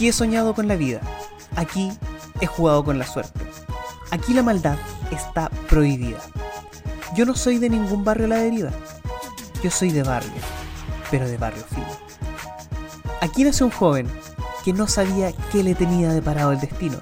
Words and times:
Aquí 0.00 0.08
he 0.08 0.12
soñado 0.14 0.54
con 0.54 0.66
la 0.66 0.76
vida. 0.76 1.02
Aquí 1.56 1.92
he 2.40 2.46
jugado 2.46 2.82
con 2.82 2.98
la 2.98 3.06
suerte. 3.06 3.38
Aquí 4.10 4.32
la 4.32 4.42
maldad 4.42 4.78
está 5.10 5.50
prohibida. 5.68 6.16
Yo 7.14 7.26
no 7.26 7.34
soy 7.34 7.58
de 7.58 7.68
ningún 7.68 8.02
barrio 8.02 8.24
a 8.24 8.28
la 8.30 8.36
deriva. 8.36 8.70
Yo 9.62 9.70
soy 9.70 9.90
de 9.90 10.02
barrio, 10.02 10.32
pero 11.10 11.28
de 11.28 11.36
barrio 11.36 11.62
fino. 11.68 11.86
Aquí 13.20 13.44
nació 13.44 13.66
un 13.66 13.72
joven 13.72 14.08
que 14.64 14.72
no 14.72 14.88
sabía 14.88 15.32
qué 15.52 15.62
le 15.62 15.74
tenía 15.74 16.14
deparado 16.14 16.52
el 16.52 16.60
destino. 16.60 16.96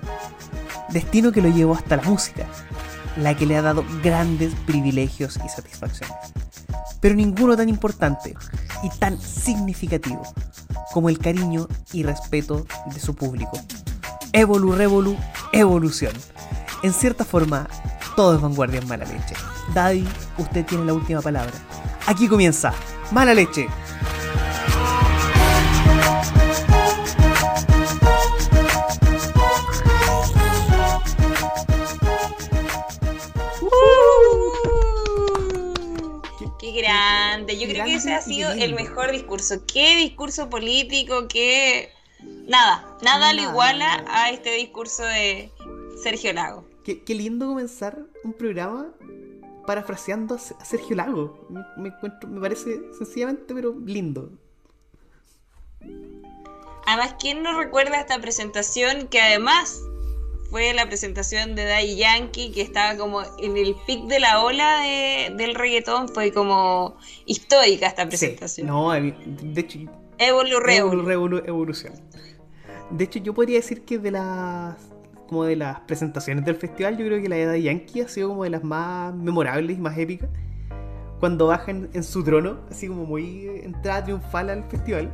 Destino 0.88 1.30
que 1.30 1.40
lo 1.40 1.50
llevó 1.50 1.76
hasta 1.76 1.98
la 1.98 2.02
música, 2.02 2.46
la 3.16 3.36
que 3.36 3.46
le 3.46 3.58
ha 3.58 3.62
dado 3.62 3.84
grandes 4.02 4.52
privilegios 4.66 5.38
y 5.46 5.48
satisfacciones. 5.48 6.16
Pero 7.00 7.14
ninguno 7.14 7.56
tan 7.56 7.68
importante 7.68 8.34
y 8.82 8.88
tan 8.98 9.20
significativo 9.20 10.24
como 10.92 11.08
el 11.08 11.18
cariño 11.18 11.68
y 11.92 12.02
respeto 12.02 12.66
de 12.92 13.00
su 13.00 13.14
público. 13.14 13.58
Evolu 14.32 14.72
Revolu, 14.72 15.16
evolución. 15.52 16.12
En 16.82 16.92
cierta 16.92 17.24
forma, 17.24 17.68
todo 18.16 18.34
es 18.34 18.40
vanguardia 18.40 18.80
mala 18.82 19.04
leche. 19.04 19.34
Daddy, 19.74 20.06
usted 20.38 20.64
tiene 20.64 20.84
la 20.84 20.94
última 20.94 21.20
palabra. 21.20 21.52
Aquí 22.06 22.26
comienza 22.26 22.72
Mala 23.10 23.34
Leche. 23.34 23.68
Yo 37.46 37.68
creo 37.68 37.84
que 37.84 37.94
ese 37.94 38.14
ha 38.14 38.20
sido 38.20 38.50
el 38.52 38.74
mejor 38.74 39.12
discurso. 39.12 39.62
Qué 39.66 39.96
discurso 39.96 40.48
político, 40.50 41.28
qué... 41.28 41.90
Nada, 42.46 42.96
nada 43.02 43.32
le 43.32 43.42
iguala 43.42 44.04
a 44.08 44.30
este 44.30 44.52
discurso 44.54 45.04
de 45.04 45.52
Sergio 46.02 46.32
Lago. 46.32 46.68
Qué, 46.82 47.04
qué 47.04 47.14
lindo 47.14 47.46
comenzar 47.46 47.98
un 48.24 48.32
programa 48.32 48.92
parafraseando 49.68 50.36
a 50.36 50.64
Sergio 50.64 50.96
Lago. 50.96 51.46
Me, 51.76 51.88
encuentro, 51.88 52.26
me 52.28 52.40
parece 52.40 52.80
sencillamente, 52.96 53.54
pero 53.54 53.76
lindo. 53.84 54.30
Además, 56.86 57.16
¿quién 57.20 57.42
no 57.42 57.52
recuerda 57.60 58.00
esta 58.00 58.18
presentación 58.18 59.08
que 59.08 59.20
además 59.20 59.82
fue 60.50 60.72
la 60.72 60.86
presentación 60.86 61.54
de 61.54 61.64
Daddy 61.64 61.96
Yankee, 61.96 62.52
que 62.52 62.62
estaba 62.62 62.96
como 62.98 63.22
en 63.38 63.56
el 63.56 63.76
pic 63.86 64.04
de 64.06 64.18
la 64.18 64.42
ola 64.42 64.80
del 65.36 65.54
reggaetón, 65.54 66.08
fue 66.08 66.32
como 66.32 66.96
histórica 67.26 67.86
esta 67.86 68.06
presentación. 68.06 68.66
no, 68.66 68.92
de 68.92 69.60
hecho... 69.60 69.78
Evolu, 70.18 70.58
evolución. 71.46 71.92
De 72.90 73.04
hecho, 73.04 73.20
yo 73.20 73.34
podría 73.34 73.56
decir 73.56 73.84
que 73.84 73.98
de 73.98 74.10
las 74.10 74.76
como 75.28 75.44
de 75.44 75.56
las 75.56 75.80
presentaciones 75.80 76.44
del 76.46 76.56
festival, 76.56 76.96
yo 76.96 77.04
creo 77.04 77.20
que 77.20 77.28
la 77.28 77.36
de 77.36 77.44
Daddy 77.44 77.62
Yankee 77.64 78.00
ha 78.00 78.08
sido 78.08 78.30
como 78.30 78.44
de 78.44 78.50
las 78.50 78.64
más 78.64 79.14
memorables 79.14 79.76
y 79.76 79.80
más 79.80 79.96
épicas. 79.98 80.30
Cuando 81.20 81.48
bajan 81.48 81.90
en 81.92 82.02
su 82.02 82.24
trono, 82.24 82.60
así 82.70 82.88
como 82.88 83.04
muy 83.04 83.46
entrada 83.62 84.04
triunfal 84.04 84.48
al 84.48 84.64
festival. 84.70 85.10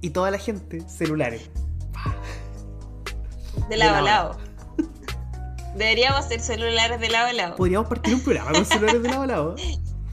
Y 0.00 0.10
toda 0.10 0.30
la 0.30 0.38
gente, 0.38 0.80
celulares 0.88 1.50
de 3.68 3.76
lado 3.76 3.96
a 3.96 4.02
lado. 4.02 4.38
Deberíamos 5.76 6.20
hacer 6.20 6.40
celulares 6.40 7.00
de 7.00 7.08
lado 7.08 7.28
a 7.28 7.32
lado. 7.32 7.56
Podríamos 7.56 7.88
partir 7.88 8.14
un 8.14 8.22
programa 8.22 8.52
con 8.52 8.64
celulares 8.64 9.02
de 9.02 9.08
lado 9.08 9.22
a 9.22 9.26
lado. 9.26 9.56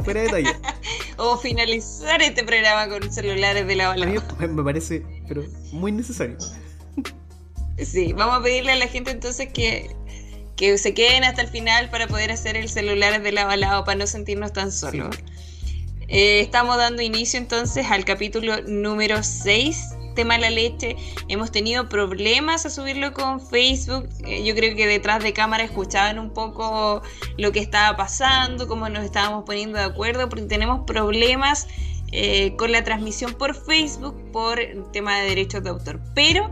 Fuera 0.03 0.21
de 0.21 0.27
detalle. 0.27 0.55
o 1.17 1.37
finalizar 1.37 2.21
este 2.21 2.43
programa 2.43 2.89
con 2.89 3.11
celulares 3.11 3.65
de 3.65 3.75
lado 3.75 3.91
a 3.93 3.97
lado. 3.97 4.23
me 4.39 4.63
parece, 4.63 5.05
pero 5.27 5.43
muy 5.71 5.91
necesario. 5.91 6.37
Sí, 7.77 8.13
vamos 8.13 8.39
a 8.39 8.43
pedirle 8.43 8.73
a 8.73 8.75
la 8.75 8.87
gente 8.87 9.11
entonces 9.11 9.49
que, 9.51 9.95
que 10.55 10.77
se 10.77 10.93
queden 10.93 11.23
hasta 11.23 11.41
el 11.41 11.47
final 11.47 11.89
para 11.89 12.07
poder 12.07 12.31
hacer 12.31 12.55
el 12.55 12.69
celular 12.69 13.21
de 13.21 13.31
lado 13.31 13.49
a 13.49 13.57
lado, 13.57 13.83
para 13.83 13.97
no 13.97 14.07
sentirnos 14.07 14.53
tan 14.53 14.71
solos. 14.71 15.15
Eh, 16.07 16.41
estamos 16.41 16.77
dando 16.77 17.01
inicio 17.01 17.39
entonces 17.39 17.87
al 17.89 18.05
capítulo 18.05 18.61
número 18.67 19.23
6 19.23 19.92
de 20.15 20.25
mala 20.25 20.49
leche. 20.49 20.95
Hemos 21.27 21.51
tenido 21.51 21.89
problemas 21.89 22.65
a 22.65 22.69
subirlo 22.69 23.13
con 23.13 23.39
Facebook. 23.41 24.09
Eh, 24.25 24.43
yo 24.43 24.55
creo 24.55 24.75
que 24.75 24.87
detrás 24.87 25.23
de 25.23 25.33
cámara 25.33 25.63
escuchaban 25.63 26.19
un 26.19 26.31
poco 26.31 27.01
lo 27.37 27.51
que 27.51 27.59
estaba 27.59 27.95
pasando, 27.95 28.67
cómo 28.67 28.89
nos 28.89 29.03
estábamos 29.03 29.43
poniendo 29.45 29.77
de 29.77 29.85
acuerdo, 29.85 30.29
porque 30.29 30.45
tenemos 30.45 30.85
problemas 30.85 31.67
eh, 32.11 32.55
con 32.57 32.71
la 32.71 32.83
transmisión 32.83 33.33
por 33.33 33.55
Facebook 33.55 34.15
por 34.31 34.59
el 34.59 34.83
tema 34.91 35.19
de 35.19 35.29
derechos 35.29 35.63
de 35.63 35.69
autor. 35.69 35.99
Pero 36.13 36.49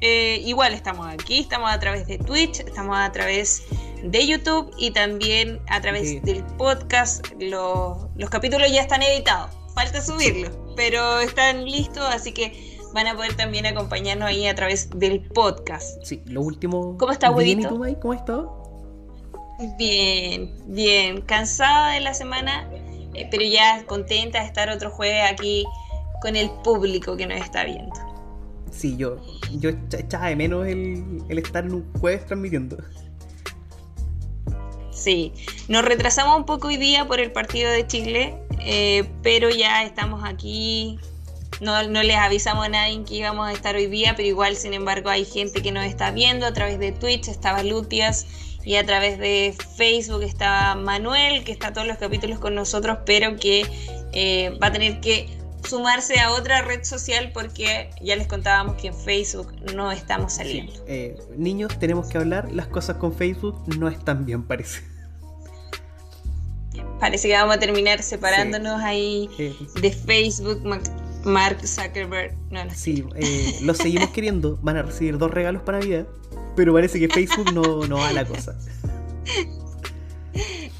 eh, 0.00 0.40
igual 0.44 0.72
estamos 0.72 1.06
aquí, 1.06 1.40
estamos 1.40 1.70
a 1.70 1.78
través 1.78 2.06
de 2.06 2.18
Twitch, 2.18 2.60
estamos 2.60 2.96
a 2.98 3.12
través 3.12 3.64
de 4.02 4.26
YouTube 4.26 4.72
y 4.78 4.92
también 4.92 5.60
a 5.68 5.80
través 5.80 6.22
del 6.22 6.42
podcast. 6.56 7.26
Los, 7.38 8.06
los 8.16 8.30
capítulos 8.30 8.72
ya 8.72 8.80
están 8.80 9.02
editados 9.02 9.60
falta 9.74 10.00
subirlo, 10.00 10.50
pero 10.80 11.20
están 11.20 11.66
listos, 11.66 12.02
así 12.10 12.32
que 12.32 12.78
van 12.94 13.06
a 13.06 13.14
poder 13.14 13.36
también 13.36 13.66
acompañarnos 13.66 14.26
ahí 14.26 14.46
a 14.46 14.54
través 14.54 14.88
del 14.88 15.20
podcast. 15.20 16.02
Sí, 16.02 16.22
lo 16.24 16.40
último. 16.40 16.96
¿Cómo 16.96 17.12
estás, 17.12 17.36
Bien, 17.36 17.62
¿Cómo 17.64 17.84
has 17.84 18.20
estado? 18.20 18.88
Bien, 19.76 20.54
bien. 20.68 21.20
Cansada 21.20 21.90
de 21.90 22.00
la 22.00 22.14
semana, 22.14 22.66
eh, 23.12 23.28
pero 23.30 23.44
ya 23.44 23.84
contenta 23.84 24.40
de 24.40 24.46
estar 24.46 24.70
otro 24.70 24.90
jueves 24.90 25.30
aquí 25.30 25.66
con 26.22 26.34
el 26.34 26.48
público 26.64 27.14
que 27.14 27.26
nos 27.26 27.42
está 27.42 27.64
viendo. 27.64 27.94
Sí, 28.70 28.96
yo, 28.96 29.18
yo 29.50 29.68
echaba 29.98 30.28
de 30.28 30.36
menos 30.36 30.66
el, 30.66 31.22
el 31.28 31.38
estar 31.38 31.62
en 31.66 31.74
un 31.74 31.92
jueves 32.00 32.24
transmitiendo. 32.24 32.78
Sí, 34.92 35.34
nos 35.68 35.84
retrasamos 35.84 36.38
un 36.38 36.46
poco 36.46 36.68
hoy 36.68 36.78
día 36.78 37.06
por 37.06 37.20
el 37.20 37.32
partido 37.32 37.70
de 37.70 37.86
Chile, 37.86 38.38
eh, 38.64 39.08
pero 39.22 39.50
ya 39.50 39.82
estamos 39.84 40.22
aquí. 40.24 40.98
No, 41.60 41.82
no, 41.88 42.02
les 42.02 42.16
avisamos 42.16 42.64
a 42.64 42.68
nadie 42.68 43.02
que 43.04 43.16
íbamos 43.16 43.48
a 43.48 43.52
estar 43.52 43.76
hoy 43.76 43.86
día, 43.86 44.14
pero 44.16 44.26
igual, 44.26 44.56
sin 44.56 44.72
embargo, 44.72 45.10
hay 45.10 45.24
gente 45.24 45.60
que 45.60 45.72
nos 45.72 45.84
está 45.84 46.10
viendo 46.10 46.46
a 46.46 46.52
través 46.52 46.78
de 46.78 46.92
Twitch, 46.92 47.28
estaba 47.28 47.62
Lutias, 47.62 48.26
y 48.64 48.76
a 48.76 48.84
través 48.84 49.18
de 49.18 49.54
Facebook 49.76 50.22
está 50.22 50.74
Manuel, 50.74 51.44
que 51.44 51.52
está 51.52 51.72
todos 51.72 51.86
los 51.86 51.98
capítulos 51.98 52.38
con 52.38 52.54
nosotros, 52.54 52.98
pero 53.04 53.36
que 53.36 53.66
eh, 54.12 54.58
va 54.62 54.68
a 54.68 54.72
tener 54.72 55.00
que 55.00 55.28
sumarse 55.68 56.18
a 56.18 56.32
otra 56.32 56.62
red 56.62 56.84
social 56.84 57.30
porque 57.32 57.90
ya 58.00 58.16
les 58.16 58.26
contábamos 58.26 58.76
que 58.76 58.88
en 58.88 58.94
Facebook 58.94 59.52
no 59.74 59.92
estamos 59.92 60.34
saliendo. 60.34 60.72
Eh, 60.86 61.18
niños, 61.36 61.78
tenemos 61.78 62.08
que 62.08 62.18
hablar, 62.18 62.50
las 62.52 62.66
cosas 62.68 62.96
con 62.96 63.14
Facebook 63.14 63.62
no 63.78 63.88
están 63.88 64.24
bien, 64.24 64.42
parece 64.44 64.82
parece 67.00 67.28
que 67.28 67.34
vamos 67.34 67.56
a 67.56 67.58
terminar 67.58 68.02
separándonos 68.02 68.80
ahí 68.82 69.28
de 69.80 69.90
Facebook, 69.90 70.62
Mark 71.24 71.66
Zuckerberg. 71.66 72.36
No, 72.50 72.64
no. 72.64 72.74
Sí, 72.74 73.04
eh, 73.16 73.58
los 73.62 73.78
seguimos 73.78 74.10
queriendo. 74.10 74.58
Van 74.62 74.76
a 74.76 74.82
recibir 74.82 75.18
dos 75.18 75.30
regalos 75.30 75.62
para 75.62 75.80
Navidad, 75.80 76.06
pero 76.56 76.72
parece 76.72 77.00
que 77.00 77.08
Facebook 77.08 77.52
no, 77.52 77.86
no 77.86 77.96
va 77.96 78.08
a 78.08 78.12
la 78.12 78.24
cosa. 78.24 78.56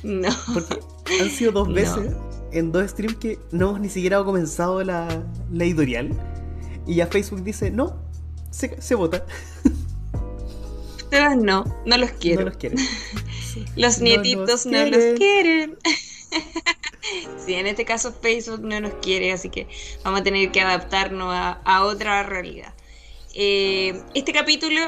No. 0.03 0.31
Porque 0.55 0.79
han 1.21 1.29
sido 1.29 1.53
dos 1.53 1.71
veces 1.71 2.15
en 2.53 2.73
dos 2.73 2.91
streams 2.91 3.17
que 3.17 3.39
no 3.51 3.71
hemos 3.71 3.81
ni 3.81 3.89
siquiera 3.91 4.23
comenzado 4.25 4.83
la, 4.83 5.23
la 5.53 5.65
editorial. 5.65 6.11
Y 6.87 6.97
ya 6.97 7.07
Facebook 7.07 7.43
dice, 7.45 7.71
no, 7.71 8.01
se, 8.51 8.81
se 8.81 8.95
vota. 8.95 9.25
Ustedes 10.97 11.37
no, 11.37 11.65
no 11.87 11.99
los 11.99 12.11
quiero. 12.13 12.41
No 12.41 12.47
los 12.47 12.57
quieren. 12.57 12.79
los 13.77 14.01
nietitos 14.01 14.67
no 14.67 14.87
los 14.87 15.19
quieren. 15.19 15.77
sí, 17.45 17.55
en 17.55 17.67
este 17.67 17.85
caso 17.85 18.13
Facebook 18.13 18.61
no 18.61 18.81
nos 18.81 18.95
quiere, 18.95 19.33
así 19.33 19.49
que 19.49 19.67
vamos 20.05 20.21
a 20.21 20.25
tener 20.25 20.51
que 20.53 20.61
adaptarnos 20.61 21.33
a, 21.33 21.85
otra 21.85 22.23
realidad. 22.23 22.73
Eh, 23.35 24.03
este 24.15 24.33
capítulo 24.33 24.81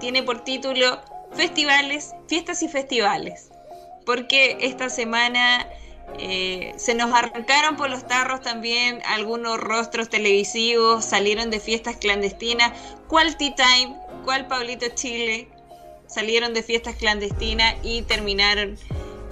tiene 0.00 0.22
por 0.22 0.44
título 0.44 1.00
Festivales, 1.32 2.14
fiestas 2.26 2.62
y 2.62 2.68
festivales, 2.68 3.50
porque 4.06 4.56
esta 4.60 4.88
semana 4.88 5.68
eh, 6.18 6.72
se 6.76 6.94
nos 6.94 7.12
arrancaron 7.12 7.76
por 7.76 7.90
los 7.90 8.06
tarros 8.06 8.40
también 8.40 9.02
algunos 9.04 9.58
rostros 9.58 10.08
televisivos, 10.08 11.04
salieron 11.04 11.50
de 11.50 11.60
fiestas 11.60 11.96
clandestinas. 11.96 12.72
¿Cuál 13.08 13.36
Tea 13.36 13.54
Time? 13.54 13.96
¿Cuál 14.24 14.46
Pablito 14.46 14.86
Chile? 14.94 15.48
Salieron 16.06 16.54
de 16.54 16.62
fiestas 16.62 16.96
clandestinas 16.96 17.76
y 17.82 18.02
terminaron 18.02 18.78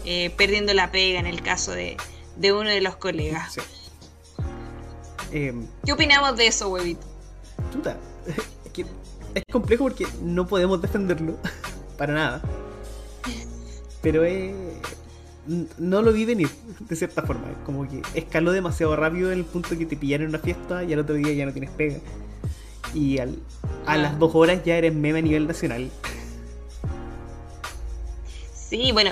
eh, 0.07 0.31
perdiendo 0.37 0.73
la 0.73 0.93
pega 0.93 1.19
en 1.19 1.27
el 1.27 1.43
caso 1.43 1.73
de, 1.73 1.97
uno 2.41 2.71
de 2.71 2.81
los 2.81 2.95
colegas. 2.95 3.57
Em, 5.33 5.67
¿Qué 5.85 5.93
opinamos 5.93 6.37
de 6.37 6.47
eso, 6.47 6.69
huevito? 6.69 7.05
es, 9.35 9.43
complejo 9.51 9.85
porque 9.85 10.07
no 10.23 10.47
podemos 10.47 10.81
defenderlo 10.81 11.37
para 11.99 12.15
nada. 12.15 12.43
Pero 14.01 14.23
no 15.79 16.03
lo 16.03 16.13
vi 16.13 16.25
venir, 16.25 16.49
de 16.79 16.95
cierta 16.95 17.23
forma. 17.23 17.53
Como 17.65 17.89
que 17.89 18.01
escaló 18.15 18.53
demasiado 18.53 18.95
rápido 18.95 19.33
en 19.33 19.39
el 19.41 19.45
punto 19.45 19.77
que 19.77 19.87
te 19.87 19.97
pillaron 19.97 20.27
en 20.27 20.29
una 20.31 20.39
fiesta 20.39 20.85
y 20.85 20.93
al 20.93 21.01
otro 21.01 21.17
día 21.17 21.33
ya 21.33 21.47
no 21.47 21.53
tienes 21.53 21.71
pega. 21.71 21.99
Y 22.95 23.19
al, 23.19 23.41
a 23.87 23.97
las 23.97 24.17
dos 24.21 24.33
horas 24.37 24.63
ya 24.65 24.77
eres 24.77 24.95
meme 24.95 25.19
a 25.19 25.23
nivel 25.23 25.49
nacional. 25.49 25.91
Sí, 28.55 28.93
bueno, 28.93 29.11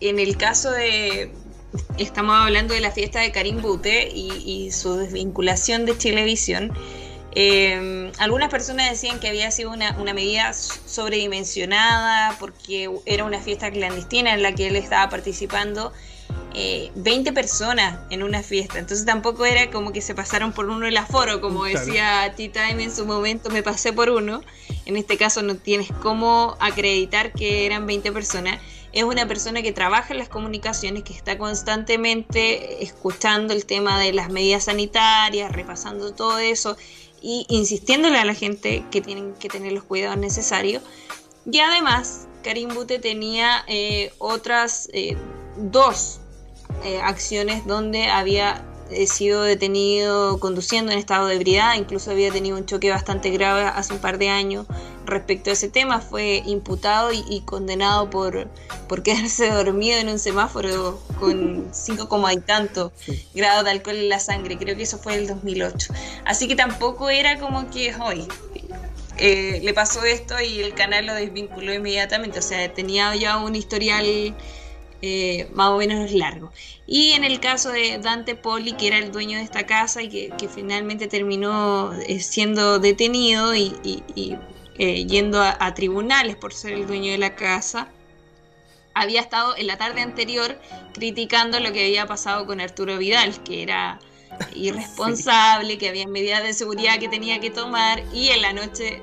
en 0.00 0.18
el 0.18 0.36
caso 0.36 0.70
de. 0.70 1.32
Estamos 1.96 2.36
hablando 2.36 2.74
de 2.74 2.80
la 2.80 2.90
fiesta 2.90 3.20
de 3.20 3.32
Karim 3.32 3.62
Bute 3.62 4.10
y, 4.14 4.70
su 4.72 4.96
desvinculación 4.96 5.86
de 5.86 5.96
Chilevisión. 5.96 6.72
Eh, 7.34 8.12
algunas 8.18 8.50
personas 8.50 8.90
decían 8.90 9.18
que 9.18 9.28
había 9.28 9.50
sido 9.50 9.70
una, 9.70 9.96
una, 9.98 10.12
medida 10.12 10.52
sobredimensionada 10.52 12.36
porque 12.38 12.90
era 13.06 13.24
una 13.24 13.40
fiesta 13.40 13.70
clandestina 13.70 14.34
en 14.34 14.42
la 14.42 14.54
que 14.54 14.68
él 14.68 14.76
estaba 14.76 15.08
participando 15.08 15.94
20 16.94 17.30
eh, 17.30 17.32
personas 17.32 17.98
en 18.10 18.22
una 18.22 18.42
fiesta. 18.42 18.78
Entonces 18.78 19.06
tampoco 19.06 19.44
era 19.44 19.70
como 19.70 19.92
que 19.92 20.00
se 20.00 20.14
pasaron 20.14 20.52
por 20.52 20.68
uno 20.68 20.86
el 20.86 20.96
aforo, 20.96 21.40
como 21.40 21.64
decía 21.64 22.32
T-Time 22.36 22.82
en 22.82 22.94
su 22.94 23.06
momento, 23.06 23.50
me 23.50 23.62
pasé 23.62 23.92
por 23.92 24.10
uno. 24.10 24.42
En 24.84 24.96
este 24.96 25.16
caso 25.16 25.42
no 25.42 25.56
tienes 25.56 25.88
cómo 26.02 26.56
acreditar 26.60 27.32
que 27.32 27.66
eran 27.66 27.86
20 27.86 28.12
personas. 28.12 28.60
Es 28.92 29.04
una 29.04 29.26
persona 29.26 29.62
que 29.62 29.72
trabaja 29.72 30.12
en 30.12 30.18
las 30.18 30.28
comunicaciones, 30.28 31.02
que 31.02 31.14
está 31.14 31.38
constantemente 31.38 32.82
escuchando 32.84 33.54
el 33.54 33.64
tema 33.64 33.98
de 33.98 34.12
las 34.12 34.30
medidas 34.30 34.64
sanitarias, 34.64 35.50
repasando 35.50 36.12
todo 36.12 36.38
eso 36.38 36.76
y 37.22 37.46
insistiéndole 37.48 38.18
a 38.18 38.24
la 38.24 38.34
gente 38.34 38.84
que 38.90 39.00
tienen 39.00 39.34
que 39.34 39.48
tener 39.48 39.72
los 39.72 39.84
cuidados 39.84 40.18
necesarios. 40.18 40.82
Y 41.50 41.60
además, 41.60 42.26
Karim 42.42 42.74
Bute 42.74 42.98
tenía 42.98 43.64
eh, 43.66 44.12
otras 44.18 44.88
eh, 44.92 45.16
dos 45.56 46.20
eh, 46.84 47.00
acciones 47.00 47.66
donde 47.66 48.08
había 48.08 48.64
eh, 48.92 49.06
sido 49.06 49.42
detenido 49.42 50.38
conduciendo 50.40 50.92
en 50.92 50.98
estado 50.98 51.26
de 51.26 51.36
ebriedad, 51.36 51.74
incluso 51.74 52.10
había 52.10 52.30
tenido 52.30 52.56
un 52.56 52.66
choque 52.66 52.90
bastante 52.90 53.30
grave 53.30 53.62
hace 53.62 53.92
un 53.92 54.00
par 54.00 54.18
de 54.18 54.28
años 54.28 54.66
respecto 55.06 55.50
a 55.50 55.52
ese 55.54 55.68
tema, 55.68 56.00
fue 56.00 56.42
imputado 56.46 57.10
y, 57.12 57.42
condenado 57.44 58.10
por, 58.10 58.48
por 58.88 59.02
quedarse 59.02 59.50
dormido 59.50 59.98
en 59.98 60.08
un 60.08 60.18
semáforo 60.18 61.00
con 61.18 61.68
5, 61.72 62.08
y 62.32 62.36
tanto 62.40 62.92
grados 63.34 63.64
de 63.64 63.70
alcohol 63.70 63.96
en 63.96 64.08
la 64.08 64.20
sangre, 64.20 64.56
creo 64.58 64.76
que 64.76 64.84
eso 64.84 64.98
fue 64.98 65.14
el 65.14 65.26
2008. 65.26 65.92
Así 66.24 66.48
que 66.48 66.56
tampoco 66.56 67.10
era 67.10 67.38
como 67.38 67.70
que 67.70 67.94
hoy 67.96 68.26
eh, 69.18 69.60
le 69.62 69.74
pasó 69.74 70.04
esto 70.04 70.40
y 70.40 70.60
el 70.60 70.74
canal 70.74 71.06
lo 71.06 71.14
desvinculó 71.14 71.72
inmediatamente, 71.72 72.38
o 72.38 72.42
sea, 72.42 72.72
tenía 72.72 73.14
ya 73.16 73.38
un 73.38 73.54
historial 73.54 74.34
eh, 75.04 75.48
más 75.52 75.70
o 75.70 75.78
menos 75.78 76.12
largo. 76.12 76.52
Y 76.86 77.10
en 77.10 77.24
el 77.24 77.40
caso 77.40 77.70
de 77.70 77.98
Dante 77.98 78.36
Poli, 78.36 78.74
que 78.74 78.86
era 78.86 78.98
el 78.98 79.10
dueño 79.10 79.36
de 79.36 79.42
esta 79.42 79.66
casa 79.66 80.00
y 80.00 80.08
que, 80.08 80.48
finalmente 80.48 81.08
terminó 81.08 81.92
eh, 82.06 82.20
siendo 82.20 82.78
detenido 82.78 83.52
y, 83.52 83.74
eh, 84.78 85.04
yendo 85.04 85.42
a, 85.42 85.74
tribunales 85.74 86.36
por 86.36 86.54
ser 86.54 86.74
el 86.74 86.86
dueño 86.86 87.10
de 87.10 87.18
la 87.18 87.34
casa, 87.34 87.88
había 88.94 89.20
estado 89.20 89.56
en 89.56 89.66
la 89.66 89.76
tarde 89.76 90.02
anterior 90.02 90.56
criticando 90.94 91.58
lo 91.58 91.72
que 91.72 91.84
había 91.84 92.06
pasado 92.06 92.46
con 92.46 92.60
Arturo 92.60 92.96
Vidal, 92.96 93.42
que 93.42 93.64
era 93.64 93.98
irresponsable, 94.54 95.78
que 95.78 95.88
había 95.88 96.06
medidas 96.06 96.44
de 96.44 96.52
seguridad 96.52 97.00
que 97.00 97.08
tenía 97.08 97.40
que 97.40 97.50
tomar 97.50 98.04
y 98.12 98.28
en 98.28 98.42
la 98.42 98.52
noche 98.52 99.02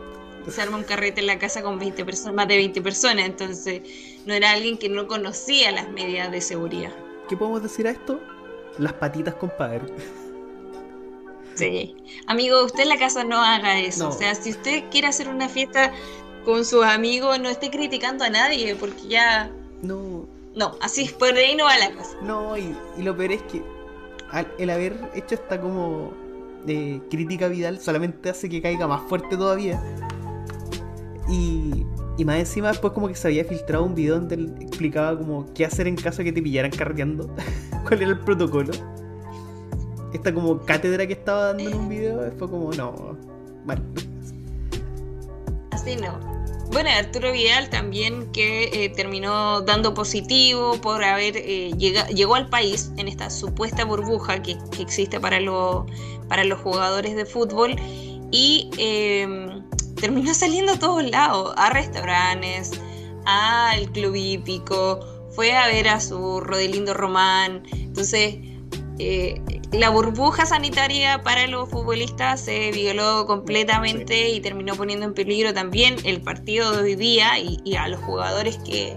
se 0.49 0.61
arma 0.61 0.77
un 0.77 0.83
carrete 0.83 1.21
en 1.21 1.27
la 1.27 1.37
casa 1.37 1.61
con 1.61 1.77
20 1.77 2.05
personas, 2.05 2.33
más 2.33 2.47
de 2.47 2.57
20 2.57 2.81
personas, 2.81 3.25
entonces 3.25 3.81
no 4.29 4.35
era 4.35 4.51
alguien 4.51 4.77
que 4.77 4.89
no 4.89 5.07
conocía 5.07 5.71
las 5.71 5.89
medidas 5.89 6.31
de 6.31 6.39
seguridad. 6.39 6.91
¿Qué 7.27 7.35
podemos 7.35 7.63
decir 7.63 7.87
a 7.87 7.91
esto? 7.91 8.21
Las 8.77 8.93
patitas, 8.93 9.33
compadre. 9.33 9.81
Sí. 11.55 11.95
Amigo, 12.27 12.63
usted 12.63 12.83
en 12.83 12.89
la 12.89 12.97
casa 12.99 13.23
no 13.23 13.41
haga 13.43 13.79
eso. 13.79 14.07
O 14.07 14.11
sea, 14.11 14.35
si 14.35 14.51
usted 14.51 14.83
quiere 14.91 15.07
hacer 15.07 15.29
una 15.29 15.49
fiesta 15.49 15.91
con 16.45 16.63
sus 16.63 16.85
amigos, 16.85 17.39
no 17.39 17.49
esté 17.49 17.71
criticando 17.71 18.23
a 18.23 18.29
nadie, 18.29 18.75
porque 18.75 19.07
ya. 19.07 19.51
No. 19.81 20.27
No, 20.55 20.77
así 20.79 21.05
es, 21.05 21.11
por 21.11 21.33
ahí 21.33 21.55
no 21.55 21.65
va 21.65 21.77
la 21.79 21.91
cosa. 21.91 22.15
No, 22.21 22.55
y, 22.55 22.75
lo 22.97 23.17
peor 23.17 23.31
es 23.31 23.41
que 23.43 23.63
el 24.59 24.69
haber 24.69 25.09
hecho 25.15 25.35
esta 25.35 25.59
como 25.59 26.13
de 26.65 27.01
crítica 27.09 27.47
Vidal 27.47 27.79
solamente 27.79 28.29
hace 28.29 28.47
que 28.47 28.61
caiga 28.61 28.87
más 28.87 29.01
fuerte 29.09 29.35
todavía. 29.35 29.81
Y, 31.27 31.85
y 32.19 32.25
más 32.25 32.37
encima 32.37 32.67
después 32.67 32.91
como 32.91 33.07
que 33.07 33.15
se 33.15 33.29
había 33.29 33.45
filtrado 33.45 33.85
un 33.85 33.95
video 33.95 34.15
donde 34.15 34.35
él 34.35 34.53
explicaba 34.59 35.17
como 35.17 35.51
qué 35.53 35.63
hacer 35.63 35.87
en 35.87 35.95
caso 35.95 36.17
de 36.17 36.25
que 36.25 36.33
te 36.33 36.41
pillaran 36.41 36.69
carreteando. 36.69 37.33
¿Cuál 37.87 38.01
era 38.01 38.11
el 38.11 38.19
protocolo? 38.19 38.73
Esta 40.13 40.33
como 40.33 40.59
cátedra 40.59 41.07
que 41.07 41.13
estaba 41.13 41.45
dando 41.45 41.69
en 41.69 41.77
un 41.77 41.87
video 41.87 42.29
fue 42.37 42.49
como, 42.49 42.73
no, 42.73 43.15
mal. 43.63 43.81
Así 45.71 45.95
no. 45.95 46.19
Bueno, 46.73 46.89
Arturo 46.89 47.31
Vidal 47.31 47.69
también 47.69 48.29
que 48.33 48.65
eh, 48.65 48.89
terminó 48.89 49.61
dando 49.61 49.93
positivo 49.93 50.73
por 50.81 51.01
haber 51.01 51.37
eh, 51.37 51.71
llegó 51.77 52.35
al 52.35 52.49
país 52.49 52.91
en 52.97 53.07
esta 53.07 53.29
supuesta 53.29 53.85
burbuja 53.85 54.41
que, 54.41 54.57
que 54.75 54.81
existe 54.81 55.21
para, 55.21 55.39
lo, 55.39 55.85
para 56.27 56.43
los 56.43 56.59
jugadores 56.59 57.15
de 57.15 57.25
fútbol 57.25 57.77
y 58.29 58.69
eh, 58.77 59.61
terminó 59.99 60.33
saliendo 60.33 60.73
a 60.73 60.79
todos 60.79 61.03
lados, 61.03 61.53
a 61.57 61.69
restaurantes, 61.69 62.71
al 63.25 63.91
club 63.91 64.15
hípico, 64.15 64.99
fue 65.31 65.55
a 65.55 65.67
ver 65.67 65.87
a 65.87 65.99
su 65.99 66.41
Rodelindo 66.41 66.93
Román. 66.93 67.63
Entonces, 67.73 68.37
eh, 68.97 69.41
la 69.71 69.89
burbuja 69.89 70.45
sanitaria 70.45 71.21
para 71.23 71.47
los 71.47 71.69
futbolistas 71.69 72.41
se 72.41 72.71
violó 72.71 73.25
completamente 73.25 74.29
y 74.29 74.39
terminó 74.41 74.75
poniendo 74.75 75.05
en 75.05 75.13
peligro 75.13 75.53
también 75.53 75.95
el 76.03 76.21
partido 76.21 76.71
de 76.71 76.83
hoy 76.83 76.95
día 76.95 77.39
y, 77.39 77.75
a 77.75 77.87
los 77.87 77.99
jugadores 78.01 78.57
que, 78.57 78.95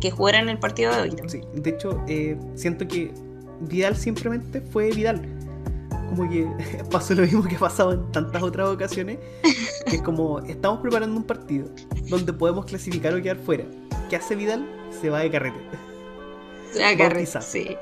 que 0.00 0.10
jugaran 0.10 0.48
el 0.48 0.58
partido 0.58 0.94
de 0.94 1.00
hoy. 1.00 1.16
Sí, 1.26 1.40
de 1.54 1.70
hecho, 1.70 2.02
eh, 2.06 2.36
siento 2.54 2.86
que 2.86 3.12
Vidal 3.60 3.96
simplemente 3.96 4.60
fue 4.60 4.90
Vidal 4.90 5.37
como 6.08 6.28
que 6.28 6.46
pasó 6.90 7.14
lo 7.14 7.22
mismo 7.22 7.42
que 7.44 7.56
ha 7.56 7.58
pasado 7.58 7.92
en 7.92 8.12
tantas 8.12 8.42
otras 8.42 8.68
ocasiones, 8.68 9.18
que 9.86 9.96
es 9.96 10.02
como 10.02 10.40
estamos 10.40 10.80
preparando 10.80 11.16
un 11.16 11.24
partido 11.24 11.68
donde 12.08 12.32
podemos 12.32 12.66
clasificar 12.66 13.14
o 13.14 13.22
quedar 13.22 13.38
fuera. 13.38 13.64
¿Qué 14.08 14.16
hace 14.16 14.34
Vidal? 14.34 14.68
Se 15.00 15.10
va 15.10 15.20
de 15.20 15.30
carrete. 15.30 15.58
Se 16.72 16.82
va 16.82 16.88
de 16.88 16.96
carrete, 16.96 17.42
sí. 17.42 17.76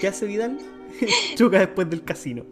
¿Qué 0.00 0.08
hace 0.08 0.26
Vidal? 0.26 0.58
Chuca 1.36 1.58
después 1.60 1.88
del 1.88 2.04
casino. 2.04 2.44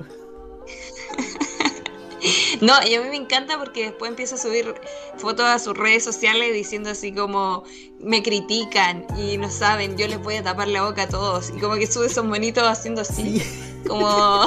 No, 2.60 2.72
y 2.86 2.94
a 2.94 3.02
mí 3.02 3.08
me 3.08 3.16
encanta 3.16 3.58
porque 3.58 3.84
después 3.84 4.10
empieza 4.10 4.36
a 4.36 4.38
subir 4.38 4.74
fotos 5.16 5.46
a 5.46 5.58
sus 5.58 5.76
redes 5.76 6.02
sociales 6.02 6.52
diciendo 6.54 6.90
así 6.90 7.12
como 7.12 7.64
me 8.00 8.22
critican 8.22 9.06
y 9.18 9.36
no 9.36 9.50
saben, 9.50 9.96
yo 9.96 10.08
les 10.08 10.18
voy 10.22 10.36
a 10.36 10.42
tapar 10.42 10.68
la 10.68 10.82
boca 10.82 11.02
a 11.02 11.08
todos. 11.08 11.50
Y 11.50 11.60
como 11.60 11.74
que 11.74 11.86
sube 11.86 12.06
esos 12.06 12.24
monitos 12.24 12.64
haciendo 12.64 13.02
así. 13.02 13.42
Como. 13.86 14.46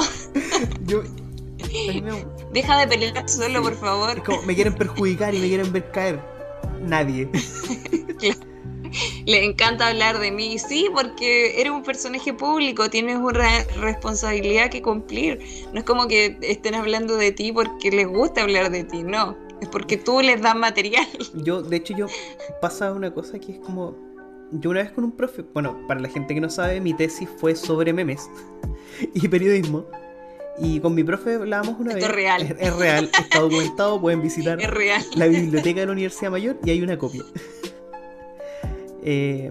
Deja 2.52 2.78
de 2.78 2.88
pelear 2.88 3.28
solo, 3.28 3.62
por 3.62 3.76
favor. 3.76 4.22
como, 4.24 4.42
me 4.42 4.54
quieren 4.54 4.74
perjudicar 4.74 5.34
y 5.34 5.38
me 5.38 5.48
quieren 5.48 5.72
ver 5.72 5.90
caer. 5.92 6.20
Nadie. 6.80 7.28
Le 9.26 9.44
encanta 9.44 9.88
hablar 9.88 10.18
de 10.18 10.32
mí, 10.32 10.58
sí, 10.58 10.88
porque 10.92 11.60
eres 11.60 11.72
un 11.72 11.84
personaje 11.84 12.34
público, 12.34 12.90
tienes 12.90 13.18
una 13.18 13.64
responsabilidad 13.80 14.68
que 14.70 14.82
cumplir. 14.82 15.38
No 15.72 15.78
es 15.78 15.84
como 15.84 16.08
que 16.08 16.36
estén 16.42 16.74
hablando 16.74 17.16
de 17.16 17.30
ti 17.30 17.52
porque 17.52 17.90
les 17.90 18.08
gusta 18.08 18.42
hablar 18.42 18.70
de 18.70 18.82
ti, 18.84 19.04
no. 19.04 19.36
Es 19.60 19.68
porque 19.68 19.96
tú 19.96 20.20
les 20.22 20.40
das 20.40 20.56
material. 20.56 21.06
Yo, 21.34 21.62
de 21.62 21.76
hecho, 21.76 21.94
yo 21.96 22.06
pasa 22.60 22.92
una 22.92 23.12
cosa 23.12 23.38
que 23.38 23.52
es 23.52 23.58
como. 23.60 23.94
Yo 24.52 24.70
una 24.70 24.82
vez 24.82 24.90
con 24.90 25.04
un 25.04 25.12
profe, 25.12 25.44
bueno, 25.54 25.76
para 25.86 26.00
la 26.00 26.08
gente 26.08 26.34
que 26.34 26.40
no 26.40 26.50
sabe, 26.50 26.80
mi 26.80 26.92
tesis 26.94 27.28
fue 27.38 27.54
sobre 27.54 27.92
memes 27.92 28.28
y 29.14 29.28
periodismo. 29.28 29.86
Y 30.58 30.80
con 30.80 30.94
mi 30.94 31.04
profe 31.04 31.34
hablábamos 31.34 31.76
una 31.78 31.94
vez. 31.94 32.04
Es 32.04 32.10
real. 32.10 32.42
Es, 32.58 32.76
real, 32.78 33.10
está 33.18 33.40
documentado, 33.40 34.00
pueden 34.00 34.20
visitar 34.20 34.58
la 35.16 35.26
biblioteca 35.26 35.80
de 35.80 35.86
la 35.86 35.92
Universidad 35.92 36.30
Mayor 36.30 36.58
y 36.64 36.70
hay 36.70 36.82
una 36.82 36.98
copia. 36.98 37.22
Eh, 39.02 39.50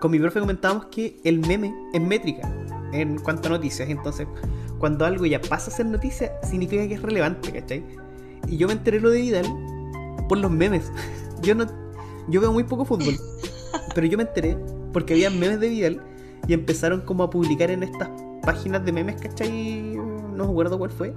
con 0.00 0.10
mi 0.10 0.18
profe 0.18 0.40
comentábamos 0.40 0.86
que 0.86 1.20
el 1.24 1.40
meme 1.40 1.70
es 1.92 2.00
métrica 2.00 2.50
en 2.94 3.18
cuanto 3.18 3.48
a 3.48 3.50
noticias. 3.50 3.90
Entonces, 3.90 4.26
cuando 4.78 5.04
algo 5.04 5.26
ya 5.26 5.38
pasa 5.38 5.70
a 5.70 5.74
ser 5.74 5.84
noticia, 5.84 6.32
significa 6.42 6.88
que 6.88 6.94
es 6.94 7.02
relevante, 7.02 7.52
¿cachai? 7.52 7.84
Y 8.48 8.56
yo 8.56 8.68
me 8.68 8.72
enteré 8.72 8.98
lo 8.98 9.10
de 9.10 9.20
Vidal 9.20 9.46
por 10.30 10.38
los 10.38 10.50
memes. 10.50 10.90
Yo 11.42 11.54
no. 11.54 11.66
Yo 12.28 12.40
veo 12.40 12.54
muy 12.54 12.64
poco 12.64 12.86
fútbol. 12.86 13.16
Pero 13.94 14.06
yo 14.06 14.16
me 14.16 14.24
enteré 14.24 14.56
porque 14.92 15.14
había 15.14 15.30
memes 15.30 15.60
de 15.60 15.68
Vidal 15.68 16.02
y 16.46 16.52
empezaron 16.52 17.02
como 17.02 17.24
a 17.24 17.30
publicar 17.30 17.70
en 17.70 17.82
estas 17.82 18.08
páginas 18.42 18.84
de 18.84 18.92
memes, 18.92 19.20
¿cachai? 19.20 19.96
No 19.96 20.44
me 20.44 20.50
acuerdo 20.50 20.78
cuál 20.78 20.90
fue. 20.90 21.14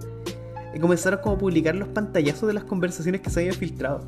Y 0.74 0.80
comenzaron 0.80 1.20
como 1.22 1.36
a 1.36 1.38
publicar 1.38 1.76
los 1.76 1.88
pantallazos 1.90 2.48
de 2.48 2.54
las 2.54 2.64
conversaciones 2.64 3.22
que 3.22 3.30
se 3.30 3.42
habían 3.42 3.56
filtrado. 3.56 4.02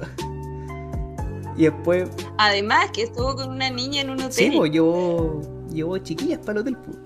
Y 1.57 1.63
después. 1.63 2.09
Además, 2.37 2.91
que 2.91 3.03
estuvo 3.03 3.35
con 3.35 3.49
una 3.49 3.69
niña 3.69 4.01
en 4.01 4.09
un 4.09 4.19
hotel. 4.19 4.31
Sí, 4.33 4.51
pues 4.55 4.71
llevó, 4.71 5.41
llevó 5.71 5.97
chiquillas 5.99 6.39
para 6.39 6.53
el 6.53 6.57
hotel. 6.59 6.77
Pues. 6.77 6.97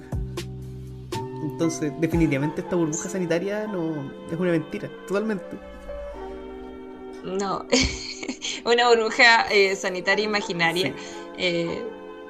Entonces, 1.43 1.93
definitivamente 1.99 2.61
esta 2.61 2.75
burbuja 2.75 3.09
sanitaria 3.09 3.67
no 3.67 4.11
es 4.31 4.39
una 4.39 4.51
mentira, 4.51 4.89
totalmente. 5.07 5.57
No, 7.23 7.65
una 8.65 8.89
burbuja 8.89 9.43
eh, 9.51 9.75
sanitaria 9.75 10.25
imaginaria. 10.25 10.93
Eh, 11.39 11.83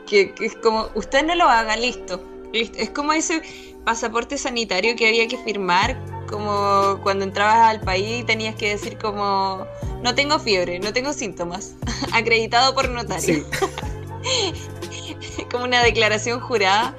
que, 0.07 0.33
es 0.39 0.55
como, 0.55 0.87
usted 0.95 1.25
no 1.25 1.35
lo 1.35 1.45
haga, 1.45 1.75
listo, 1.75 2.23
Es 2.53 2.89
como 2.91 3.13
ese 3.13 3.41
pasaporte 3.83 4.37
sanitario 4.37 4.95
que 4.95 5.07
había 5.07 5.27
que 5.27 5.37
firmar, 5.37 5.97
como 6.27 6.99
cuando 7.01 7.25
entrabas 7.25 7.69
al 7.69 7.81
país 7.81 8.21
y 8.21 8.23
tenías 8.23 8.55
que 8.55 8.69
decir 8.69 8.97
como, 8.97 9.65
no 10.03 10.15
tengo 10.15 10.39
fiebre, 10.39 10.79
no 10.79 10.93
tengo 10.93 11.13
síntomas, 11.13 11.75
acreditado 12.13 12.73
por 12.73 12.89
notario. 12.89 13.45
como 15.51 15.63
una 15.63 15.83
declaración 15.83 16.39
jurada 16.39 16.95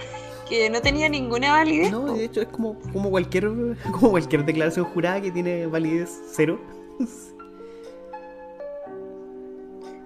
que 0.49 0.69
no 0.69 0.83
tenía 0.83 1.09
ninguna 1.09 1.52
validez. 1.52 1.93
No, 1.93 2.14
de 2.14 2.25
hecho 2.25 2.43
es 2.43 2.49
como, 2.49 2.75
como, 2.93 3.11
cualquier, 3.11 3.49
como 3.93 4.11
cualquier 4.11 4.45
declaración 4.45 4.85
jurada 4.87 5.21
que 5.21 5.31
tiene 5.31 5.67
validez 5.67 6.11
cero. 6.33 6.61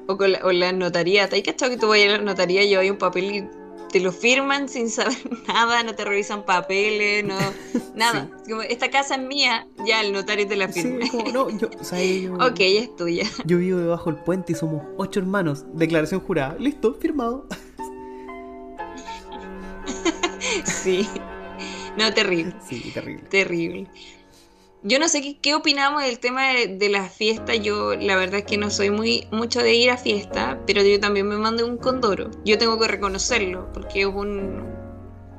O 0.07 0.17
con 0.17 0.33
la, 0.33 0.73
notaría. 0.73 1.29
¿Te 1.29 1.37
has 1.37 1.43
cachado 1.43 1.73
que 1.73 1.79
tú 1.79 1.89
vas 1.89 2.01
a 2.01 2.07
la 2.07 2.19
notaría 2.19 2.63
y 2.63 2.69
llevas 2.69 2.91
un 2.91 2.99
papel 2.99 3.25
y 3.25 3.49
te 3.91 4.01
lo 4.01 4.13
firman 4.13 4.69
sin 4.69 4.91
saber 4.91 5.17
nada? 5.49 5.83
No 5.83 5.95
te 5.95 6.05
revisan 6.05 6.45
papeles, 6.45 7.25
no, 7.25 7.37
nada. 7.95 8.29
esta 8.69 8.91
casa 8.91 9.15
es 9.17 9.23
mía, 9.23 9.67
ya 9.87 10.01
el 10.03 10.13
notario 10.13 10.47
te 10.47 10.57
la 10.57 10.69
firma. 10.69 11.07
Sí, 11.07 11.19
no, 11.33 11.49
yo, 11.51 11.69
o 11.79 11.85
sea, 11.85 11.99
ok, 12.47 12.61
es 12.61 12.97
tuya. 12.97 13.25
Yo 13.45 13.59
vivo 13.59 13.79
debajo 13.79 14.13
del 14.13 14.23
puente 14.23 14.53
y 14.53 14.55
somos 14.57 14.83
ocho 14.97 15.21
hermanos. 15.21 15.65
Declaración 15.75 16.21
jurada. 16.21 16.57
Listo, 16.59 16.95
firmado. 16.95 17.47
sí. 20.65 21.09
No, 21.97 22.13
terrible. 22.13 22.55
Sí, 22.69 22.91
terrible. 22.93 23.25
Terrible. 23.29 23.89
Yo 24.87 24.99
no 24.99 25.09
sé 25.09 25.39
qué, 25.41 25.55
opinamos 25.55 26.03
del 26.03 26.19
tema 26.19 26.53
de, 26.53 26.89
la 26.91 27.09
fiesta. 27.09 27.55
Yo 27.55 27.97
la 27.97 28.17
verdad 28.17 28.41
es 28.41 28.45
que 28.45 28.59
no 28.59 28.69
soy 28.69 28.91
muy 28.91 29.27
mucho 29.31 29.61
de 29.61 29.75
ir 29.75 29.91
a 29.91 29.97
fiesta, 29.97 30.61
pero 30.67 30.83
yo 30.83 31.01
también 31.01 31.27
me 31.27 31.39
mandé 31.39 31.65
un 31.65 31.79
condoro. 31.79 32.31
Yo 32.45 32.59
tengo 32.59 32.79
que 32.79 32.87
reconocerlo, 32.87 33.73
porque 33.73 34.03
es 34.03 34.07
un, 34.07 34.63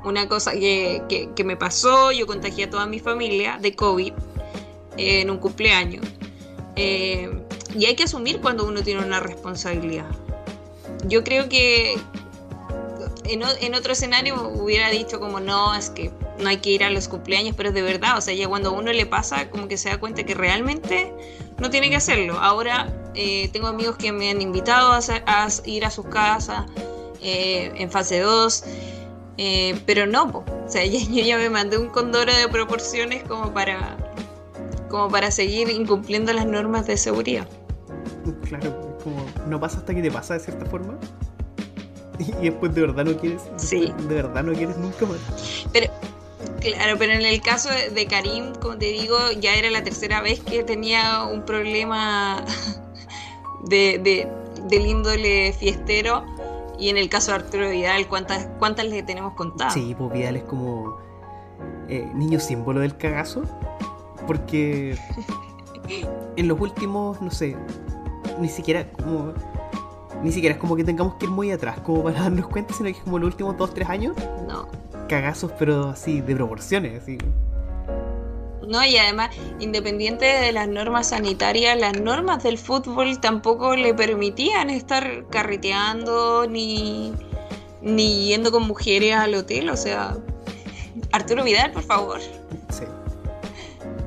una 0.03 0.27
cosa 0.27 0.53
que, 0.53 1.29
me 1.45 1.55
pasó. 1.55 2.11
Yo 2.11 2.25
contagié 2.25 2.63
a 2.63 2.69
toda 2.71 2.87
mi 2.87 2.99
familia 2.99 3.59
de 3.61 3.75
COVID 3.75 4.13
en 4.97 5.29
un 5.29 5.37
cumpleaños. 5.37 6.03
Eh, 6.75 7.29
y 7.77 7.85
hay 7.85 7.95
que 7.95 8.05
asumir 8.05 8.41
cuando 8.41 8.65
uno 8.65 8.81
tiene 8.81 9.05
una 9.05 9.19
responsabilidad. 9.19 10.09
Yo 11.07 11.23
creo 11.23 11.49
que, 11.49 11.99
en, 13.25 13.75
otro 13.75 13.93
escenario 13.93 14.49
hubiera 14.49 14.89
dicho 14.89 15.19
como 15.19 15.39
no, 15.39 15.75
es 15.75 15.91
que 15.91 16.11
no 16.39 16.49
hay 16.49 16.57
que 16.57 16.71
ir 16.71 16.83
a 16.83 16.89
los 16.89 17.07
cumpleaños, 17.07 17.55
pero 17.55 17.71
de 17.71 17.81
verdad, 17.81 18.17
o 18.17 18.21
sea, 18.21 18.33
ya 18.33 18.47
cuando 18.47 18.69
a 18.69 18.73
uno 18.73 18.91
le 18.91 19.05
pasa, 19.05 19.49
como 19.49 19.67
que 19.67 19.77
se 19.77 19.89
da 19.89 19.99
cuenta 19.99 20.23
que 20.23 20.33
realmente 20.33 21.13
no 21.59 21.69
tiene 21.69 21.89
que 21.89 21.95
hacerlo. 21.95 22.37
Ahora 22.39 22.93
eh, 23.13 23.49
tengo 23.53 23.67
amigos 23.67 23.95
que 23.97 24.11
me 24.11 24.29
han 24.29 24.41
invitado 24.41 24.91
a, 24.91 25.47
ir 25.65 25.85
a 25.85 25.89
sus 25.89 26.05
casas 26.07 26.65
eh, 27.21 27.71
en 27.75 27.89
fase 27.89 28.19
2, 28.19 28.63
eh, 29.37 29.79
pero 29.85 30.05
no, 30.05 30.23
o 30.25 30.43
sea, 30.67 30.85
yo, 30.85 30.99
ya 30.99 31.37
me 31.37 31.49
mandé 31.49 31.77
un 31.77 31.87
condoro 31.87 32.33
de 32.33 32.47
proporciones 32.49 33.23
como 33.23 33.53
para, 33.53 33.97
como 34.89 35.09
para 35.09 35.31
seguir 35.31 35.69
incumpliendo 35.69 36.33
las 36.33 36.45
normas 36.45 36.85
de 36.87 36.97
seguridad. 36.97 37.47
Claro, 38.47 38.97
como 39.03 39.25
no 39.47 39.59
pasa 39.59 39.77
hasta 39.77 39.93
que 39.93 40.01
te 40.01 40.11
pasa 40.11 40.33
de 40.33 40.39
cierta 40.41 40.65
forma. 40.65 40.97
y 42.19 42.49
después 42.49 42.73
de 42.73 42.81
verdad 42.81 43.05
no 43.05 43.17
quieres. 43.17 43.41
Sí. 43.57 43.93
De 44.07 44.15
verdad 44.15 44.43
no 44.43 44.53
quieres 44.53 44.77
nunca 44.77 45.05
más. 45.05 45.17
Pero, 45.71 45.91
claro, 46.59 46.95
pero 46.97 47.13
en 47.13 47.25
el 47.25 47.41
caso 47.41 47.69
de 47.69 48.05
Karim, 48.07 48.53
como 48.55 48.77
te 48.77 48.85
digo, 48.85 49.17
ya 49.39 49.55
era 49.55 49.69
la 49.69 49.83
tercera 49.83 50.21
vez 50.21 50.39
que 50.39 50.63
tenía 50.63 51.23
un 51.23 51.43
problema 51.43 52.43
de, 53.63 53.99
de, 54.03 54.27
del 54.69 54.85
índole 54.85 55.53
fiestero. 55.53 56.23
Y 56.77 56.89
en 56.89 56.97
el 56.97 57.07
caso 57.07 57.31
de 57.31 57.37
Arturo 57.37 57.69
Vidal, 57.69 58.07
¿cuántas, 58.07 58.47
cuántas 58.59 58.85
le 58.87 59.01
tenemos 59.01 59.33
contadas? 59.33 59.73
Sí, 59.73 59.95
pues 59.97 60.11
Vidal 60.11 60.35
es 60.35 60.43
como 60.43 60.97
eh, 61.87 62.09
niño 62.13 62.39
símbolo 62.39 62.81
del 62.81 62.97
cagazo. 62.97 63.43
Porque 64.27 64.97
en 66.35 66.47
los 66.47 66.59
últimos, 66.59 67.21
no 67.21 67.31
sé, 67.31 67.55
ni 68.39 68.49
siquiera 68.49 68.91
como 68.91 69.33
ni 70.23 70.31
siquiera 70.31 70.55
es 70.55 70.61
como 70.61 70.75
que 70.75 70.83
tengamos 70.83 71.15
que 71.15 71.25
ir 71.25 71.31
muy 71.31 71.51
atrás 71.51 71.79
como 71.81 72.03
para 72.03 72.23
darnos 72.23 72.47
cuenta, 72.47 72.73
sino 72.73 72.85
que 72.85 72.97
es 72.97 73.03
como 73.03 73.19
los 73.19 73.27
últimos 73.27 73.55
2-3 73.57 73.87
años. 73.87 74.15
No. 74.47 74.67
Cagazos, 75.07 75.51
pero 75.57 75.89
así, 75.89 76.21
de 76.21 76.35
proporciones, 76.35 77.01
así. 77.01 77.17
No, 78.67 78.83
y 78.83 78.97
además, 78.97 79.29
independiente 79.59 80.25
de 80.25 80.51
las 80.51 80.67
normas 80.67 81.09
sanitarias, 81.09 81.77
las 81.79 82.00
normas 82.00 82.43
del 82.43 82.57
fútbol 82.57 83.19
tampoco 83.19 83.75
le 83.75 83.93
permitían 83.93 84.69
estar 84.69 85.25
carreteando 85.29 86.47
ni, 86.50 87.13
ni 87.81 88.27
yendo 88.27 88.51
con 88.51 88.63
mujeres 88.63 89.15
al 89.15 89.35
hotel. 89.35 89.69
O 89.69 89.77
sea, 89.77 90.17
Arturo 91.12 91.43
Vidal, 91.43 91.71
por 91.71 91.83
favor. 91.83 92.19
Sí. 92.69 92.85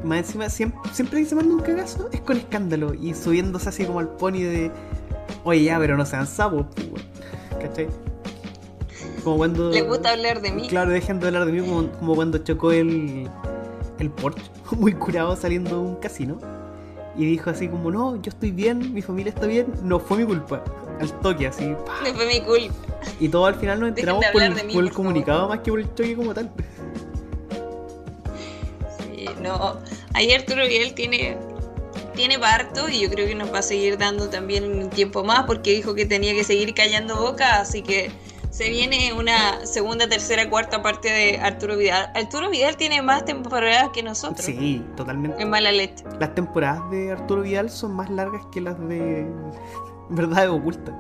Más 0.03 0.19
encima, 0.19 0.49
siempre, 0.49 0.81
siempre 0.93 1.21
que 1.21 1.27
se 1.27 1.35
manda 1.37 1.55
un 1.55 1.61
cagazo 1.61 2.09
es 2.13 2.21
con 2.21 2.37
escándalo 2.37 2.95
y 2.95 3.15
subiéndose 3.15 3.69
así 3.69 3.85
como 3.85 4.01
al 4.01 4.09
pony 4.09 4.41
de 4.41 4.73
Oye, 5.45 5.65
ya, 5.65 5.79
pero 5.79 5.97
no 5.97 6.05
sean 6.05 6.27
sapos, 6.27 6.67
¿cachai? 7.61 7.89
Como 9.29 9.37
cuando. 9.37 9.71
Le 9.71 9.83
gusta 9.83 10.13
hablar 10.13 10.41
de 10.41 10.51
mí. 10.53 10.69
Claro, 10.69 10.91
dejen 10.91 11.21
de 11.21 11.27
hablar 11.27 11.45
de 11.45 11.53
mí 11.53 11.61
como, 11.61 12.15
cuando 12.15 12.39
chocó 12.39 12.73
el, 12.73 13.29
el 13.99 14.11
Porsche, 14.11 14.43
muy 14.79 14.95
curado 14.95 15.37
saliendo 15.37 15.71
de 15.71 15.77
un 15.77 15.97
casino. 15.97 16.39
Y 17.15 17.27
dijo 17.27 17.51
así 17.51 17.69
como, 17.69 17.91
no, 17.91 18.17
yo 18.23 18.31
estoy 18.31 18.53
bien, 18.53 18.95
mi 18.95 19.03
familia 19.03 19.31
está 19.31 19.47
bien, 19.47 19.67
no 19.83 20.01
fue 20.01 20.17
mi 20.17 20.25
culpa. 20.25 20.65
Al 20.99 21.13
toque, 21.21 21.47
así. 21.47 21.67
No 21.67 22.15
fue 22.15 22.27
mi 22.27 22.41
culpa. 22.41 22.75
Y 23.21 23.29
todo 23.29 23.45
al 23.45 23.57
final 23.57 23.81
nos 23.81 23.91
enteramos 23.91 24.25
por, 24.33 24.43
el, 24.43 24.93
comunicado 24.93 25.49
más 25.49 25.61
que 25.61 25.71
por 25.73 25.81
el 25.81 25.95
choque 25.95 26.17
como 26.17 26.33
tal. 26.33 26.51
Sí, 28.99 29.27
no. 29.43 29.77
Ayer 30.15 30.41
Arturo 30.41 30.67
Vidal 30.67 30.95
tiene 30.95 31.37
tiene 32.15 32.39
parto 32.39 32.89
y 32.89 33.01
yo 33.01 33.11
creo 33.11 33.29
que 33.29 33.35
nos 33.35 33.53
va 33.53 33.59
a 33.59 33.63
seguir 33.63 33.99
dando 33.99 34.29
también 34.29 34.65
un 34.65 34.91
tiempo 34.91 35.23
más 35.23 35.45
porque 35.45 35.73
dijo 35.73 35.95
que 35.95 36.07
tenía 36.07 36.33
que 36.33 36.45
seguir 36.45 36.75
callando 36.75 37.15
boca, 37.15 37.61
así 37.61 37.83
que 37.83 38.11
se 38.59 38.71
viene 38.71 39.13
una 39.13 39.65
segunda, 39.65 40.09
tercera, 40.09 40.51
cuarta 40.51 40.83
parte 40.83 41.09
de 41.09 41.39
Arturo 41.39 41.77
Vidal. 41.77 42.11
Arturo 42.13 42.51
Vidal 42.51 42.77
tiene 42.77 43.01
más 43.03 43.25
temporadas 43.25 43.91
que 43.91 44.03
nosotros. 44.03 44.45
Sí, 44.45 44.85
totalmente. 44.97 45.41
En 45.41 45.49
mala 45.49 45.71
leche. 45.71 46.03
Las 46.19 46.35
temporadas 46.35 46.91
de 46.91 47.13
Arturo 47.13 47.43
Vidal 47.43 47.71
son 47.71 47.95
más 47.95 48.11
largas 48.11 48.45
que 48.51 48.61
las 48.61 48.77
de 48.89 49.29
Verdad 50.11 50.51
Oculta. 50.51 50.93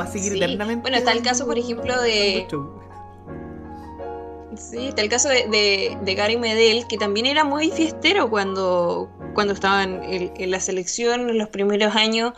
Va 0.00 0.04
a 0.04 0.06
seguir 0.06 0.34
eternamente. 0.34 0.80
Bueno, 0.80 0.96
está 0.96 1.12
el 1.12 1.20
caso, 1.20 1.44
por 1.44 1.58
ejemplo, 1.58 2.00
de 2.00 2.46
Sí, 4.56 4.86
está 4.88 5.02
el 5.02 5.10
caso 5.10 5.28
de, 5.28 5.98
de, 6.00 6.14
Gary 6.14 6.38
Medel, 6.38 6.86
que 6.86 6.96
también 6.96 7.26
era 7.26 7.44
muy 7.44 7.70
fiestero 7.70 8.30
cuando, 8.30 9.10
cuando 9.34 9.52
estaba 9.52 9.82
en, 9.82 10.50
la 10.50 10.60
selección 10.60 11.28
en 11.28 11.36
los 11.36 11.50
primeros 11.50 11.94
años. 11.96 12.32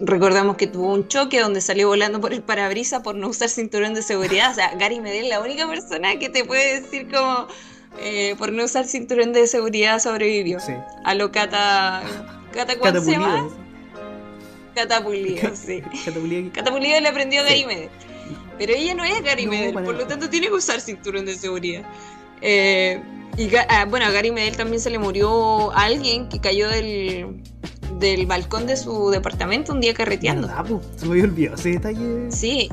Recordamos 0.00 0.56
que 0.56 0.66
tuvo 0.66 0.92
un 0.92 1.06
choque 1.06 1.40
donde 1.40 1.60
salió 1.60 1.88
volando 1.88 2.20
por 2.20 2.32
el 2.32 2.42
parabrisa 2.42 3.02
por 3.02 3.14
no 3.14 3.28
usar 3.28 3.48
cinturón 3.48 3.94
de 3.94 4.02
seguridad. 4.02 4.50
O 4.50 4.54
sea, 4.54 4.74
Gary 4.74 5.00
Medel, 5.00 5.28
la 5.28 5.40
única 5.40 5.68
persona 5.68 6.18
que 6.18 6.28
te 6.28 6.44
puede 6.44 6.80
decir 6.80 7.08
como 7.12 7.46
eh, 8.00 8.34
por 8.38 8.52
no 8.52 8.64
usar 8.64 8.86
cinturón 8.86 9.32
de 9.32 9.46
seguridad 9.46 10.00
sobrevivió. 10.00 10.58
A 11.04 11.14
lo 11.14 11.30
cata. 11.30 12.02
¿Cata 12.52 12.78
cuánto 12.78 13.00
se 13.00 13.12
llama? 13.12 13.48
Catapulido, 14.74 15.54
sí. 15.54 15.82
Catapulido 16.52 17.00
le 17.00 17.08
aprendió 17.08 17.40
a 17.40 17.44
Gary 17.44 17.64
Medel. 17.66 17.90
Pero 18.58 18.72
ella 18.72 18.94
no 18.94 19.04
es 19.04 19.22
Gary 19.22 19.46
Medel, 19.46 19.74
por 19.74 19.94
lo 19.94 20.06
tanto 20.06 20.28
tiene 20.28 20.48
que 20.48 20.54
usar 20.54 20.80
cinturón 20.80 21.24
de 21.26 21.36
seguridad. 21.36 21.84
Eh, 22.40 23.00
y 23.36 23.48
ah, 23.68 23.84
bueno, 23.88 24.06
a 24.06 24.10
Gary 24.10 24.30
Medel 24.30 24.56
también 24.56 24.80
se 24.80 24.90
le 24.90 24.98
murió 24.98 25.72
alguien 25.72 26.28
que 26.28 26.40
cayó 26.40 26.68
del, 26.68 27.42
del 27.98 28.26
balcón 28.26 28.66
de 28.66 28.76
su 28.76 29.10
departamento 29.10 29.72
un 29.72 29.80
día 29.80 29.94
carreteando. 29.94 30.48
Se 30.96 31.06
me 31.06 31.12
había 31.12 31.24
olvidado 31.24 31.56
ese 31.56 31.70
detalle. 31.70 32.30
Sí. 32.30 32.68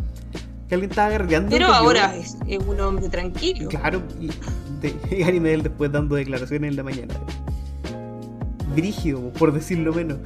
Que 0.67 0.75
alguien 0.75 0.89
estaba 0.91 1.09
carreteando. 1.09 1.49
Pero 1.49 1.67
ahora 1.67 2.15
es, 2.15 2.37
un 2.65 2.79
hombre 2.79 3.09
tranquilo. 3.09 3.69
Claro, 3.69 4.01
y 4.19 4.29
Gary 5.23 5.39
Medel 5.39 5.63
después 5.63 5.91
dando 5.91 6.15
declaraciones 6.15 6.69
en 6.69 6.77
la 6.77 6.83
mañana. 6.83 7.13
Brígido, 8.75 9.31
por 9.33 9.53
decirlo 9.53 9.93
menos. 9.93 10.17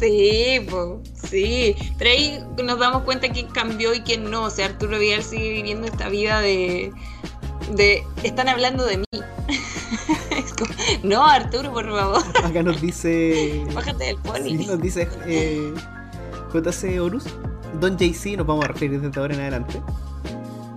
Sí, 0.00 0.66
sí. 1.14 1.76
Pero 1.98 2.10
ahí 2.10 2.40
nos 2.62 2.78
damos 2.78 3.02
cuenta 3.02 3.28
quién 3.28 3.46
cambió 3.48 3.94
y 3.94 4.00
quién 4.00 4.30
no. 4.30 4.44
O 4.44 4.50
sea, 4.50 4.66
Arturo 4.66 4.98
Vidal 4.98 5.22
sigue 5.22 5.50
viviendo 5.50 5.86
esta 5.86 6.08
vida 6.08 6.40
de. 6.40 6.92
de 7.74 8.02
están 8.22 8.48
hablando 8.48 8.84
de 8.84 8.98
mí. 8.98 9.04
no, 11.02 11.24
Arturo, 11.24 11.72
por 11.72 11.90
favor. 11.90 12.22
Acá 12.44 12.62
nos 12.62 12.80
dice. 12.80 13.64
Bájate 13.74 14.04
del 14.04 14.16
pony. 14.18 14.44
Sí, 14.44 14.66
nos 14.66 14.80
dice 14.80 15.08
eh, 15.26 15.72
JC 16.52 17.00
Horus. 17.00 17.24
Don 17.80 17.96
JC, 17.96 18.36
nos 18.36 18.46
vamos 18.46 18.64
a 18.64 18.68
referir 18.68 19.00
desde 19.00 19.20
ahora 19.20 19.34
en 19.34 19.40
adelante. 19.40 19.82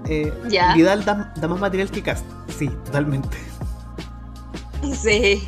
Eh, 0.10 0.34
Vidal 0.76 1.04
da, 1.04 1.34
más 1.48 1.60
material 1.60 1.92
que 1.92 2.02
Cast. 2.02 2.26
Sí, 2.58 2.70
totalmente. 2.86 3.38
Sí. 4.96 5.44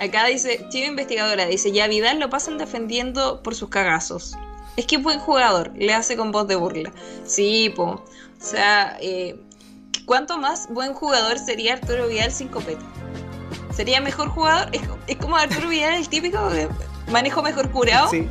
Acá 0.00 0.26
dice, 0.26 0.66
Chiva 0.68 0.86
Investigadora, 0.86 1.46
dice, 1.46 1.72
ya 1.72 1.88
Vidal 1.88 2.20
lo 2.20 2.30
pasan 2.30 2.58
defendiendo 2.58 3.42
por 3.42 3.54
sus 3.54 3.70
cagazos. 3.70 4.36
Es 4.76 4.86
que 4.86 4.98
buen 4.98 5.18
jugador, 5.18 5.72
le 5.74 5.94
hace 5.94 6.16
con 6.16 6.32
voz 6.32 6.46
de 6.46 6.56
burla. 6.56 6.92
Sí, 7.24 7.72
po. 7.74 7.84
O 7.84 8.04
sea, 8.38 8.98
eh, 9.00 9.40
¿cuánto 10.04 10.38
más 10.38 10.68
buen 10.68 10.92
jugador 10.92 11.38
sería 11.38 11.74
Arturo 11.74 12.08
Vidal 12.08 12.30
sin 12.30 12.48
copeta? 12.48 12.84
¿Sería 13.76 14.00
mejor 14.00 14.28
jugador? 14.30 14.70
Es, 15.06 15.16
como 15.18 15.36
Arturo 15.36 15.68
Vidal, 15.68 15.94
el 15.94 16.08
típico 16.08 16.48
de 16.48 16.66
manejo 17.12 17.42
mejor 17.42 17.70
curado. 17.70 18.08
Sí. 18.08 18.26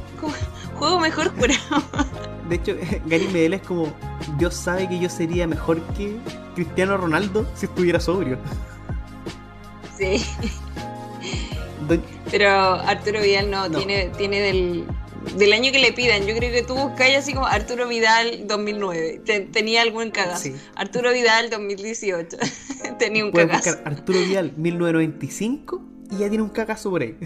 Juego 0.75 0.99
mejor 0.99 1.31
curado. 1.35 1.83
De 2.49 2.55
hecho, 2.55 2.75
Gary 3.05 3.27
Medel 3.27 3.53
es 3.53 3.61
como, 3.61 3.93
Dios 4.39 4.55
sabe 4.55 4.89
que 4.89 4.99
yo 4.99 5.07
sería 5.07 5.45
mejor 5.47 5.81
que 5.93 6.17
Cristiano 6.55 6.97
Ronaldo 6.97 7.45
si 7.55 7.67
estuviera 7.67 7.99
sobrio. 7.99 8.39
Sí. 9.95 10.25
Pero 12.31 12.49
Arturo 12.51 13.21
Vidal 13.21 13.51
no, 13.51 13.69
Tiene, 13.69 14.09
tiene 14.17 14.39
del, 14.41 14.87
del 15.37 15.53
año 15.53 15.71
que 15.71 15.79
le 15.79 15.91
pidan. 15.93 16.25
Yo 16.25 16.35
creo 16.35 16.51
que 16.51 16.63
tú 16.63 16.75
buscáis 16.75 17.17
así 17.17 17.33
como 17.33 17.47
Arturo 17.47 17.87
Vidal 17.87 18.47
2009. 18.47 19.21
tenía 19.51 19.81
algún 19.81 20.11
cagazo. 20.11 20.49
Arturo 20.75 21.11
Vidal 21.11 21.49
2018. 21.49 22.37
tenía 22.99 23.25
un 23.25 23.31
cagazo. 23.31 23.77
Arturo 23.83 24.19
Vidal 24.19 24.53
1995 24.55 25.81
y 26.11 26.17
ya 26.17 26.29
tiene 26.29 26.43
un 26.43 26.49
cagazo 26.49 26.89
por 26.89 27.01
ahí. 27.01 27.15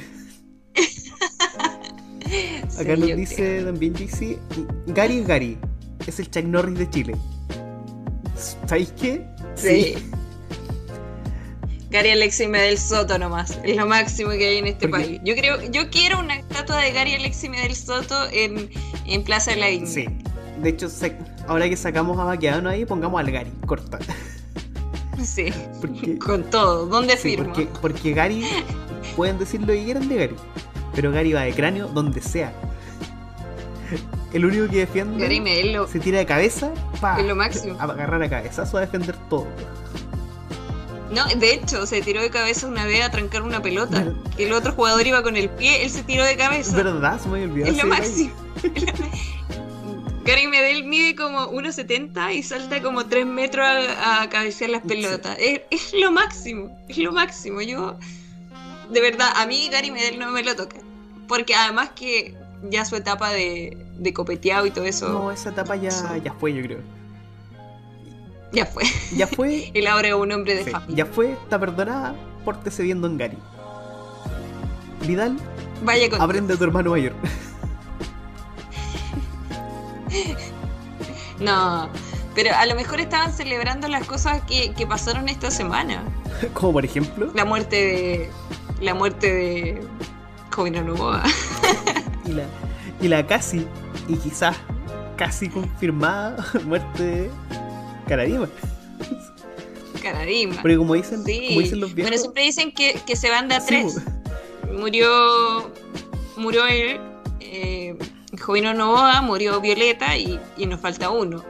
Acá 2.79 2.95
nos 2.95 3.15
dice 3.15 3.63
también 3.63 3.93
GC, 3.93 4.37
Gary 4.87 5.23
Gary, 5.23 5.57
es 6.07 6.19
el 6.19 6.29
Chuck 6.29 6.45
Norris 6.45 6.77
de 6.77 6.89
Chile. 6.89 7.15
¿Sabéis 8.67 8.93
qué? 8.93 9.25
Sí. 9.55 9.95
Gary 11.89 12.11
Alexi 12.11 12.47
Medel 12.47 12.77
Soto 12.77 13.17
nomás. 13.17 13.59
Es 13.63 13.75
lo 13.75 13.87
máximo 13.87 14.29
que 14.31 14.47
hay 14.47 14.57
en 14.57 14.67
este 14.67 14.87
país. 14.87 15.19
Yo 15.23 15.35
creo, 15.35 15.59
yo 15.71 15.89
quiero 15.89 16.19
una 16.19 16.35
estatua 16.35 16.77
de 16.77 16.91
Gary 16.91 17.15
Alexi 17.15 17.49
Medel 17.49 17.75
Soto 17.75 18.27
en, 18.31 18.69
Plaza 19.23 19.51
de 19.51 19.57
la 19.57 19.69
India. 19.71 19.91
Sí. 19.91 20.05
De 20.61 20.69
hecho, 20.69 20.87
ahora 21.47 21.67
que 21.67 21.77
sacamos 21.77 22.19
a 22.19 22.25
Baqueano 22.25 22.69
ahí, 22.69 22.85
pongamos 22.85 23.19
al 23.19 23.31
Gary, 23.31 23.51
corta. 23.65 23.97
Sí. 25.23 25.51
con 26.19 26.43
todo. 26.49 26.85
¿Dónde 26.85 27.17
firmo? 27.17 27.45
Porque, 27.45 27.67
porque 27.81 28.13
Gary, 28.13 28.45
pueden 29.15 29.37
decir 29.37 29.59
lo 29.61 29.67
que 29.67 29.83
quieran 29.83 30.07
de 30.07 30.15
Gary, 30.15 30.35
pero 30.95 31.11
Gary 31.11 31.33
va 31.33 31.41
de 31.41 31.53
cráneo 31.53 31.87
donde 31.87 32.21
sea. 32.21 32.53
El 34.31 34.45
único 34.45 34.67
que 34.69 34.77
defiende 34.77 35.21
Gary 35.21 35.41
Medel 35.41 35.87
se 35.91 35.99
tira 35.99 36.19
de 36.19 36.25
cabeza 36.25 36.71
para 37.01 37.23
lo 37.23 37.35
máximo. 37.35 37.75
agarrar 37.79 38.21
a 38.21 38.29
cabezazo 38.29 38.77
a 38.77 38.81
defender 38.81 39.15
todo. 39.29 39.47
No, 41.11 41.25
de 41.25 41.53
hecho, 41.53 41.85
se 41.85 42.01
tiró 42.01 42.21
de 42.21 42.29
cabeza 42.29 42.67
una 42.67 42.85
vez 42.85 43.03
a 43.03 43.09
trancar 43.09 43.41
una 43.41 43.61
pelota. 43.61 44.13
Que 44.37 44.45
el 44.45 44.53
otro 44.53 44.73
jugador 44.73 45.05
iba 45.07 45.23
con 45.23 45.35
el 45.37 45.49
pie, 45.49 45.83
él 45.83 45.89
se 45.89 46.03
tiró 46.03 46.23
de 46.23 46.35
cabeza. 46.37 46.75
¿Verdad? 46.75 47.19
Se 47.19 47.29
me 47.29 47.43
olvidó. 47.43 47.65
Es 47.65 47.77
lo 47.77 47.87
máximo. 47.87 48.31
Gary 50.23 50.47
Medel 50.47 50.83
mide 50.83 51.15
como 51.15 51.51
1,70 51.51 52.35
y 52.35 52.43
salta 52.43 52.83
como 52.83 53.07
3 53.07 53.25
metros 53.25 53.65
a, 53.67 54.29
cabecear 54.29 54.69
las 54.69 54.83
pelotas. 54.83 55.35
Es, 55.39 55.93
lo 55.99 56.11
máximo, 56.11 56.77
es 56.87 56.97
lo 56.99 57.11
máximo. 57.11 57.61
Yo, 57.61 57.97
de 58.91 59.01
verdad, 59.01 59.29
a 59.35 59.47
mí 59.47 59.69
Gary 59.71 59.89
Medel 59.89 60.19
no 60.19 60.29
me 60.29 60.43
lo 60.43 60.55
toca. 60.55 60.77
Porque 61.27 61.55
además 61.55 61.91
que 61.95 62.37
ya 62.69 62.85
su 62.85 62.95
etapa 62.95 63.31
de, 63.31 63.75
de 63.97 64.13
copeteado 64.13 64.67
y 64.67 64.71
todo 64.71 64.85
eso. 64.85 65.09
No, 65.09 65.31
esa 65.31 65.49
etapa 65.49 65.75
ya, 65.77 66.17
ya 66.23 66.33
fue, 66.33 66.53
yo 66.53 66.61
creo. 66.61 66.98
Ya 68.51 68.65
fue. 68.65 68.83
Ya 69.15 69.27
fue. 69.27 69.71
Él 69.75 69.87
ahora 69.87 70.09
es 70.09 70.13
un 70.13 70.31
hombre 70.31 70.55
de 70.55 70.71
familia. 70.71 71.05
Ya 71.05 71.05
fue, 71.05 71.33
está 71.33 71.59
perdonada, 71.59 72.15
pórtese 72.43 72.83
viendo 72.83 73.07
en 73.07 73.17
Gary. 73.17 73.37
Vidal, 75.05 75.37
Vaya 75.83 76.09
con 76.09 76.21
aprende 76.21 76.53
a 76.53 76.57
tu 76.57 76.63
hermano 76.65 76.91
mayor. 76.91 77.13
no, 81.39 81.89
pero 82.35 82.53
a 82.55 82.65
lo 82.65 82.75
mejor 82.75 82.99
estaban 82.99 83.31
celebrando 83.31 83.87
las 83.87 84.05
cosas 84.05 84.41
que, 84.43 84.73
pasaron 84.87 85.29
esta 85.29 85.51
semana. 85.51 86.03
Como 86.53 86.73
por 86.73 86.85
ejemplo. 86.85 87.31
La 87.33 87.45
muerte 87.45 87.75
de. 87.75 88.29
La 88.81 88.93
muerte 88.93 89.33
de. 89.33 89.81
Jovino 90.53 90.83
Novoa. 90.83 91.23
y 92.25 92.33
la. 92.33 92.43
Y 93.01 93.07
la 93.07 93.25
casi. 93.25 93.65
Y 94.07 94.17
quizás 94.17 94.57
casi 95.15 95.49
confirmada 95.49 96.45
muerte 96.65 97.03
de 97.03 97.31
Caradima. 98.09 98.49
Caradima. 100.01 100.61
Porque 100.61 100.77
como 100.77 100.95
dicen, 100.95 101.19
como 101.19 101.59
dicen 101.61 101.79
los 101.79 101.93
viejos. 101.93 102.09
Bueno, 102.09 102.17
siempre 102.17 102.43
dicen 102.43 102.73
que, 102.73 102.99
que 103.05 103.15
se 103.15 103.29
van 103.29 103.47
de 103.47 103.55
a 103.55 103.65
tres. 103.65 103.97
Murió. 104.75 105.71
Murió 106.35 106.65
él. 106.65 106.99
Eh, 107.39 107.95
Jovino 108.41 108.73
Novoa, 108.73 109.21
murió 109.21 109.61
Violeta 109.61 110.17
y, 110.17 110.39
y 110.57 110.65
nos 110.65 110.79
falta 110.79 111.09
uno. 111.11 111.43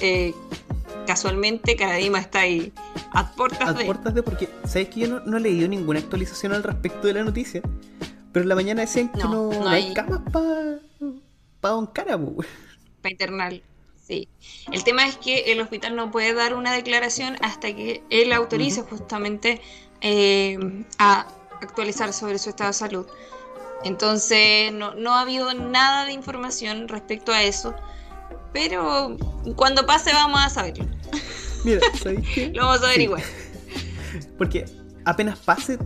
Eh, 0.00 0.34
casualmente 1.06 1.76
Caradima 1.76 2.18
está 2.18 2.40
ahí 2.40 2.72
a 3.12 3.32
puertas 3.32 3.76
de. 3.76 3.84
A 3.84 3.86
puertas 3.86 4.14
de 4.14 4.22
porque, 4.22 4.48
¿sabes 4.64 4.88
que 4.88 5.00
yo 5.00 5.08
no, 5.08 5.20
no, 5.20 5.36
he 5.36 5.40
leído 5.40 5.68
ninguna 5.68 6.00
actualización 6.00 6.52
al 6.52 6.62
respecto 6.62 7.06
de 7.06 7.14
la 7.14 7.24
noticia? 7.24 7.62
Pero 8.32 8.42
en 8.42 8.48
la 8.48 8.54
mañana 8.54 8.80
decían 8.82 9.10
que 9.10 9.18
no, 9.18 9.52
no, 9.52 9.68
hay... 9.68 9.94
camas 9.94 10.22
para 10.32 10.78
pa 11.60 11.68
Don 11.70 11.86
Cara, 11.86 12.18
Para 12.18 13.10
internal. 13.10 13.62
Sí. 14.10 14.28
El 14.72 14.82
tema 14.82 15.06
es 15.06 15.16
que 15.16 15.52
el 15.52 15.60
hospital 15.60 15.94
no 15.94 16.10
puede 16.10 16.34
dar 16.34 16.54
una 16.54 16.72
declaración 16.72 17.36
hasta 17.42 17.72
que 17.72 18.02
él 18.10 18.32
autorice 18.32 18.82
justamente 18.82 19.60
eh, 20.00 20.58
a 20.98 21.28
actualizar 21.60 22.12
sobre 22.12 22.40
su 22.40 22.50
estado 22.50 22.70
de 22.70 22.74
salud. 22.74 23.06
Entonces, 23.84 24.72
no, 24.72 25.14
ha 25.14 25.20
habido 25.20 25.54
nada 25.54 26.06
de 26.06 26.12
información 26.12 26.88
respecto 26.88 27.30
a 27.30 27.44
eso. 27.44 27.72
Pero 28.52 29.16
cuando 29.54 29.86
pase 29.86 30.12
vamos 30.12 30.40
a 30.40 30.50
saberlo. 30.50 30.86
Mira. 31.64 31.80
Lo 32.52 32.66
vamos 32.66 32.82
a 32.82 32.88
averiguar. 32.88 33.22
Porque 34.36 34.64
apenas 35.04 35.38
pase, 35.38 35.78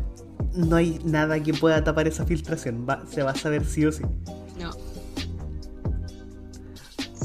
no 0.54 0.76
hay 0.76 0.98
nada 1.04 1.38
que 1.42 1.52
pueda 1.52 1.84
tapar 1.84 2.08
esa 2.08 2.24
filtración. 2.24 2.86
se 3.12 3.22
va 3.22 3.32
a 3.32 3.36
saber 3.36 3.66
sí 3.66 3.84
o 3.84 3.92
sí. 3.92 4.02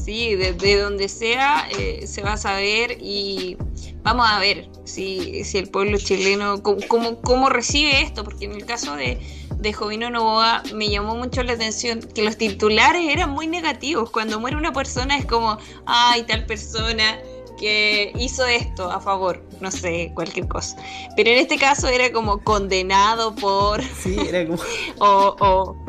Sí, 0.10 0.36
de, 0.36 0.82
donde 0.82 1.08
sea 1.08 1.70
eh, 1.78 2.08
se 2.08 2.24
va 2.24 2.34
a 2.34 2.38
saber 2.38 2.98
y 3.00 3.58
vamos 4.02 4.26
a 4.28 4.40
ver 4.40 4.68
si, 4.84 5.44
si 5.44 5.60
el 5.60 5.70
pueblo 5.70 6.00
chileno, 6.00 6.64
cómo, 6.64 7.22
cómo, 7.22 7.48
recibe 7.48 8.02
esto, 8.02 8.24
porque 8.24 8.46
en 8.46 8.54
el 8.54 8.66
caso 8.66 8.96
de, 8.96 9.20
de 9.58 9.72
Jovino 9.72 10.10
Novoa 10.10 10.64
me 10.74 10.90
llamó 10.90 11.14
mucho 11.14 11.44
la 11.44 11.54
atención 11.54 12.00
que 12.02 12.24
los 12.24 12.38
titulares 12.38 13.08
eran 13.08 13.30
muy 13.30 13.46
negativos. 13.46 14.10
Cuando 14.10 14.40
muere 14.40 14.58
una 14.58 14.74
persona 14.74 15.16
es 15.16 15.28
como, 15.28 15.60
ay, 15.86 16.24
tal 16.24 16.44
persona 16.48 17.20
que 17.60 18.12
hizo 18.18 18.48
esto 18.48 18.90
a 18.90 19.00
favor, 19.00 19.46
no 19.62 19.70
sé, 19.70 20.12
cualquier 20.16 20.48
cosa. 20.48 20.76
Pero 21.16 21.30
en 21.30 21.38
este 21.38 21.60
caso 21.60 21.88
era 21.88 22.12
como 22.12 22.44
condenado 22.44 23.36
por... 23.36 23.84
Sí, 23.84 24.18
era 24.28 24.48
como... 24.48 24.60
o 24.98 25.89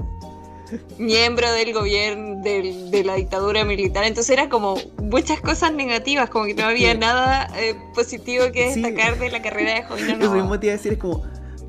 miembro 0.99 1.51
del 1.53 1.73
gobierno 1.73 2.43
de 2.43 3.03
la 3.05 3.15
dictadura 3.15 3.65
militar. 3.65 4.05
Entonces 4.05 4.31
era 4.31 4.49
como 4.49 4.77
muchas 5.03 5.41
cosas 5.41 5.73
negativas, 5.73 6.31
como 6.31 6.47
que 6.47 6.55
no 6.55 6.65
había 6.65 6.95
nada 6.95 7.49
eh, 7.59 7.77
positivo 7.95 8.45
que 8.53 8.75
destacar 8.75 9.19
de 9.19 9.31
la 9.31 9.43
carrera 9.43 9.75
de 9.75 9.83
Jovino 9.85 10.17
Lo 10.17 10.31
mismo 10.33 10.59
te 10.59 10.67
iba 10.67 10.75
a 10.75 10.77
decir, 10.77 10.93
es 10.93 10.99
como 10.99 11.23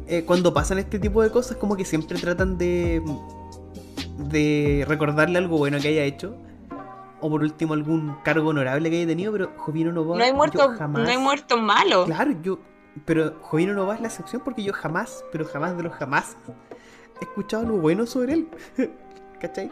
eh, 0.08 0.24
cuando 0.26 0.54
pasan 0.54 0.80
este 0.80 1.00
tipo 1.00 1.24
de 1.24 1.30
cosas, 1.30 1.58
como 1.58 1.78
que 1.78 1.86
siempre 1.86 2.20
tratan 2.20 2.58
de, 2.58 3.02
de 4.18 4.86
recordarle 4.88 5.38
algo 5.38 5.58
bueno 5.58 5.80
que 5.80 5.90
haya 5.90 6.04
hecho. 6.04 6.36
O 7.24 7.30
por 7.30 7.44
último 7.44 7.76
algún 7.76 8.18
cargo 8.24 8.50
honorable 8.50 8.90
que 8.90 8.98
haya 8.98 9.08
tenido, 9.08 9.32
pero 9.32 9.52
Jovino 9.56 9.92
no 9.92 10.08
va. 10.08 10.18
No 10.18 10.24
hay 10.24 10.34
muerto, 10.34 10.70
jamás... 10.78 11.04
no 11.04 11.10
hay 11.10 11.18
muerto 11.18 11.58
malo. 11.58 12.06
Claro, 12.06 12.32
yo. 12.42 12.60
Pero 13.06 13.36
Jovino 13.42 13.74
no 13.74 13.86
va 13.86 13.96
es 13.96 14.02
la 14.02 14.08
excepción 14.08 14.42
porque 14.44 14.64
yo 14.64 14.74
jamás, 14.74 15.24
pero 15.32 15.46
jamás 15.46 15.78
de 15.78 15.84
los 15.84 15.94
jamás 15.94 16.36
escuchado 17.22 17.64
algo 17.64 17.78
bueno 17.78 18.06
sobre 18.06 18.34
él. 18.34 18.48
¿Cachai? 19.40 19.72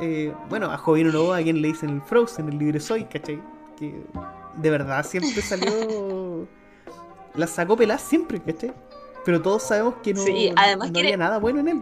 Eh, 0.00 0.32
bueno, 0.48 0.70
a 0.70 0.76
Jovino 0.76 1.10
Lobo 1.10 1.32
a 1.32 1.42
quien 1.42 1.62
le 1.62 1.68
dicen 1.68 1.90
el 1.90 2.02
Frozen, 2.02 2.48
el 2.48 2.58
libre 2.58 2.80
soy, 2.80 3.04
¿cachai? 3.04 3.40
Que 3.78 3.94
de 4.56 4.70
verdad 4.70 5.04
siempre 5.04 5.42
salió. 5.42 6.46
La 7.34 7.46
sacó 7.46 7.76
pelas 7.76 8.02
siempre, 8.02 8.40
¿cachai? 8.40 8.72
Pero 9.24 9.42
todos 9.42 9.62
sabemos 9.62 9.96
que 10.02 10.14
no, 10.14 10.22
además 10.56 10.90
no 10.90 10.98
había 10.98 11.16
nada 11.16 11.38
bueno 11.38 11.60
en 11.60 11.68
él 11.68 11.80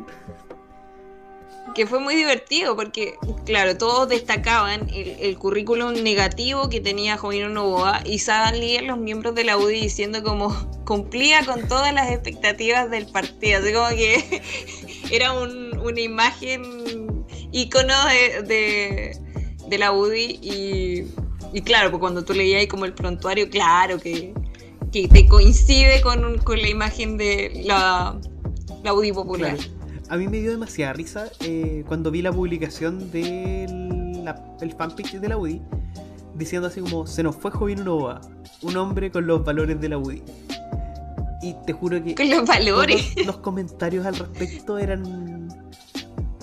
que 1.75 1.87
fue 1.87 1.99
muy 1.99 2.15
divertido 2.15 2.77
porque, 2.77 3.17
claro, 3.45 3.77
todos 3.77 4.09
destacaban 4.09 4.89
el, 4.93 5.39
currículum 5.39 5.93
negativo 6.03 6.69
que 6.69 6.81
tenía 6.81 7.17
Jovino 7.17 7.49
Novoa 7.49 8.03
y 8.05 8.21
leer 8.59 8.85
los 8.85 8.99
miembros 8.99 9.35
de 9.35 9.45
la 9.45 9.57
UDI 9.59 9.81
diciendo 9.81 10.23
como 10.23 10.55
cumplía 10.85 11.45
con 11.45 11.67
todas 11.69 11.93
las 11.93 12.11
expectativas 12.11 12.91
del 12.91 13.07
partido, 13.07 13.61
así 13.61 13.73
como 13.73 13.89
que 13.89 14.43
era 15.11 15.33
una 15.33 16.01
imagen 16.01 17.25
ícono 17.53 17.95
de, 18.47 19.19
la 19.77 19.93
UDI 19.93 20.39
y, 21.53 21.61
claro, 21.63 21.91
pues 21.91 22.01
cuando 22.01 22.25
tú 22.25 22.33
leías 22.33 22.67
como 22.67 22.85
el 22.85 22.95
prontuario, 22.95 23.51
claro 23.51 23.99
que, 23.99 24.33
que 24.93 25.09
te 25.09 25.27
coincide 25.27 26.01
con, 26.01 26.39
con 26.39 26.61
la 26.61 26.69
imagen 26.69 27.17
de 27.17 27.63
la 27.65 28.19
la 28.85 28.93
UDI 28.93 29.13
popular. 29.13 29.57
A 30.09 30.17
mí 30.17 30.29
me 30.29 30.39
dio 30.39 30.51
demasiada 30.51 30.93
risa 30.93 31.29
eh, 31.41 31.85
cuando 31.87 32.11
vi 32.11 32.23
la 32.23 32.33
publicación 32.33 33.11
del 33.11 34.25
el 34.61 34.73
fanpage 34.73 35.21
de 35.21 35.29
la 35.29 35.37
UDI 35.37 35.61
diciendo 36.35 36.69
así 36.69 36.81
como 36.81 37.07
se 37.07 37.23
nos 37.23 37.37
fue 37.37 37.51
Jovino 37.51 37.85
Novoa, 37.85 38.21
un 38.63 38.77
hombre 38.77 39.11
con 39.11 39.27
los 39.27 39.45
valores 39.45 39.81
de 39.81 39.89
la 39.89 39.99
UDI. 39.99 40.23
Y 41.43 41.55
te 41.67 41.73
juro 41.73 42.03
que 42.03 42.15
con 42.15 42.31
los 42.31 42.47
valores. 42.47 43.15
Los, 43.27 43.37
comentarios 43.39 44.07
al 44.07 44.17
respecto 44.17 44.79
eran 44.79 45.49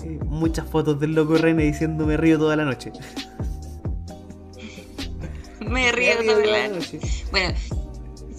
eh, 0.04 0.18
muchas 0.26 0.66
fotos 0.68 1.00
del 1.00 1.14
loco 1.14 1.36
René 1.36 1.64
diciendo 1.64 2.06
me 2.06 2.16
río 2.16 2.38
toda 2.38 2.56
la 2.56 2.64
noche. 2.64 2.92
me 5.60 5.90
río, 5.92 6.14
toda, 6.24 6.46
la 6.46 6.68
noche. 6.68 7.00
Bueno, 7.32 7.54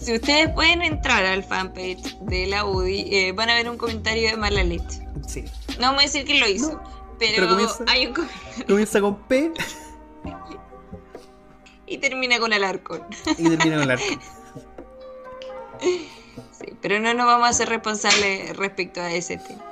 si 0.03 0.15
ustedes 0.15 0.49
pueden 0.49 0.81
entrar 0.81 1.25
al 1.25 1.43
fanpage 1.43 2.17
de 2.21 2.47
la 2.47 2.65
UDI, 2.65 3.15
eh, 3.15 3.31
van 3.31 3.49
a 3.49 3.55
ver 3.55 3.69
un 3.69 3.77
comentario 3.77 4.29
de 4.29 4.37
mala 4.37 4.63
leche. 4.63 5.07
Sí. 5.27 5.45
No 5.79 5.87
vamos 5.87 6.01
a 6.01 6.03
decir 6.03 6.25
que 6.25 6.39
lo 6.39 6.47
hizo, 6.47 6.81
pero, 7.19 7.47
hay 7.87 8.07
un 8.07 8.13
Comienza 8.67 8.99
con 8.99 9.17
P. 9.23 9.51
y 11.87 11.97
termina 11.97 12.39
con 12.39 12.53
Alarcón. 12.53 13.03
Y 13.37 13.43
termina 13.43 13.75
con 13.75 13.83
Alarcón. 13.83 14.19
Sí, 16.51 16.73
pero 16.81 16.99
no 16.99 17.13
nos 17.13 17.25
vamos 17.25 17.47
a 17.47 17.49
hacer 17.49 17.69
responsables 17.69 18.55
respecto 18.55 19.01
a 19.01 19.11
ese 19.11 19.37
tema. 19.37 19.63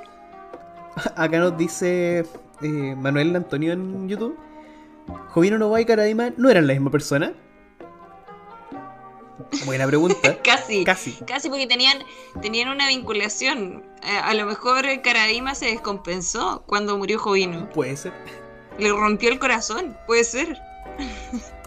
Acá 1.16 1.38
nos 1.38 1.56
dice 1.56 2.24
eh, 2.62 2.94
Manuel 2.96 3.34
Antonio 3.36 3.72
en 3.72 4.08
YouTube. 4.08 4.38
Jovino 5.28 5.58
Nova 5.58 5.80
y 5.80 5.84
Caradima 5.84 6.30
no 6.36 6.50
eran 6.50 6.66
la 6.66 6.74
misma 6.74 6.90
persona. 6.90 7.32
Buena 9.64 9.86
pregunta. 9.86 10.38
casi, 10.44 10.84
casi. 10.84 11.12
Casi 11.26 11.48
porque 11.48 11.66
tenían, 11.66 11.98
tenían 12.40 12.68
una 12.68 12.88
vinculación. 12.88 13.82
Eh, 14.02 14.16
a 14.22 14.34
lo 14.34 14.46
mejor 14.46 14.84
Caradima 15.02 15.54
se 15.54 15.66
descompensó 15.66 16.64
cuando 16.66 16.96
murió 16.96 17.18
Jovino. 17.18 17.68
Puede 17.70 17.96
ser. 17.96 18.12
Le 18.78 18.90
rompió 18.90 19.30
el 19.30 19.38
corazón, 19.38 19.96
puede 20.06 20.24
ser. 20.24 20.60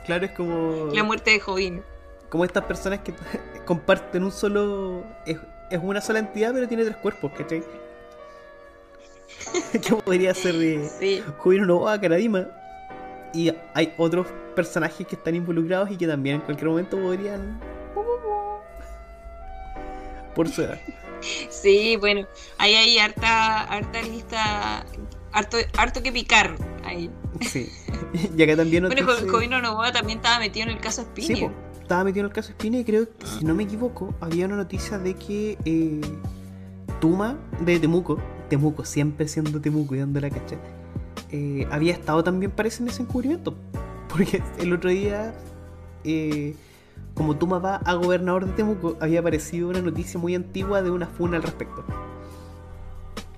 Claro, 0.05 0.25
es 0.25 0.31
como. 0.31 0.89
La 0.93 1.03
muerte 1.03 1.31
de 1.31 1.39
Jovino. 1.39 1.83
Como 2.29 2.45
estas 2.45 2.65
personas 2.65 2.99
que 2.99 3.13
comparten 3.65 4.23
un 4.23 4.31
solo. 4.31 5.03
Es, 5.25 5.37
una 5.81 6.01
sola 6.01 6.19
entidad, 6.19 6.53
pero 6.53 6.67
tiene 6.67 6.83
tres 6.83 6.97
cuerpos, 6.97 7.31
¿cachai? 7.37 7.63
que 9.71 9.95
podría 9.95 10.33
ser 10.33 10.55
de 10.55 10.89
sí. 10.99 11.23
Jovino 11.39 11.65
Nova, 11.65 11.99
Caradima 11.99 12.47
y 13.35 13.53
hay 13.73 13.93
otros 13.97 14.27
personajes 14.55 15.05
que 15.05 15.15
están 15.15 15.35
involucrados 15.35 15.91
y 15.91 15.97
que 15.97 16.07
también 16.07 16.37
en 16.37 16.41
cualquier 16.41 16.69
momento 16.69 16.97
podrían. 16.97 17.59
Por 20.35 20.49
su 20.49 20.63
edad. 20.63 20.79
Sí, 21.49 21.97
bueno, 21.97 22.27
ahí 22.57 22.75
hay 22.75 22.99
harta, 22.99 23.63
harta 23.63 24.01
lista, 24.01 24.85
harto, 25.31 25.57
harto 25.77 26.03
que 26.03 26.11
picar 26.11 26.55
ahí. 26.83 27.09
Sí. 27.41 27.69
Y 28.37 28.43
acá 28.43 28.55
también. 28.55 28.87
Bueno, 28.87 29.15
dice... 29.15 29.29
Jovino 29.29 29.61
Novoa 29.61 29.91
también 29.91 30.19
estaba 30.19 30.39
metido 30.39 30.67
en 30.67 30.75
el 30.75 30.81
caso 30.81 31.01
Spine. 31.03 31.35
Sí, 31.35 31.47
estaba 31.81 32.03
metido 32.03 32.25
en 32.25 32.27
el 32.27 32.33
caso 32.33 32.51
Spine 32.51 32.79
y 32.79 32.83
creo 32.83 33.05
que, 33.05 33.25
si 33.25 33.45
no 33.45 33.55
me 33.55 33.63
equivoco, 33.63 34.13
había 34.19 34.45
una 34.45 34.55
noticia 34.55 34.99
de 34.99 35.15
que 35.15 35.57
eh, 35.65 36.01
Tuma 36.99 37.37
de 37.61 37.79
Temuco, 37.79 38.19
Temuco, 38.49 38.85
siempre 38.85 39.27
siendo 39.27 39.61
Temuco 39.61 39.95
y 39.95 39.99
dando 39.99 40.19
la 40.19 40.29
cacha, 40.29 40.57
eh, 41.31 41.67
había 41.71 41.93
estado 41.93 42.23
también, 42.23 42.51
parece, 42.51 42.83
en 42.83 42.89
ese 42.89 43.01
encubrimiento. 43.01 43.55
Porque 44.09 44.41
el 44.59 44.71
otro 44.71 44.89
día, 44.89 45.33
eh, 46.03 46.55
como 47.15 47.35
tú 47.37 47.47
va 47.47 47.77
a 47.77 47.93
gobernador 47.95 48.45
de 48.45 48.51
Temuco, 48.53 48.97
había 48.99 49.21
aparecido 49.21 49.69
una 49.69 49.81
noticia 49.81 50.19
muy 50.19 50.35
antigua 50.35 50.83
de 50.83 50.91
una 50.91 51.07
funa 51.07 51.37
al 51.37 51.43
respecto. 51.43 51.83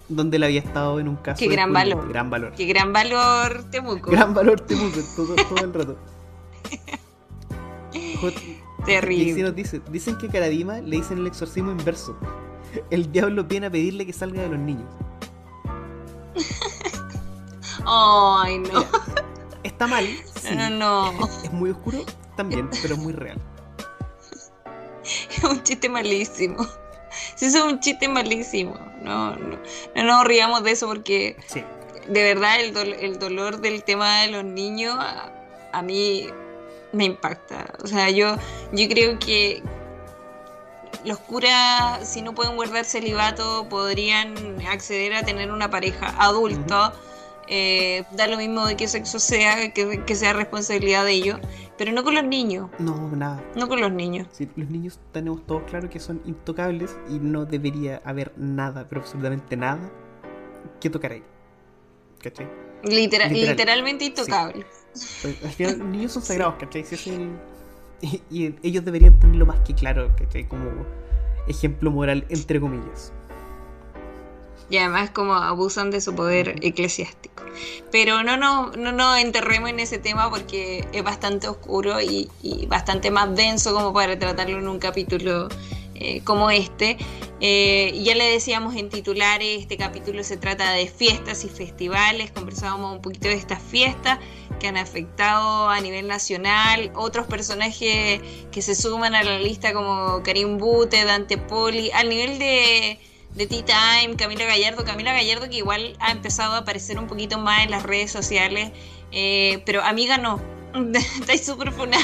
Donde 0.10 0.38
él 0.38 0.44
había 0.44 0.60
estado 0.60 1.00
en 1.00 1.08
un 1.08 1.16
caso. 1.18 1.40
Qué 1.40 1.48
gran 1.48 1.72
valor. 1.72 2.10
Gran 2.10 2.30
valor. 2.30 2.54
Qué 2.54 2.66
gran 2.66 2.92
valor 2.92 3.64
Temuco. 3.70 4.12
Gran 4.12 4.34
valor 4.34 4.60
Temuco, 4.62 5.00
todo, 5.16 5.36
todo 5.36 5.64
el 5.64 5.74
rato. 5.74 5.98
Terrible. 8.86 9.52
dice, 9.52 9.82
dicen 9.92 10.18
que 10.18 10.28
Caradima 10.28 10.80
le 10.80 10.98
dicen 10.98 11.20
el 11.20 11.28
exorcismo 11.28 11.72
inverso. 11.72 12.18
El 12.90 13.12
diablo 13.12 13.44
viene 13.44 13.68
a 13.68 13.70
pedirle 13.70 14.06
que 14.06 14.14
salga 14.14 14.42
de 14.42 14.50
los 14.50 14.60
niños. 14.60 14.88
Ay, 17.86 18.60
no. 18.60 18.86
está 19.64 19.88
mal. 19.88 20.06
No, 20.56 20.70
no. 20.70 21.28
Es, 21.44 21.52
muy 21.52 21.72
oscuro 21.72 22.00
también, 22.38 22.70
pero 22.82 22.94
es 22.94 23.00
muy 23.02 23.12
real. 23.12 23.38
Es 25.38 25.44
un 25.50 25.64
chiste 25.64 25.90
malísimo. 25.90 26.68
Sí, 27.36 27.46
es 27.46 27.56
un 27.56 27.80
chiste 27.80 28.08
malísimo. 28.08 28.78
No, 29.02 29.36
no, 29.36 29.58
no 29.96 30.04
nos 30.04 30.26
riamos 30.26 30.64
de 30.64 30.72
eso 30.72 30.88
porque 30.88 31.36
de 32.08 32.24
verdad 32.24 32.60
el, 32.60 32.76
el, 32.94 33.20
dolor 33.20 33.60
del 33.60 33.84
tema 33.84 34.22
de 34.22 34.30
los 34.30 34.44
niños 34.44 34.96
a, 35.72 35.82
mí 35.82 36.28
me 36.92 37.06
impacta. 37.06 37.74
O 37.84 37.88
sea, 37.88 38.10
yo, 38.10 38.36
yo 38.72 38.88
creo 38.88 39.20
que 39.20 39.62
los 41.06 41.20
curas, 41.20 42.08
si 42.08 42.22
no 42.22 42.34
pueden 42.34 42.56
guardar 42.56 42.86
celibato, 42.86 43.68
podrían 43.70 44.62
acceder 44.68 45.14
a 45.14 45.24
tener 45.24 45.52
una 45.52 45.70
pareja 45.70 46.16
adulta. 46.18 46.94
Eh, 47.48 48.04
da 48.12 48.28
lo 48.28 48.38
mismo 48.38 48.66
de 48.66 48.76
qué 48.76 48.88
sexo 48.88 49.20
sea, 49.20 49.72
que, 49.72 50.16
sea 50.16 50.34
responsabilidad 50.34 51.06
de 51.06 51.12
ellos, 51.14 51.40
pero 51.78 51.92
no 51.92 52.04
con 52.04 52.16
los 52.16 52.24
niños. 52.24 52.70
No, 52.80 53.10
nada. 53.16 53.44
No 53.56 53.68
con 53.68 53.80
los 53.80 53.92
niños. 53.92 54.28
Sí, 54.32 54.50
los 54.56 54.70
niños 54.70 55.00
tenemos 55.12 55.46
todos 55.46 55.64
claro 55.64 55.90
que 55.90 56.00
son 56.00 56.22
intocables 56.26 56.98
y 57.10 57.20
no 57.20 57.46
debería 57.46 58.02
haber 58.04 58.34
nada, 58.38 58.88
pero 58.90 59.02
absolutamente 59.02 59.56
nada, 59.56 59.92
que 60.80 60.90
tocar 60.90 61.12
ahí. 61.14 61.24
¿Cachai? 62.22 62.48
Literalmente 62.84 64.06
intocables. 64.06 64.66
Pues, 65.22 65.44
al 65.44 65.52
final, 65.52 65.78
los 65.80 65.88
niños 65.88 66.12
son 66.12 66.22
sagrados, 66.24 66.56
¿cachai? 66.60 66.86
y, 68.02 68.22
y, 68.30 68.56
ellos 68.64 68.84
deberían 68.86 69.20
tenerlo 69.20 69.46
más 69.46 69.60
que 69.62 69.74
claro, 69.74 70.12
¿cachai? 70.18 70.48
Como 70.48 70.86
ejemplo 71.48 71.92
moral, 71.92 72.26
entre 72.30 72.60
comillas 72.60 73.14
y 74.70 74.78
además 74.78 75.10
como 75.12 75.34
abusan 75.34 75.92
de 75.92 76.02
su 76.02 76.14
poder 76.16 76.56
eclesiástico. 76.62 77.44
Pero 77.92 78.24
no 78.24 78.38
nos 78.38 78.78
no, 78.78 78.92
no 78.92 79.16
enterremos 79.16 79.70
en 79.70 79.80
ese 79.80 79.98
tema 79.98 80.30
porque 80.30 80.88
es 80.92 81.04
bastante 81.04 81.48
oscuro 81.48 82.02
y, 82.02 82.30
bastante 82.68 83.12
más 83.12 83.36
denso 83.36 83.74
como 83.74 83.94
para 83.94 84.18
tratarlo 84.20 84.58
en 84.58 84.68
un 84.68 84.80
capítulo 84.80 85.48
eh, 85.96 86.22
como 86.24 86.52
este. 86.52 86.98
Eh, 87.40 88.00
ya 88.04 88.16
le 88.16 88.26
decíamos 88.26 88.76
en 88.76 88.90
titulares, 88.90 89.62
este 89.62 89.78
capítulo 89.78 90.24
se 90.24 90.38
trata 90.38 90.72
de 90.72 90.88
fiestas 90.88 91.44
y 91.44 91.50
festivales, 91.50 92.32
conversábamos 92.32 92.96
un 92.96 93.02
poquito 93.02 93.28
de 93.28 93.36
estas 93.36 93.62
fiestas 93.62 94.20
que 94.60 94.68
han 94.68 94.78
afectado 94.78 95.70
a 95.70 95.80
nivel 95.80 96.08
nacional, 96.08 96.92
otros 96.96 97.28
personajes 97.28 98.22
que 98.52 98.62
se 98.64 98.74
suman 98.74 99.14
a 99.14 99.24
la 99.24 99.38
lista 99.38 99.72
como 99.74 100.24
Karim 100.24 100.58
Bute, 100.58 101.06
Dante 101.06 101.38
Poli, 101.38 101.92
al 101.92 102.10
nivel 102.10 102.40
de 102.40 103.00
de 103.38 103.46
Tea 103.46 103.64
Time, 103.64 104.16
Camila 104.16 104.46
Gallardo. 104.46 104.84
Camila 104.84 105.14
Gallardo 105.14 105.50
que 105.50 105.58
igual 105.58 105.96
ha 106.00 106.12
empezado 106.12 106.54
a 106.54 106.58
aparecer 106.60 106.98
un 106.98 107.08
poquito 107.08 107.38
más 107.38 107.64
en 107.64 107.72
las 107.72 107.84
redes 107.84 108.12
sociales, 108.12 108.72
eh, 109.12 109.62
pero 109.66 109.84
amiga 109.84 110.18
no, 110.18 110.42
estáis 111.20 111.46
súper 111.46 111.72
funada. 111.72 112.04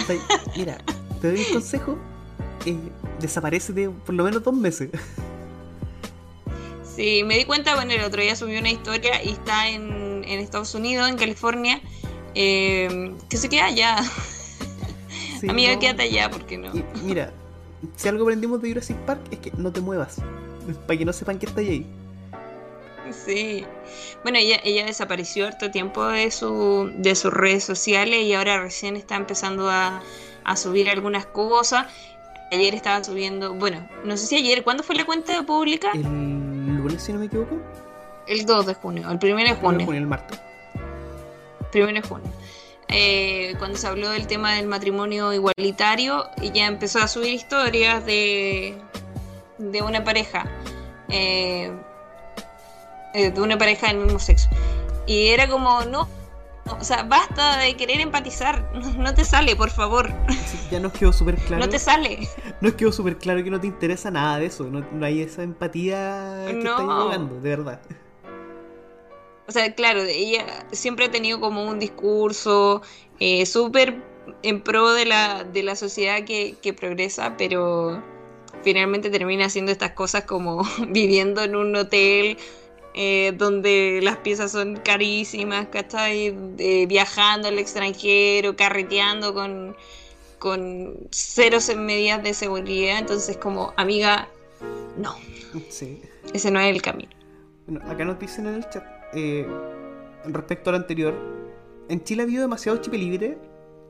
Mira, 0.56 0.78
te 1.22 1.32
doy 1.32 1.39
un 1.48 1.54
consejo, 1.54 1.98
eh, 2.65 2.78
desaparece 3.19 3.74
de 3.74 3.89
por 3.89 4.13
lo 4.13 4.24
menos 4.24 4.43
dos 4.43 4.54
meses. 4.54 4.89
Sí, 6.96 7.24
me 7.24 7.38
di 7.38 7.46
cuenta, 7.46 7.74
bueno, 7.74 7.91
el 7.91 8.04
otro 8.04 8.22
día 8.22 8.36
subió 8.36 8.60
una 8.60 8.69
historia 8.69 9.24
y 9.24 9.30
está 9.30 9.67
en, 9.67 10.24
en 10.26 10.39
Estados 10.39 10.76
Unidos, 10.76 11.10
en 11.10 11.17
California, 11.17 11.82
eh, 12.36 13.15
que 13.30 13.38
se 13.38 13.50
queda 13.50 13.65
allá. 13.65 13.98
Amiga, 15.50 15.78
quédate 15.80 16.04
allá, 16.04 16.30
porque 16.30 16.58
no? 16.58 16.72
mira, 17.04 17.34
si 17.96 18.08
algo 18.08 18.24
aprendimos 18.24 18.62
de 18.62 18.69
Jurassic 18.69 18.96
Park 18.98 19.22
es 19.32 19.39
que 19.39 19.52
no 19.58 19.74
te 19.74 19.82
muevas. 19.82 20.22
Para 20.86 20.97
que 20.97 21.06
no 21.06 21.13
sepan 21.13 21.39
que 21.39 21.45
está 21.45 21.62
ahí. 21.62 21.86
Sí. 23.12 23.65
Bueno, 24.23 24.38
ella, 24.38 24.60
ella 24.63 24.86
desapareció 24.86 25.47
harto 25.47 25.71
tiempo 25.71 26.06
de, 26.06 26.32
su, 26.32 26.91
de 26.95 27.15
sus 27.15 27.34
redes 27.34 27.63
sociales 27.63 28.23
y 28.23 28.34
ahora 28.34 28.62
recién 28.62 28.95
está 28.95 29.15
empezando 29.15 29.69
a, 29.69 30.02
subir 30.56 30.89
algunas 30.89 31.26
cosas. 31.26 31.88
Ayer 32.52 32.76
estaba 32.76 33.04
subiendo, 33.04 33.54
bueno, 33.54 33.88
no 34.04 34.15
sé 34.15 34.28
si 34.28 34.36
ayer, 34.38 34.63
¿cuándo 34.63 34.84
fue 34.84 34.95
la 34.95 35.06
cuenta 35.06 35.43
pública? 35.43 35.91
El 35.93 36.04
lunes, 36.04 37.02
si 37.02 37.12
no 37.12 37.19
me 37.19 37.26
equivoco. 37.26 37.58
El 38.28 38.45
2 38.45 38.65
de 38.65 38.73
junio, 38.76 39.10
el 39.10 39.19
1 39.21 39.43
de 39.43 39.56
junio. 39.56 39.88
El, 39.89 39.97
el 39.97 40.08
martes. 40.08 40.39
1 41.73 41.88
de 41.88 42.02
junio. 42.02 42.32
Eh, 42.89 43.56
cuando 43.58 43.78
se 43.78 43.88
habló 43.88 44.10
del 44.12 44.28
tema 44.28 44.54
del 44.54 44.67
matrimonio 44.67 45.34
igualitario, 45.34 46.30
ella 46.41 46.67
empezó 46.67 46.99
a 46.99 47.08
subir 47.08 47.34
historias 47.34 48.06
de, 48.06 48.78
de 49.58 49.82
una 49.82 50.04
pareja, 50.04 50.46
eh, 51.10 51.72
eh, 53.13 53.32
de 53.32 53.42
una 53.42 53.58
pareja 53.58 53.88
del 53.88 53.98
mismo 53.98 54.20
sexo. 54.20 54.50
Y 55.06 55.28
era 55.28 55.48
como, 55.48 55.84
no, 55.86 56.08
o 56.66 56.84
sea, 56.84 57.04
basta 57.04 57.58
de 57.58 57.76
querer 57.76 58.00
empatizar. 58.00 58.72
No 58.98 59.13
te 59.13 59.26
sale, 59.26 59.56
por 59.56 59.70
favor. 59.70 60.12
ya 60.72 60.80
nos 60.80 60.94
quedó 60.94 61.12
súper 61.12 61.36
claro. 61.48 61.66
No 61.66 61.70
te 61.70 61.80
sale. 61.80 62.28
Nos 62.62 62.74
quedó 62.74 62.92
súper 62.92 63.18
claro 63.18 63.44
que 63.44 63.50
no 63.50 63.60
te 63.60 63.68
interesa 63.68 64.12
nada 64.12 64.39
de 64.39 64.46
eso. 64.48 64.66
No, 64.66 65.06
hay 65.06 65.22
esa 65.22 65.44
empatía 65.44 66.46
que 66.48 66.54
no. 66.54 67.12
estás 67.12 67.44
de 67.44 67.50
verdad. 67.50 67.82
O 69.46 69.52
sea, 69.52 69.74
claro, 69.76 70.02
ella 70.04 70.46
siempre 70.72 71.06
ha 71.06 71.12
tenido 71.12 71.42
como 71.42 71.66
un 71.66 71.78
discurso 71.80 72.82
eh, 73.20 73.46
súper 73.46 74.02
en 74.42 74.62
pro 74.62 74.94
de 74.94 75.06
la, 75.06 75.44
de 75.44 75.63
la 75.63 75.76
sociedad 75.76 76.24
que, 76.24 76.56
que 76.62 76.74
progresa, 76.74 77.36
pero 77.38 78.02
finalmente 78.63 79.10
termina 79.10 79.45
haciendo 79.45 79.71
estas 79.71 79.91
cosas 79.91 80.23
como 80.23 80.63
viviendo 80.89 81.43
en 81.43 81.56
un 81.56 81.76
hotel 81.76 82.38
eh, 82.95 83.34
donde 83.36 84.02
las 84.04 84.17
piezas 84.17 84.52
son 84.52 84.76
carísimas, 84.78 85.67
¿cachai? 85.67 86.36
Eh, 86.60 86.86
viajando 86.86 87.47
al 87.47 87.58
extranjero, 87.58 88.56
carreteando 88.56 89.34
con, 89.34 89.76
con 90.38 90.95
ceros 91.12 91.69
en 91.69 91.86
medidas 91.86 92.21
de 92.21 92.36
seguridad. 92.36 92.99
Entonces, 92.99 93.38
como, 93.38 93.73
amiga, 93.78 94.30
no. 94.97 95.15
Sí. 95.69 96.02
Ese 96.34 96.52
no 96.52 96.60
es 96.60 96.73
el 96.73 96.82
camino. 96.84 97.10
Bueno, 97.65 97.84
acá 97.89 98.06
nos 98.06 98.19
dicen 98.19 98.45
en 98.45 98.56
el 98.56 98.69
chat, 98.69 98.84
eh, 99.13 99.47
respecto 100.26 100.69
al 100.69 100.78
anterior, 100.78 101.15
en 101.89 102.04
Chile 102.04 102.21
ha 102.21 102.26
habido 102.26 102.43
demasiado 102.43 102.78
chip 102.78 102.93
libre 102.93 103.38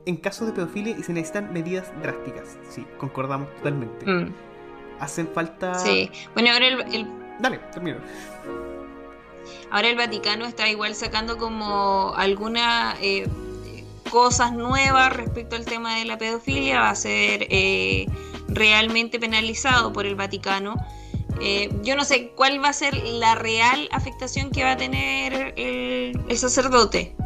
en 0.06 0.16
casos 0.16 0.46
de 0.46 0.52
pedofilia 0.54 0.96
y 0.96 1.02
se 1.02 1.12
necesitan 1.12 1.52
medidas 1.52 1.92
drásticas. 2.02 2.56
Sí, 2.70 2.86
concordamos 2.98 3.54
totalmente. 3.56 4.06
Mm. 4.06 4.32
Hacen 5.00 5.28
falta... 5.28 5.74
Sí, 5.74 6.10
bueno, 6.34 6.50
ahora 6.52 6.66
el... 6.68 7.06
Dale, 7.40 7.58
termino. 7.72 7.98
Ahora 9.70 9.88
el 9.88 9.96
Vaticano 9.96 10.46
está 10.46 10.68
igual 10.68 10.94
sacando 10.94 11.36
como 11.36 12.14
algunas 12.16 12.96
eh, 13.00 13.26
cosas 14.08 14.52
nuevas 14.52 15.12
respecto 15.12 15.56
al 15.56 15.64
tema 15.64 15.98
de 15.98 16.04
la 16.04 16.16
pedofilia, 16.16 16.80
va 16.80 16.90
a 16.90 16.94
ser 16.94 17.48
eh, 17.50 18.06
realmente 18.46 19.18
penalizado 19.18 19.92
por 19.92 20.06
el 20.06 20.14
Vaticano. 20.14 20.76
Eh, 21.40 21.70
yo 21.82 21.96
no 21.96 22.04
sé 22.04 22.28
cuál 22.36 22.62
va 22.62 22.68
a 22.68 22.72
ser 22.72 22.94
la 23.04 23.34
real 23.34 23.88
afectación 23.90 24.50
que 24.50 24.62
va 24.62 24.72
a 24.72 24.76
tener 24.76 25.54
el, 25.56 26.14
sacerdote. 26.36 27.16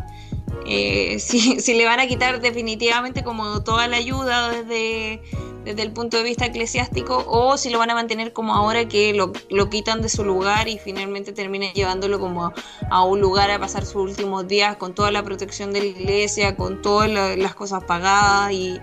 si, 1.18 1.61
si, 1.61 1.74
le 1.74 1.85
van 1.85 2.00
a 2.00 2.07
quitar 2.07 2.40
definitivamente 2.40 3.22
como 3.24 3.62
toda 3.62 3.88
la 3.88 3.98
ayuda 3.98 4.50
desde 4.50 5.22
desde 5.68 5.83
el 5.83 5.92
punto 5.92 6.16
de 6.16 6.22
vista 6.22 6.46
eclesiástico 6.46 7.24
o 7.26 7.59
si 7.59 7.68
lo 7.68 7.78
van 7.78 7.90
a 7.90 7.94
mantener 7.94 8.33
como 8.33 8.54
ahora 8.54 8.88
que 8.88 9.12
lo, 9.12 9.68
quitan 9.68 10.00
de 10.00 10.09
su 10.09 10.24
lugar 10.24 10.66
y 10.66 10.78
finalmente 10.78 11.33
terminan 11.33 11.74
llevándolo 11.74 12.18
como 12.18 12.54
a, 12.90 13.04
un 13.04 13.20
lugar 13.20 13.50
a 13.50 13.59
pasar 13.59 13.85
sus 13.85 13.96
últimos 13.96 14.48
días 14.48 14.78
con 14.78 14.94
toda 14.94 15.11
la 15.11 15.22
protección 15.22 15.74
de 15.74 15.81
la 15.81 15.87
iglesia, 15.87 16.57
con 16.57 16.81
todas 16.81 17.11
las 17.11 17.54
cosas 17.54 17.85
pagadas 17.85 18.50
y 18.52 18.81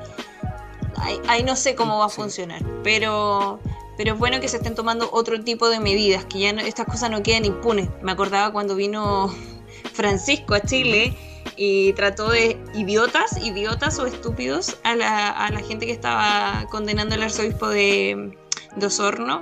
ahí, 1.28 1.44
no 1.44 1.56
sé 1.56 1.74
cómo 1.74 1.98
va 1.98 2.06
a 2.06 2.10
funcionar, 2.10 2.64
pero 2.84 3.60
pero 3.98 4.14
es 4.14 4.20
bueno 4.20 4.40
que 4.40 4.48
se 4.48 4.58
estén 4.58 4.76
tomando 4.76 5.10
otro 5.12 5.42
tipo 5.44 5.70
de 5.70 5.80
medidas, 5.80 6.26
que 6.26 6.40
ya 6.40 6.50
estas 6.52 6.86
cosas 6.86 7.10
no 7.10 7.24
queden 7.24 7.46
impunes. 7.46 7.88
Me 8.02 8.12
acordaba 8.12 8.52
cuando 8.52 8.76
vino 8.76 9.34
Francisco 9.94 10.54
a 10.54 10.62
Chile 10.62 11.18
y 11.58 11.94
trató 11.94 12.30
de 12.30 12.58
idiotas, 12.74 13.38
idiotas 13.44 14.00
o 14.00 14.06
estúpidos 14.06 14.78
a 14.84 14.96
la, 14.96 15.30
a 15.30 15.52
la 15.52 15.60
gente 15.60 15.86
que 15.86 15.92
estaba 15.92 16.66
condenando 16.70 17.16
al 17.16 17.24
arzobispo 17.24 17.70
de, 17.70 18.38
de, 18.76 18.86
Osorno 18.86 19.42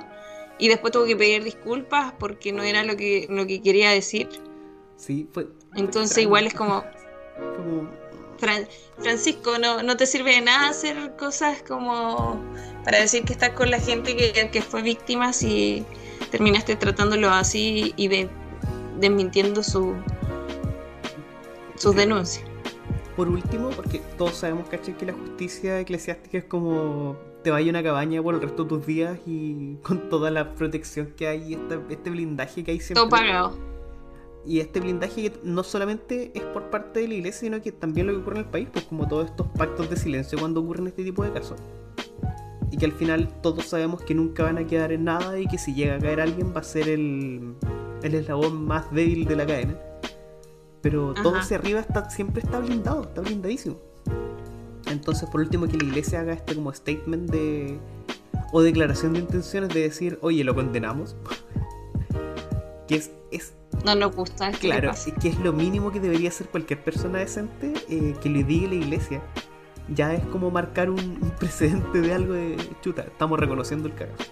y 0.58 0.68
después 0.68 0.92
tuvo 0.92 1.04
que 1.04 1.16
pedir 1.16 1.42
disculpas 1.42 2.12
porque 2.18 2.52
no 2.52 2.62
era 2.62 2.84
lo 2.84 2.96
que, 2.96 3.26
lo 3.28 3.46
que 3.46 3.60
quería 3.60 3.90
decir. 3.90 4.28
Sí, 4.96 5.28
fue. 5.32 5.48
Entonces 5.74 6.18
igual 6.18 6.46
es 6.46 6.54
como... 6.54 6.84
Francisco, 8.98 9.58
no, 9.58 9.82
no 9.82 9.96
te 9.96 10.06
sirve 10.06 10.34
de 10.34 10.42
nada 10.42 10.68
hacer 10.68 11.16
cosas 11.16 11.62
como 11.62 12.38
para 12.84 13.00
decir 13.00 13.24
que 13.24 13.32
estás 13.32 13.50
con 13.50 13.70
la 13.70 13.80
gente 13.80 14.14
que, 14.16 14.50
que 14.50 14.60
fue 14.60 14.82
víctima 14.82 15.32
si 15.32 15.84
terminaste 16.30 16.76
tratándolo 16.76 17.30
así 17.30 17.94
y 17.96 18.08
de, 18.08 18.28
desmintiendo 18.98 19.62
su, 19.62 19.94
sus 21.76 21.94
denuncias. 21.94 22.44
Por 23.16 23.28
último, 23.28 23.70
porque 23.70 24.00
todos 24.18 24.34
sabemos, 24.34 24.68
¿cachai? 24.68 24.96
Que 24.96 25.06
la 25.06 25.12
justicia 25.12 25.78
eclesiástica 25.80 26.38
es 26.38 26.44
como 26.44 27.16
te 27.44 27.50
vaya 27.50 27.66
a 27.68 27.70
una 27.70 27.82
cabaña 27.82 28.22
por 28.22 28.34
el 28.34 28.40
resto 28.40 28.64
de 28.64 28.68
tus 28.70 28.86
días 28.86 29.18
y 29.26 29.76
con 29.82 30.08
toda 30.08 30.30
la 30.30 30.54
protección 30.54 31.12
que 31.16 31.28
hay 31.28 31.58
este 31.90 32.10
blindaje 32.10 32.64
que 32.64 32.72
hay 32.72 32.80
siempre. 32.80 33.02
Todo 33.02 33.08
pagado. 33.08 33.56
Y 34.46 34.60
este 34.60 34.80
blindaje 34.80 35.30
que 35.30 35.32
no 35.42 35.62
solamente 35.62 36.30
es 36.34 36.42
por 36.42 36.68
parte 36.70 37.00
de 37.00 37.08
la 37.08 37.14
iglesia, 37.14 37.40
sino 37.40 37.62
que 37.62 37.72
también 37.72 38.08
lo 38.08 38.12
que 38.12 38.18
ocurre 38.18 38.40
en 38.40 38.44
el 38.44 38.50
país, 38.50 38.68
pues 38.70 38.84
como 38.84 39.08
todos 39.08 39.26
estos 39.26 39.46
pactos 39.56 39.88
de 39.88 39.96
silencio 39.96 40.38
cuando 40.38 40.60
ocurren 40.60 40.86
este 40.86 41.02
tipo 41.02 41.22
de 41.22 41.32
casos. 41.32 41.58
Y 42.70 42.76
que 42.76 42.84
al 42.84 42.92
final 42.92 43.28
todos 43.40 43.64
sabemos 43.66 44.02
que 44.02 44.14
nunca 44.14 44.42
van 44.42 44.58
a 44.58 44.66
quedar 44.66 44.92
en 44.92 45.04
nada 45.04 45.38
y 45.38 45.46
que 45.46 45.56
si 45.56 45.72
llega 45.72 45.94
a 45.94 45.98
caer 45.98 46.20
alguien 46.20 46.52
va 46.54 46.60
a 46.60 46.64
ser 46.64 46.88
el, 46.88 47.54
el 48.02 48.14
eslabón 48.14 48.66
más 48.66 48.92
débil 48.92 49.24
de 49.24 49.36
la 49.36 49.46
cadena 49.46 49.78
pero 50.84 51.14
todo 51.14 51.36
hacia 51.38 51.56
arriba 51.56 51.80
está, 51.80 52.10
siempre 52.10 52.42
está 52.42 52.58
blindado, 52.58 53.04
está 53.04 53.22
blindadísimo. 53.22 53.78
Entonces, 54.86 55.26
por 55.30 55.40
último, 55.40 55.66
que 55.66 55.78
la 55.78 55.84
iglesia 55.84 56.20
haga 56.20 56.34
este 56.34 56.54
como 56.54 56.74
statement 56.74 57.30
de. 57.30 57.78
o 58.52 58.60
declaración 58.60 59.14
de 59.14 59.20
intenciones 59.20 59.70
de 59.70 59.80
decir, 59.80 60.18
oye, 60.20 60.44
lo 60.44 60.54
condenamos. 60.54 61.16
que 62.86 62.96
es, 62.96 63.12
es. 63.30 63.54
No 63.82 63.94
nos 63.94 64.14
gusta. 64.14 64.52
Claro, 64.52 64.92
que 65.22 65.30
es 65.30 65.38
lo 65.38 65.54
mínimo 65.54 65.90
que 65.90 66.00
debería 66.00 66.28
hacer 66.28 66.48
cualquier 66.48 66.84
persona 66.84 67.18
decente 67.18 67.72
eh, 67.88 68.14
que 68.22 68.28
le 68.28 68.44
diga 68.44 68.68
la 68.68 68.74
iglesia. 68.74 69.22
Ya 69.88 70.12
es 70.12 70.22
como 70.26 70.50
marcar 70.50 70.90
un, 70.90 71.32
precedente 71.38 72.02
de 72.02 72.12
algo 72.12 72.34
de 72.34 72.58
chuta, 72.82 73.04
estamos 73.04 73.40
reconociendo 73.40 73.88
el 73.88 73.94
cagazo. 73.94 74.30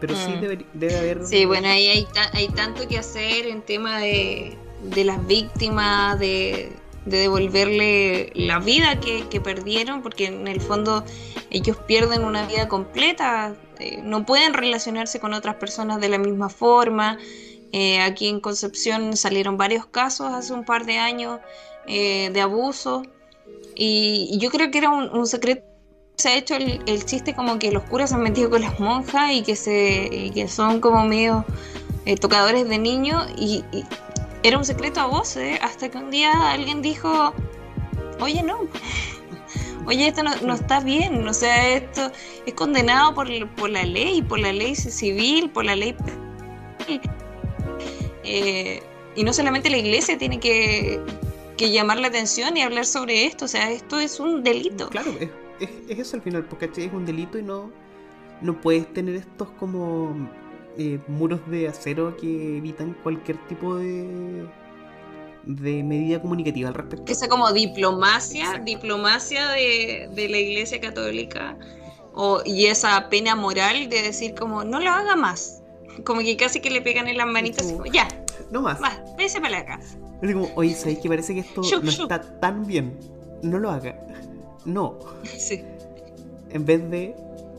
Pero 0.00 0.16
sí 0.16 0.30
mm. 0.30 0.40
debe, 0.72 0.98
haber. 0.98 1.26
Sí, 1.26 1.44
bueno, 1.44 1.68
ahí 1.68 1.86
hay, 1.88 2.08
hay 2.32 2.48
tanto 2.48 2.88
que 2.88 2.96
hacer 2.96 3.46
en 3.46 3.60
tema 3.60 3.98
de 3.98 4.56
de 4.82 5.04
las 5.04 5.26
víctimas, 5.26 6.18
de, 6.18 6.72
devolverle 7.04 8.30
la 8.34 8.58
vida 8.60 9.00
que, 9.00 9.40
perdieron, 9.40 10.02
porque 10.02 10.26
en 10.26 10.46
el 10.46 10.60
fondo 10.60 11.04
ellos 11.50 11.76
pierden 11.86 12.24
una 12.24 12.46
vida 12.46 12.68
completa, 12.68 13.54
eh, 13.78 14.00
no 14.02 14.24
pueden 14.24 14.54
relacionarse 14.54 15.18
con 15.18 15.34
otras 15.34 15.56
personas 15.56 16.00
de 16.00 16.08
la 16.08 16.18
misma 16.18 16.48
forma. 16.48 17.18
Eh, 17.72 18.00
aquí 18.00 18.28
en 18.28 18.40
Concepción 18.40 19.16
salieron 19.16 19.56
varios 19.56 19.86
casos 19.86 20.32
hace 20.32 20.52
un 20.52 20.64
par 20.64 20.84
de 20.84 20.98
años 20.98 21.40
eh, 21.86 22.30
de 22.32 22.40
abuso 22.40 23.02
y, 23.74 24.38
yo 24.38 24.50
creo 24.50 24.70
que 24.70 24.78
era 24.78 24.90
un, 24.90 25.26
secreto. 25.26 25.64
Se 26.16 26.28
ha 26.28 26.36
hecho 26.36 26.54
el, 26.54 27.04
chiste 27.04 27.34
como 27.34 27.58
que 27.58 27.72
los 27.72 27.82
curas 27.84 28.10
se 28.10 28.16
han 28.16 28.22
metido 28.22 28.50
con 28.50 28.60
las 28.60 28.78
monjas 28.78 29.32
y 29.32 29.42
que, 29.42 29.56
se, 29.56 30.08
y 30.12 30.30
que 30.30 30.46
son 30.46 30.80
como 30.80 31.04
medio 31.04 31.44
tocadores 32.20 32.68
de 32.68 32.78
niños 32.78 33.26
y, 33.36 33.64
era 34.42 34.58
un 34.58 34.64
secreto 34.64 35.00
a 35.00 35.06
voces, 35.06 35.58
hasta 35.62 35.90
que 35.90 35.98
un 35.98 36.10
día 36.10 36.52
alguien 36.52 36.82
dijo, 36.82 37.32
oye, 38.20 38.42
no, 38.42 38.58
oye, 39.86 40.08
esto 40.08 40.22
no, 40.22 40.54
está 40.54 40.80
bien, 40.80 41.26
o 41.26 41.34
sea, 41.34 41.70
esto 41.70 42.10
es 42.46 42.54
condenado 42.54 43.14
por, 43.14 43.28
por 43.54 43.70
la 43.70 43.84
ley, 43.84 44.22
por 44.22 44.38
la 44.40 44.52
ley 44.52 44.74
civil, 44.74 45.50
por 45.50 45.64
la 45.64 45.76
ley... 45.76 45.94
Eh, 48.24 48.82
y 49.14 49.24
no 49.24 49.32
solamente 49.32 49.68
la 49.68 49.78
iglesia 49.78 50.16
tiene 50.16 50.38
que, 50.40 51.00
llamar 51.58 52.00
la 52.00 52.08
atención 52.08 52.56
y 52.56 52.62
hablar 52.62 52.86
sobre 52.86 53.24
esto, 53.24 53.44
o 53.44 53.48
sea, 53.48 53.70
esto 53.70 54.00
es 54.00 54.18
un 54.18 54.42
delito. 54.42 54.88
Claro, 54.88 55.12
es, 55.20 55.30
es, 55.88 55.98
eso 55.98 56.16
al 56.16 56.22
final, 56.22 56.44
porque 56.44 56.68
es 56.76 56.92
un 56.92 57.06
delito 57.06 57.38
y 57.38 57.42
no, 57.42 57.70
no 58.40 58.60
puedes 58.60 58.92
tener 58.92 59.14
estos 59.14 59.48
como 59.50 60.28
eh, 60.78 60.98
muros 61.08 61.40
de 61.50 61.68
acero 61.68 62.16
que 62.16 62.58
evitan 62.58 62.94
cualquier 63.02 63.36
tipo 63.48 63.76
de 63.76 64.46
de 65.44 65.82
medida 65.82 66.20
comunicativa 66.20 66.68
al 66.68 66.74
respecto. 66.74 67.10
Esa 67.10 67.28
como 67.28 67.52
diplomacia, 67.52 68.60
diplomacia 68.64 69.48
de, 69.48 70.08
la 70.14 70.38
Iglesia 70.38 70.80
Católica 70.80 71.56
o, 72.14 72.42
y 72.44 72.66
esa 72.66 73.08
pena 73.08 73.34
moral 73.34 73.88
de 73.88 74.02
decir 74.02 74.34
como 74.34 74.64
no 74.64 74.80
lo 74.80 74.90
haga 74.90 75.16
más. 75.16 75.62
Como 76.04 76.20
que 76.20 76.36
casi 76.36 76.60
que 76.60 76.70
le 76.70 76.80
pegan 76.80 77.08
en 77.08 77.18
las 77.18 77.26
manitas 77.26 77.68
y 77.68 77.72
como, 77.72 77.86
ya. 77.86 78.08
No 78.50 78.62
más. 78.62 78.80
Más, 78.80 78.98
váyase 79.16 79.40
para 79.40 79.58
la 79.58 79.66
casa. 79.66 79.98
Es 80.22 80.32
como, 80.32 80.48
oye, 80.54 80.74
¿sabéis 80.74 81.00
que 81.00 81.08
parece 81.08 81.34
que 81.34 81.40
esto 81.40 81.60
no 81.82 81.90
está 81.90 82.20
tan 82.40 82.66
bien? 82.66 82.98
No 83.42 83.58
lo 83.58 83.70
haga. 83.70 83.98
No. 84.64 84.96
Sí. 85.24 85.64
En 86.50 86.64
vez 86.64 86.88
de 86.88 87.16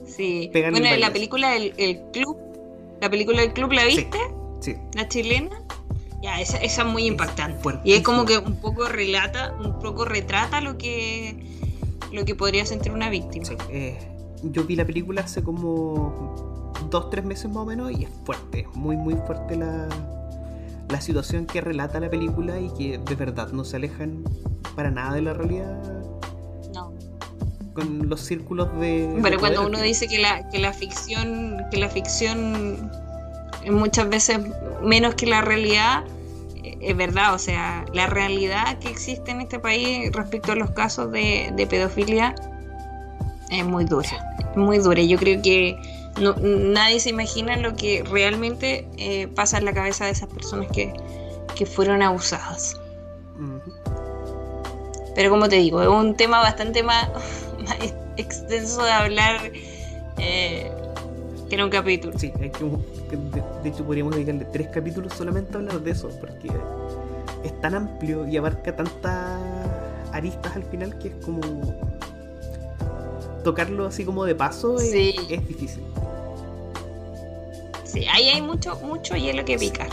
Sí. 0.08 0.50
Bueno, 0.54 0.78
en 0.78 1.02
la 1.02 1.12
película 1.12 1.54
el, 1.58 1.74
el 1.76 2.00
Club 2.12 2.38
la 3.04 3.10
película 3.10 3.42
del 3.42 3.52
club, 3.52 3.74
¿la 3.74 3.84
viste? 3.84 4.18
Sí. 4.62 4.78
La 4.94 5.10
chilena. 5.10 5.62
Ya, 6.22 6.40
esa, 6.40 6.58
esa 6.58 6.84
es 6.84 6.88
muy 6.88 7.06
impactante. 7.06 7.60
Y 7.84 7.92
es 7.94 8.02
como 8.02 8.24
que 8.24 8.38
un 8.38 8.62
poco 8.62 8.88
relata, 8.88 9.54
un 9.60 9.78
poco 9.80 10.06
retrata 10.06 10.62
lo 10.62 10.78
que 10.78 11.36
lo 12.14 12.24
que 12.24 12.34
podría 12.34 12.66
sentir 12.66 12.94
una 12.94 13.10
víctima. 13.10 13.44
Sí, 13.44 13.56
eh, 13.70 13.98
yo 14.44 14.64
vi 14.64 14.78
la 14.78 14.86
película 14.86 15.22
hace 15.22 15.44
como 15.44 16.72
dos, 16.90 17.10
tres 17.10 17.26
meses 17.26 17.48
más 17.48 17.58
o 17.58 17.66
menos 17.66 17.92
y 17.92 18.06
es 18.06 18.10
fuerte, 18.24 18.68
muy, 18.74 18.96
muy 18.96 19.16
fuerte 19.16 19.58
la, 19.58 19.90
la 20.88 21.02
situación 21.02 21.46
que 21.46 21.60
relata 21.60 22.00
la 22.00 22.10
película 22.10 22.58
y 22.58 22.70
que 22.70 23.00
de 23.00 23.16
verdad 23.16 23.52
no 23.52 23.66
se 23.66 23.76
alejan 23.76 24.24
para 24.78 24.92
nada 24.92 25.16
de 25.16 25.24
la 25.24 25.34
realidad. 25.34 25.82
Con 27.74 28.08
los 28.08 28.22
círculos 28.22 28.68
de. 28.80 29.20
Pero 29.22 29.40
cuando 29.40 29.66
uno 29.66 29.82
dice 29.82 30.08
que 30.08 30.20
la, 30.20 30.48
que 30.50 30.60
la 30.60 30.74
ficción, 30.74 31.58
que 31.72 31.78
la 31.78 31.90
ficción 31.90 32.92
muchas 33.72 34.10
veces 34.10 34.40
menos 34.84 35.16
que 35.16 35.26
la 35.26 35.42
realidad, 35.42 36.04
eh, 36.64 36.78
es 36.82 36.96
verdad, 36.96 37.34
o 37.34 37.40
sea, 37.40 37.86
la 37.94 38.08
realidad 38.08 38.78
que 38.80 38.90
existe 38.90 39.32
en 39.32 39.42
este 39.42 39.60
país 39.60 40.12
respecto 40.12 40.52
a 40.52 40.56
los 40.56 40.72
casos 40.72 41.12
de, 41.12 41.52
de 41.56 41.66
pedofilia 41.66 42.36
es 43.50 43.66
muy 43.66 43.86
dura, 43.86 44.36
muy 44.56 44.80
dura. 44.80 45.02
Yo 45.02 45.18
creo 45.18 45.42
que 45.42 45.78
no, 46.20 46.36
nadie 46.38 47.00
se 47.00 47.10
imagina 47.10 47.58
lo 47.58 47.76
que 47.76 48.04
realmente 48.04 48.88
eh, 48.98 49.28
pasa 49.28 49.58
en 49.58 49.66
la 49.66 49.74
cabeza 49.74 50.06
de 50.06 50.12
esas 50.12 50.30
personas 50.30 50.68
que, 50.72 50.94
fueron 51.66 52.02
abusadas. 52.02 52.78
Pero 55.16 55.30
como 55.30 55.48
te 55.48 55.56
digo, 55.56 55.82
es 55.82 55.88
un 55.88 56.18
tema 56.18 56.42
bastante 56.42 56.84
más, 56.84 57.08
extenso 58.18 58.84
de 58.84 58.92
hablar 58.92 59.52
eh, 60.18 60.72
que 61.50 61.56
en 61.56 61.64
un 61.64 61.70
capítulo. 61.70 62.18
Sí, 62.18 62.32
hay 62.42 62.50
que, 62.50 62.66
de, 63.64 63.70
hecho 63.70 63.84
podríamos 63.86 64.16
dedicarle 64.16 64.46
tres 64.46 64.68
capítulos 64.70 65.14
solamente 65.14 65.54
a 65.54 65.58
hablar 65.58 65.80
de 65.82 65.92
eso, 65.92 66.10
porque 66.20 66.50
es 67.44 67.62
tan 67.62 67.76
amplio 67.76 68.28
y 68.28 68.38
abarca 68.38 68.76
tantas 68.76 69.40
aristas 70.12 70.56
al 70.56 70.64
final 70.64 70.98
que 71.00 71.10
es 71.10 71.16
como 71.26 71.42
tocarlo 73.44 73.88
así 73.88 74.06
como 74.06 74.24
de 74.24 74.36
paso 74.36 74.78
es, 74.80 74.92
difícil. 74.92 75.84
Sí, 77.84 78.06
ahí 78.12 78.30
hay 78.30 78.42
mucho, 78.42 78.76
mucho 78.78 79.16
hielo 79.16 79.46
que 79.46 79.58
picar. 79.58 79.90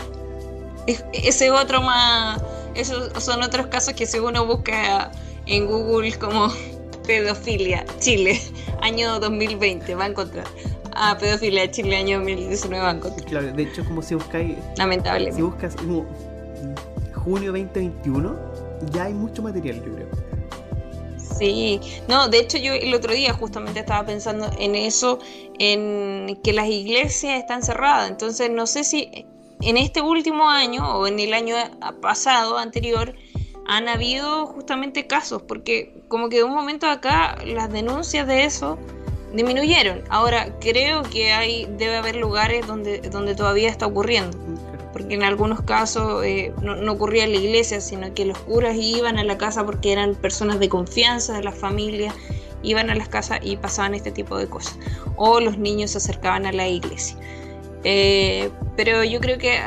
Ese 1.13 1.51
otro 1.51 1.81
más. 1.81 2.41
Esos 2.73 3.11
son 3.21 3.43
otros 3.43 3.67
casos 3.67 3.93
que 3.93 4.07
si 4.07 4.17
uno 4.17 4.45
busca 4.45 5.11
en 5.45 5.67
Google 5.67 6.17
como 6.17 6.47
pedofilia 7.05 7.85
Chile, 7.99 8.39
año 8.81 9.19
2020, 9.19 9.95
va 9.95 10.05
a 10.05 10.07
encontrar. 10.07 10.45
Ah, 10.93 11.17
pedofilia 11.19 11.69
Chile, 11.71 11.97
año 11.97 12.19
2019, 12.19 12.83
va 12.83 12.91
a 12.91 12.95
encontrar. 12.95 13.29
Claro, 13.29 13.53
de 13.53 13.63
hecho, 13.63 13.83
como 13.85 14.01
si 14.01 14.15
buscáis. 14.15 14.57
Lamentable. 14.77 15.31
Si 15.31 15.41
buscas 15.41 15.75
como 15.75 16.05
junio 17.15 17.51
2021, 17.51 18.35
ya 18.93 19.05
hay 19.05 19.13
mucho 19.13 19.41
material, 19.41 19.83
yo 19.85 19.95
creo. 19.95 20.07
Sí, 21.17 21.79
no, 22.07 22.27
de 22.27 22.39
hecho 22.39 22.59
yo 22.59 22.73
el 22.73 22.93
otro 22.93 23.13
día 23.13 23.33
justamente 23.33 23.79
estaba 23.79 24.05
pensando 24.05 24.51
en 24.59 24.75
eso, 24.75 25.17
en 25.57 26.39
que 26.43 26.53
las 26.53 26.67
iglesias 26.67 27.39
están 27.39 27.63
cerradas, 27.63 28.11
entonces 28.11 28.51
no 28.51 28.67
sé 28.67 28.83
si 28.83 29.25
en 29.61 29.77
este 29.77 30.01
último 30.01 30.49
año 30.49 30.97
o 30.97 31.07
en 31.07 31.19
el 31.19 31.33
año 31.33 31.55
pasado, 32.01 32.57
anterior, 32.57 33.15
han 33.67 33.87
habido 33.87 34.45
justamente 34.47 35.07
casos, 35.07 35.41
porque 35.41 35.93
como 36.07 36.29
que 36.29 36.37
de 36.37 36.43
un 36.43 36.53
momento 36.53 36.87
acá 36.87 37.37
las 37.45 37.71
denuncias 37.71 38.27
de 38.27 38.45
eso 38.45 38.77
disminuyeron. 39.33 40.03
Ahora 40.09 40.57
creo 40.59 41.03
que 41.03 41.31
hay 41.31 41.65
debe 41.77 41.97
haber 41.97 42.15
lugares 42.15 42.67
donde, 42.67 42.99
donde 43.01 43.35
todavía 43.35 43.69
está 43.69 43.87
ocurriendo 43.87 44.37
porque 44.91 45.13
en 45.15 45.23
algunos 45.23 45.61
casos 45.61 46.23
eh, 46.25 46.53
no, 46.61 46.91
ocurría 46.91 47.23
en 47.23 47.31
la 47.31 47.37
iglesia, 47.37 47.81
sino 47.81 48.13
que 48.13 48.25
los 48.25 48.37
curas 48.39 48.75
iban 48.75 49.17
a 49.17 49.23
la 49.23 49.37
casa 49.37 49.65
porque 49.65 49.91
eran 49.91 50.15
personas 50.15 50.59
de 50.59 50.69
confianza 50.69 51.33
de 51.33 51.43
la 51.43 51.51
familia, 51.51 52.13
iban 52.61 52.89
a 52.89 52.95
las 52.95 53.07
casas 53.07 53.39
y 53.41 53.57
pasaban 53.57 53.95
este 53.95 54.11
tipo 54.11 54.37
de 54.37 54.47
cosas. 54.47 54.77
O 55.15 55.39
los 55.39 55.57
niños 55.57 55.91
se 55.91 55.99
acercaban 55.99 56.45
a 56.45 56.51
la 56.51 56.67
iglesia. 56.67 57.17
Eh, 57.83 58.49
pero 58.75 59.03
yo 59.03 59.19
creo 59.21 59.37
que, 59.37 59.59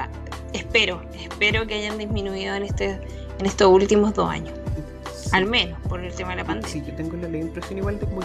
espero, 0.52 1.02
espero 1.18 1.66
que 1.66 1.74
hayan 1.74 1.98
disminuido 1.98 2.54
en, 2.54 2.64
este, 2.64 3.00
en 3.38 3.46
estos 3.46 3.68
últimos 3.68 4.14
dos 4.14 4.28
años. 4.28 4.54
Al 5.32 5.46
menos 5.46 5.78
por 5.88 6.00
el 6.04 6.14
tema 6.14 6.30
de 6.30 6.36
la 6.36 6.44
pandemia. 6.44 6.70
Sí, 6.70 6.82
yo 6.86 6.94
tengo 6.94 7.16
la, 7.16 7.36
impresión 7.36 7.78
igual 7.78 7.98
de 7.98 8.06
como 8.06 8.20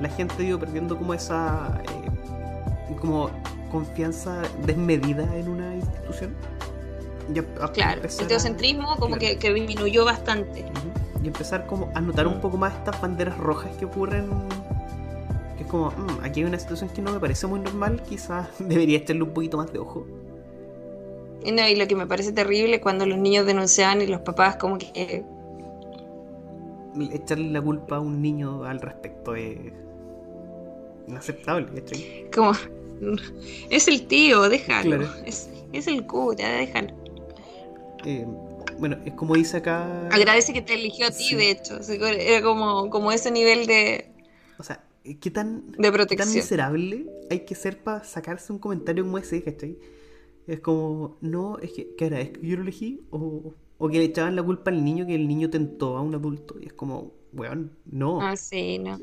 la 0.00 0.08
gente 0.08 0.34
ha 0.38 0.46
ido 0.46 0.58
perdiendo 0.58 0.96
como 0.96 1.14
esa... 1.14 1.80
Eh, 1.84 2.94
como 3.00 3.30
confianza 3.70 4.42
desmedida 4.64 5.24
en 5.36 5.48
una 5.48 5.74
institución. 5.74 6.34
claro, 7.74 8.02
el 8.02 8.26
teocentrismo 8.28 8.96
como 8.96 9.16
que, 9.16 9.36
disminuyó 9.36 10.04
bastante. 10.04 10.64
Y 11.22 11.26
empezar 11.26 11.66
como 11.66 11.90
a 11.94 12.00
notar 12.00 12.28
un 12.28 12.38
mm. 12.38 12.40
poco 12.40 12.56
más 12.56 12.72
estas 12.74 13.00
banderas 13.00 13.36
rojas 13.36 13.76
que 13.76 13.86
ocurren. 13.86 14.28
Que 15.56 15.64
es 15.64 15.68
como, 15.68 15.90
mm, 15.90 16.20
aquí 16.22 16.40
hay 16.40 16.46
una 16.46 16.58
situación 16.58 16.88
que 16.90 17.02
no 17.02 17.12
me 17.12 17.18
parece 17.18 17.46
muy 17.48 17.58
normal, 17.58 18.00
quizás 18.08 18.48
debería 18.60 18.98
echarle 18.98 19.24
un 19.24 19.34
poquito 19.34 19.56
más 19.56 19.72
de 19.72 19.80
ojo. 19.80 20.06
Y, 21.44 21.52
no, 21.52 21.68
y 21.68 21.76
lo 21.76 21.86
que 21.86 21.94
me 21.94 22.06
parece 22.06 22.32
terrible 22.32 22.80
cuando 22.80 23.06
los 23.06 23.18
niños 23.18 23.46
denunciaban 23.46 24.00
y 24.00 24.06
los 24.06 24.22
papás 24.22 24.56
como 24.56 24.78
que... 24.78 25.24
Echarle 27.12 27.50
la 27.50 27.60
culpa 27.60 27.96
a 27.96 28.00
un 28.00 28.22
niño 28.22 28.64
al 28.64 28.80
respecto 28.80 29.34
es 29.34 29.58
inaceptable. 31.06 31.84
Como, 32.32 32.52
es 33.70 33.88
el 33.88 34.06
tío, 34.06 34.48
déjalo. 34.48 35.08
Es, 35.26 35.86
el 35.86 36.06
cura, 36.06 36.48
déjalo. 36.48 36.94
Eh, 38.04 38.26
bueno, 38.78 38.96
es 39.04 39.14
como 39.14 39.34
dice 39.34 39.58
acá. 39.58 40.08
Agradece 40.08 40.52
que 40.52 40.62
te 40.62 40.74
eligió 40.74 41.06
a 41.06 41.10
ti, 41.10 41.34
de 41.34 41.50
hecho. 41.50 41.78
Era 41.90 42.42
como, 42.42 42.90
como 42.90 43.12
ese 43.12 43.30
nivel 43.30 43.66
de. 43.66 44.10
O 44.58 44.62
sea, 44.62 44.84
¿qué 45.20 45.30
tan, 45.30 45.72
de 45.72 45.92
protección. 45.92 46.28
tan 46.28 46.34
miserable 46.34 47.06
hay 47.30 47.40
que 47.40 47.54
ser 47.54 47.78
para 47.78 48.04
sacarse 48.04 48.52
un 48.52 48.58
comentario 48.58 49.04
como 49.04 49.18
ese, 49.18 49.42
¿cachai? 49.42 49.76
Es 50.46 50.60
como, 50.60 51.16
no, 51.20 51.58
es 51.58 51.72
que, 51.72 51.94
¿qué 51.96 52.06
era? 52.06 52.20
¿Es 52.20 52.30
que 52.30 52.46
yo 52.46 52.56
lo 52.56 52.62
elegí? 52.62 53.02
O, 53.10 53.54
o 53.78 53.88
que 53.88 53.98
le 53.98 54.04
echaban 54.04 54.36
la 54.36 54.42
culpa 54.42 54.70
al 54.70 54.84
niño 54.84 55.06
que 55.06 55.14
el 55.14 55.26
niño 55.26 55.50
tentó 55.50 55.96
a 55.96 56.02
un 56.02 56.14
adulto. 56.14 56.56
Y 56.60 56.66
es 56.66 56.72
como, 56.72 57.12
weón, 57.32 57.72
no. 57.86 58.20
Ah, 58.20 58.36
sí, 58.36 58.78
no. 58.78 58.98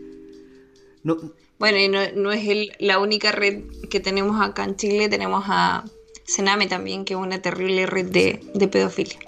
No, 1.04 1.18
bueno, 1.62 1.78
y 1.78 1.90
no, 1.90 2.32
es 2.32 2.70
la 2.80 2.98
única 2.98 3.32
red 3.32 3.66
que 3.88 4.00
tenemos 4.00 4.42
acá 4.42 4.64
en 4.64 4.76
Chile, 4.78 5.10
tenemos 5.10 5.44
a 5.48 5.86
Sename 6.26 6.66
también, 6.66 7.06
que 7.06 7.14
es 7.14 7.20
una 7.20 7.40
terrible 7.40 7.86
red 7.86 8.08
de, 8.08 8.68
pedofilia. 8.68 9.20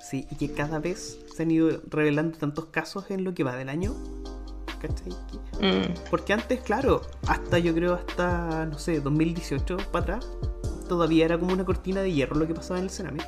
Sí, 0.00 0.26
y 0.30 0.36
que 0.36 0.50
cada 0.52 0.78
vez 0.78 1.18
se 1.36 1.42
han 1.42 1.50
ido 1.50 1.82
revelando 1.90 2.38
tantos 2.38 2.66
casos 2.66 3.10
en 3.10 3.24
lo 3.24 3.34
que 3.34 3.44
va 3.44 3.56
del 3.56 3.68
año. 3.68 3.94
¿Cachai? 4.80 5.12
Mm. 5.60 5.92
Porque 6.08 6.32
antes, 6.32 6.62
claro, 6.62 7.02
hasta 7.26 7.58
yo 7.58 7.74
creo 7.74 7.92
hasta, 7.92 8.64
no 8.64 8.78
sé, 8.78 9.00
2018 9.00 9.76
para 9.92 10.16
atrás, 10.16 10.26
todavía 10.86 11.24
era 11.24 11.38
como 11.38 11.52
una 11.52 11.64
cortina 11.64 12.02
de 12.02 12.12
hierro 12.12 12.36
lo 12.36 12.46
que 12.46 12.54
pasaba 12.54 12.78
en 12.78 12.84
el 12.84 12.90
Sename. 12.90 13.22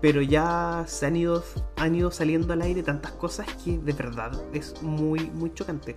Pero 0.00 0.22
ya 0.22 0.84
se 0.86 1.06
han 1.06 1.16
ido, 1.16 1.44
han 1.76 1.94
ido 1.94 2.10
saliendo 2.10 2.52
al 2.52 2.62
aire 2.62 2.82
tantas 2.82 3.12
cosas 3.12 3.46
que 3.62 3.78
de 3.78 3.92
verdad 3.92 4.32
es 4.52 4.82
muy, 4.82 5.30
muy 5.30 5.52
chocante. 5.52 5.96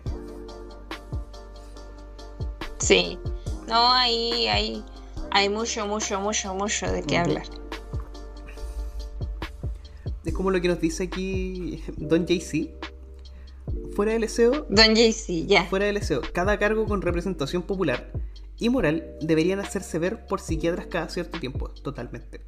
Sí, 2.80 3.18
no, 3.68 3.92
ahí 3.94 4.48
hay, 4.48 4.84
hay 5.32 5.48
mucho, 5.48 5.88
mucho, 5.88 6.20
mucho, 6.20 6.54
mucho 6.54 6.92
de 6.92 7.02
qué 7.02 7.18
hablar. 7.18 7.48
Es 10.26 10.34
como 10.34 10.52
lo 10.52 10.60
que 10.62 10.68
nos 10.68 10.80
dice 10.80 11.04
aquí 11.04 11.84
Don 11.98 12.26
JC. 12.26 12.72
Fuera 13.96 14.13
del 14.13 14.28
SEO. 14.28 14.66
Don 14.70 14.96
JC, 14.96 15.46
ya. 15.46 15.66
Fuera 15.66 15.86
del 15.86 16.02
SEO. 16.04 16.22
Cada 16.34 16.58
cargo 16.58 16.86
con 16.86 17.02
representación 17.02 17.62
popular 17.62 18.12
y 18.63 18.69
moral 18.69 19.04
deberían 19.19 19.60
hacerse 19.60 19.99
ver 19.99 20.26
por 20.26 20.39
psiquiatras 20.39 20.88
cada 20.88 21.10
cierto 21.10 21.38
tiempo. 21.38 21.67
Totalmente. 21.67 22.39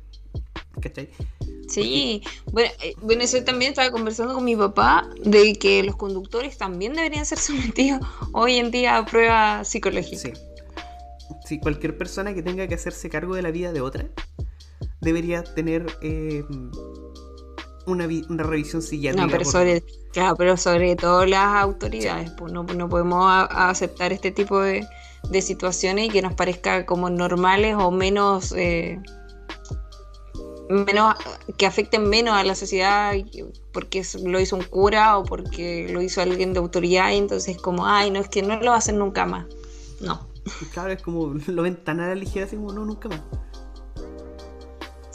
¿Cachai? 0.82 1.10
Sí, 1.68 2.24
bueno, 2.54 2.72
eh, 2.82 2.94
bueno, 3.02 3.22
eso 3.24 3.44
también 3.44 3.72
estaba 3.72 3.92
conversando 3.92 4.34
con 4.34 4.46
mi 4.46 4.56
papá 4.56 5.10
de 5.22 5.56
que 5.56 5.84
los 5.84 5.98
conductores 5.98 6.58
también 6.58 6.94
deberían 6.94 7.26
ser 7.26 7.38
sometidos 7.50 8.00
hoy 8.32 8.56
en 8.56 8.72
día 8.72 8.96
a 8.96 9.06
prueba 9.06 9.66
psicológica. 9.66 10.18
Sí. 10.18 10.32
sí, 11.46 11.60
cualquier 11.60 11.98
persona 11.98 12.34
que 12.34 12.42
tenga 12.42 12.66
que 12.66 12.76
hacerse 12.76 13.10
cargo 13.10 13.36
de 13.36 13.42
la 13.42 13.52
vida 13.52 13.74
de 13.74 13.82
otra 13.82 14.08
debería 15.02 15.44
tener 15.44 15.86
eh, 16.02 16.46
una, 17.86 18.08
una, 18.30 18.44
revisión 18.44 18.82
psiquiátrica. 18.82 19.26
No, 19.26 19.32
pero 19.32 19.46
sobre, 19.46 19.84
claro, 20.12 20.36
pero 20.36 20.58
sobre 20.58 20.96
todo 20.96 21.26
las 21.26 21.56
autoridades, 21.56 22.32
pues 22.32 22.52
no, 22.52 22.64
no 22.64 22.90
podemos 22.90 23.26
aceptar 23.50 24.12
este 24.14 24.32
tipo 24.32 24.62
de, 24.62 24.86
de, 25.30 25.42
situaciones 25.42 26.08
y 26.08 26.10
que 26.10 26.22
nos 26.22 26.34
parezca 26.34 26.86
como 26.86 27.10
normales 27.10 27.76
o 27.78 27.92
menos... 27.92 28.54
Eh, 28.56 29.00
menos 30.70 31.16
que 31.58 31.66
afecten 31.66 32.10
menos 32.10 32.34
a 32.34 32.44
la 32.44 32.56
sociedad 32.56 33.14
porque 33.72 34.04
lo 34.24 34.40
hizo 34.40 34.56
un 34.56 34.64
cura 34.64 35.18
o 35.18 35.24
porque 35.24 35.88
lo 35.92 36.02
hizo 36.02 36.22
alguien 36.22 36.54
de 36.54 36.60
autoridad 36.60 37.12
y 37.12 37.18
entonces 37.18 37.58
como 37.58 37.86
ay 37.86 38.10
no 38.10 38.20
es 38.20 38.30
que 38.30 38.42
no 38.42 38.60
lo 38.60 38.74
hacen 38.74 38.98
nunca 38.98 39.26
más 39.26 39.46
no 40.02 40.28
claro 40.74 40.92
es 40.92 41.02
como 41.02 41.34
lo 41.48 41.62
ven 41.62 41.76
tan 41.76 42.00
a 42.00 42.08
la 42.08 42.16
ligera 42.16 42.46
así 42.46 42.56
como 42.56 42.74
no 42.74 42.86
nunca 42.86 43.10
más 43.10 43.22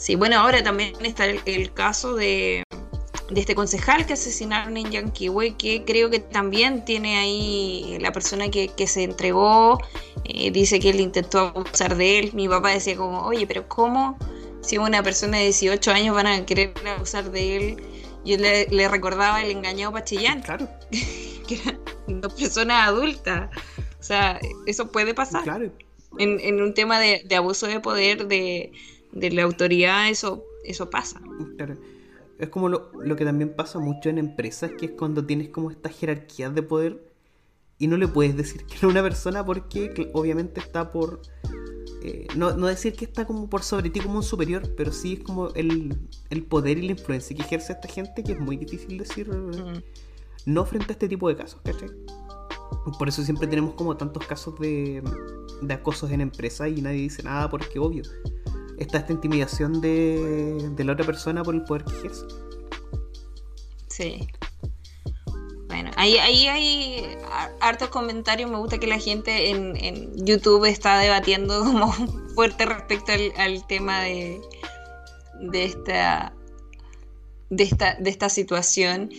sí 0.01 0.15
bueno 0.17 0.39
ahora 0.39 0.63
también 0.63 0.95
está 1.05 1.27
el, 1.27 1.73
caso 1.75 2.15
de, 2.15 2.65
de 3.31 3.41
este 3.41 3.55
concejal 3.55 4.07
que 4.07 4.15
asesinaron 4.15 4.77
en 4.77 4.91
Yanquiwe 4.91 5.57
que 5.57 5.85
creo 5.85 6.09
que 6.11 6.19
también 6.19 6.85
tiene 6.85 7.19
ahí 7.19 7.99
la 8.01 8.11
persona 8.11 8.51
que, 8.51 8.69
que 8.69 8.87
se 8.87 9.05
entregó 9.05 9.79
eh, 10.25 10.51
dice 10.51 10.81
que 10.81 10.91
él 10.91 11.01
intentó 11.01 11.53
abusar 11.55 11.97
de 11.97 12.19
él 12.19 12.31
mi 12.33 12.49
papá 12.49 12.71
decía 12.71 12.97
como 12.97 13.21
oye 13.23 13.47
pero 13.47 13.69
cómo 13.69 14.19
si 14.61 14.79
una 14.79 15.03
persona 15.03 15.39
de 15.39 15.45
18 15.45 15.91
años 15.91 16.15
van 16.15 16.27
a 16.27 16.47
querer 16.47 16.73
abusar 16.87 17.31
de 17.31 17.57
él. 17.57 17.83
Yo 18.25 18.37
le, 18.37 18.67
le 18.67 18.89
recordaba 18.89 19.43
el 19.43 19.51
engañado 19.51 19.93
Pachillán. 19.93 20.43
Claro. 20.45 20.69
que 21.49 21.55
eran 21.55 22.21
dos 22.21 22.35
personas 22.35 22.89
adultas. 22.89 23.51
O 23.99 24.03
sea, 24.03 24.39
eso 24.67 24.91
puede 24.91 25.15
pasar. 25.15 25.43
Claro. 25.43 25.73
En, 26.19 26.41
en 26.41 26.61
un 26.61 26.75
tema 26.75 26.99
de, 26.99 27.23
de 27.25 27.37
abuso 27.37 27.67
de 27.67 27.81
poder 27.81 28.27
de, 28.27 28.73
de, 29.13 29.31
la 29.31 29.43
autoridad, 29.43 30.09
eso, 30.09 30.45
eso 30.65 30.91
pasa. 30.91 31.21
Claro. 31.57 31.77
Es 32.39 32.49
como 32.49 32.69
lo, 32.69 32.91
lo, 33.03 33.17
que 33.17 33.25
también 33.25 33.55
pasa 33.55 33.79
mucho 33.79 34.09
en 34.09 34.19
empresas, 34.19 34.73
que 34.79 34.87
es 34.87 34.93
cuando 34.93 35.25
tienes 35.27 35.51
como 35.51 35.71
estas 35.71 35.97
jerarquías 35.97 36.55
de 36.55 36.63
poder 36.63 37.11
y 37.81 37.87
no 37.87 37.97
le 37.97 38.07
puedes 38.07 38.37
decir 38.37 38.65
que 38.67 38.77
no 38.83 38.89
a 38.89 38.91
una 38.93 39.03
persona 39.03 39.45
porque 39.45 40.11
obviamente 40.13 40.61
está 40.61 40.93
por... 40.93 41.23
Eh, 42.03 42.29
no, 42.37 42.55
no, 42.55 42.67
decir 42.67 42.95
que 42.95 43.05
está 43.05 43.27
como 43.27 43.51
por 43.51 43.63
sobre 43.63 43.91
ti 43.91 44.01
como 44.01 44.17
un 44.17 44.23
superior, 44.23 44.75
pero 44.77 44.93
sí 44.93 45.15
es 45.15 45.21
como 45.21 45.49
el, 45.49 45.99
el 46.31 46.43
poder 46.45 46.79
y 46.79 46.83
la 46.83 46.93
influencia 46.93 47.37
que 47.37 47.43
ejerce 47.43 47.73
esta 47.73 47.89
gente 47.89 48.23
que 48.23 48.33
es 48.33 48.41
muy 48.41 48.57
difícil 48.57 48.97
decir 48.97 49.29
mm. 49.29 49.83
no 50.47 50.65
frente 50.65 50.89
a 50.89 50.93
este 50.93 51.09
tipo 51.09 51.29
de 51.29 51.37
casos, 51.37 51.61
¿cachai? 51.63 51.91
Por 52.99 53.09
eso 53.09 53.23
siempre 53.23 53.47
tenemos 53.47 53.75
como 53.75 53.97
tantos 53.97 54.27
casos 54.27 54.59
de, 54.61 55.03
de 55.61 55.75
acosos 55.75 56.11
en 56.11 56.23
empresas 56.23 56.69
y 56.69 56.81
nadie 56.81 57.01
dice 57.01 57.23
nada 57.23 57.51
porque 57.51 57.79
obvio. 57.79 58.03
Está 58.81 58.99
esta 58.99 59.12
intimidación 59.12 59.81
de, 59.81 60.72
la 60.78 60.93
otra 60.93 61.07
persona 61.07 61.45
por 61.45 61.55
el 61.55 61.62
poder 61.62 61.85
que 61.85 61.93
ejerce. 61.99 62.24
Sí. 63.87 64.26
Bueno, 65.68 65.93
ahí, 65.97 66.16
ahí 66.16 66.49
hay 66.49 67.16
hartos 67.61 67.91
comentarios. 67.91 68.51
Me 68.51 68.57
gusta 68.57 68.78
que 68.78 68.89
la 68.89 68.99
gente 68.99 69.51
en, 69.51 70.26
YouTube 70.26 70.64
está 70.64 70.99
debatiendo 70.99 71.61
como 71.64 71.93
fuerte 72.35 72.66
respecto 72.66 73.12
al, 73.37 73.66
tema 73.68 74.01
de, 74.01 74.41
de 75.41 75.64
esta 75.64 76.33
de 77.51 77.64
esta, 77.64 77.95
de 77.95 78.11
esta 78.11 78.28
situación. 78.28 79.11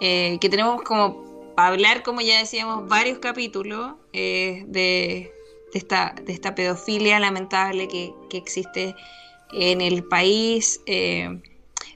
Eh, 0.00 0.38
que 0.40 0.48
tenemos 0.48 0.82
como 0.82 1.52
hablar, 1.56 2.02
como 2.02 2.20
ya 2.22 2.38
decíamos, 2.38 2.88
varios 2.88 3.18
capítulos 3.18 3.96
eh, 4.12 4.64
de, 4.66 5.32
de, 5.72 5.78
esta, 5.78 6.14
de 6.24 6.32
esta 6.32 6.54
pedofilia 6.54 7.18
lamentable 7.20 7.88
que, 7.88 8.12
que 8.28 8.36
existe 8.36 8.94
en 9.52 9.80
el 9.80 10.04
país. 10.04 10.80
Eh, 10.86 11.40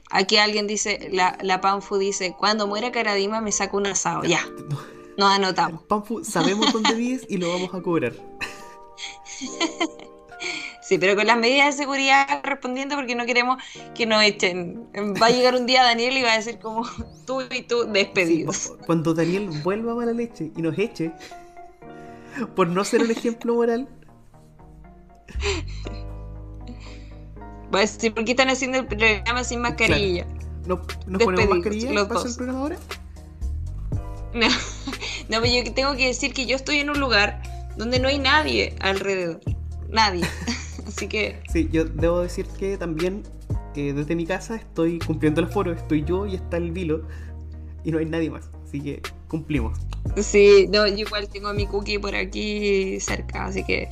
aquí 0.09 0.37
alguien 0.37 0.67
dice, 0.67 1.09
la, 1.11 1.37
la, 1.41 1.61
Panfu 1.61 1.97
dice, 1.97 2.35
cuando 2.37 2.67
muera 2.67 2.91
Caradima 2.91 3.41
me 3.41 3.51
saco 3.51 3.77
un 3.77 3.87
asado. 3.87 4.23
Ya, 4.23 4.45
nos 5.17 5.31
anotamos. 5.31 5.83
Panfu, 5.83 6.23
sabemos 6.23 6.71
dónde 6.71 6.93
vives 6.95 7.25
y 7.29 7.37
lo 7.37 7.49
vamos 7.49 7.73
a 7.73 7.81
cobrar. 7.81 8.13
Sí, 10.81 10.99
pero 10.99 11.15
con 11.15 11.25
las 11.25 11.37
medidas 11.39 11.75
de 11.75 11.83
seguridad 11.83 12.41
respondiendo 12.43 12.95
porque 12.95 13.15
no 13.15 13.25
queremos 13.25 13.57
que 13.95 14.05
nos 14.05 14.21
echen. 14.21 14.87
Va 15.19 15.27
a 15.27 15.29
llegar 15.31 15.55
un 15.55 15.65
día 15.65 15.81
Daniel 15.81 16.15
y 16.15 16.21
va 16.21 16.33
a 16.33 16.37
decir 16.37 16.59
como 16.59 16.83
tú 17.25 17.41
y 17.49 17.63
tú 17.63 17.85
despedidos. 17.85 18.55
Sí, 18.55 18.71
cuando 18.85 19.15
Daniel 19.15 19.49
vuelva 19.63 19.93
a 19.93 19.95
mala 19.95 20.13
leche 20.13 20.51
y 20.55 20.61
nos 20.61 20.77
eche 20.77 21.11
por 22.55 22.67
no 22.67 22.83
ser 22.83 23.01
un 23.01 23.11
ejemplo 23.11 23.55
moral. 23.55 23.87
Va 27.73 27.79
a 27.79 27.81
decir, 27.81 28.13
¿por 28.13 28.25
qué 28.25 28.31
están 28.31 28.49
haciendo 28.49 28.77
el 28.79 28.87
programa 28.87 29.43
sin 29.43 29.61
mascarilla? 29.61 30.25
Claro. 30.25 30.45
¿No, 30.65 30.81
¿No 31.07 31.19
ponemos 31.19 31.49
mascarilla? 31.49 31.91
Los 31.91 32.07
¿Pasa 32.07 32.27
el 32.27 32.35
programa 32.35 32.59
ahora? 32.59 32.77
No, 34.33 34.47
no, 35.29 35.41
pero 35.41 35.45
yo 35.45 35.73
tengo 35.73 35.95
que 35.95 36.07
decir 36.07 36.33
que 36.33 36.45
yo 36.45 36.55
estoy 36.55 36.79
en 36.79 36.89
un 36.89 36.99
lugar 36.99 37.41
donde 37.77 37.99
no 37.99 38.07
hay 38.07 38.19
nadie 38.19 38.75
alrededor. 38.79 39.39
Nadie. 39.89 40.25
Así 40.87 41.07
que. 41.07 41.41
Sí, 41.51 41.69
yo 41.71 41.85
debo 41.85 42.21
decir 42.21 42.45
que 42.59 42.77
también 42.77 43.23
eh, 43.75 43.93
desde 43.93 44.15
mi 44.15 44.25
casa 44.25 44.55
estoy 44.55 44.99
cumpliendo 44.99 45.41
el 45.41 45.47
foro. 45.47 45.71
Estoy 45.71 46.03
yo 46.03 46.25
y 46.25 46.35
está 46.35 46.57
el 46.57 46.71
Vilo. 46.71 47.03
Y 47.83 47.91
no 47.91 47.99
hay 47.99 48.05
nadie 48.05 48.29
más. 48.29 48.49
Así 48.63 48.81
que 48.81 49.01
cumplimos. 49.27 49.77
Sí, 50.17 50.67
no, 50.71 50.87
yo 50.87 50.99
igual 50.99 51.27
tengo 51.29 51.53
mi 51.53 51.67
cookie 51.67 51.99
por 51.99 52.15
aquí 52.15 52.99
cerca. 52.99 53.45
Así 53.45 53.63
que 53.63 53.89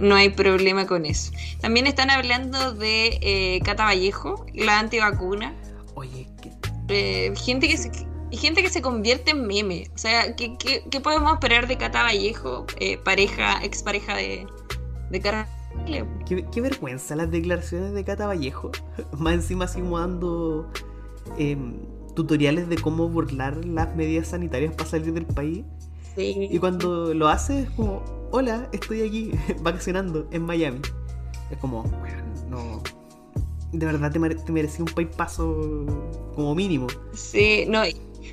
no 0.00 0.14
hay 0.14 0.30
problema 0.30 0.86
con 0.86 1.06
eso. 1.06 1.32
También 1.60 1.86
están 1.86 2.10
hablando 2.10 2.72
de 2.72 3.18
eh, 3.22 3.60
Cata 3.64 3.84
Vallejo, 3.84 4.46
la 4.54 4.78
antivacuna. 4.78 5.54
Oye, 5.94 6.26
¿qué? 6.42 6.50
Eh, 6.88 7.32
gente 7.36 7.68
que 7.68 7.76
se. 7.76 7.90
Gente 8.32 8.62
que 8.62 8.68
se 8.68 8.82
convierte 8.82 9.30
en 9.30 9.46
meme. 9.46 9.88
O 9.94 9.98
sea, 9.98 10.34
¿qué, 10.34 10.56
qué, 10.58 10.82
qué 10.90 11.00
podemos 11.00 11.32
esperar 11.32 11.68
de 11.68 11.76
Cata 11.78 12.02
Vallejo, 12.02 12.66
eh, 12.80 12.98
pareja, 12.98 13.62
expareja 13.62 14.16
de, 14.16 14.44
de 15.10 15.20
Carlos 15.20 15.46
Qué, 15.86 16.46
qué, 16.50 16.60
vergüenza 16.62 17.14
las 17.14 17.30
declaraciones 17.30 17.92
de 17.92 18.04
Cata 18.04 18.26
Vallejo. 18.26 18.70
Más 19.18 19.34
encima 19.34 19.66
así 19.66 19.80
como 19.80 19.98
dando 19.98 20.70
eh, 21.38 21.56
tutoriales 22.14 22.68
de 22.68 22.76
cómo 22.76 23.08
burlar 23.08 23.64
las 23.64 23.94
medidas 23.96 24.28
sanitarias 24.28 24.74
para 24.74 24.88
salir 24.88 25.12
del 25.12 25.26
país. 25.26 25.64
Sí. 26.14 26.48
Y 26.50 26.58
cuando 26.58 27.12
lo 27.12 27.28
hace 27.28 27.62
es 27.62 27.70
como, 27.70 28.02
hola, 28.30 28.68
estoy 28.72 29.02
aquí 29.02 29.30
vacacionando 29.62 30.28
en 30.30 30.42
Miami. 30.42 30.80
Es 31.50 31.58
como, 31.58 31.82
bueno, 31.82 32.22
no. 32.48 32.82
De 33.72 33.86
verdad 33.86 34.12
te, 34.12 34.20
mere 34.20 34.36
te 34.36 34.52
merecía 34.52 34.84
un 34.84 35.08
paso 35.08 35.84
como 36.36 36.54
mínimo. 36.54 36.86
Sí, 37.12 37.64
no. 37.68 37.82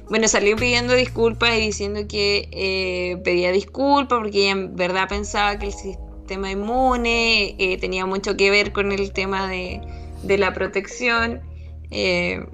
Bueno, 0.09 0.27
salió 0.27 0.55
pidiendo 0.55 0.93
disculpas 0.93 1.57
y 1.57 1.61
diciendo 1.61 2.01
que 2.07 2.47
eh, 2.51 3.17
pedía 3.23 3.51
disculpas 3.51 4.19
porque 4.19 4.43
ella 4.43 4.51
en 4.51 4.75
verdad 4.75 5.09
pensaba 5.09 5.57
que 5.57 5.67
el 5.67 5.73
sistema 5.73 6.11
sistema 6.31 6.49
inmune, 6.49 7.55
eh, 7.59 7.77
tenía 7.77 8.05
mucho 8.05 8.37
que 8.37 8.49
ver 8.51 8.71
con 8.71 8.93
el 8.93 9.11
tema 9.11 9.49
de, 9.49 9.81
de 10.23 10.37
la 10.37 10.53
protección. 10.53 11.41
Eh, 11.89 12.45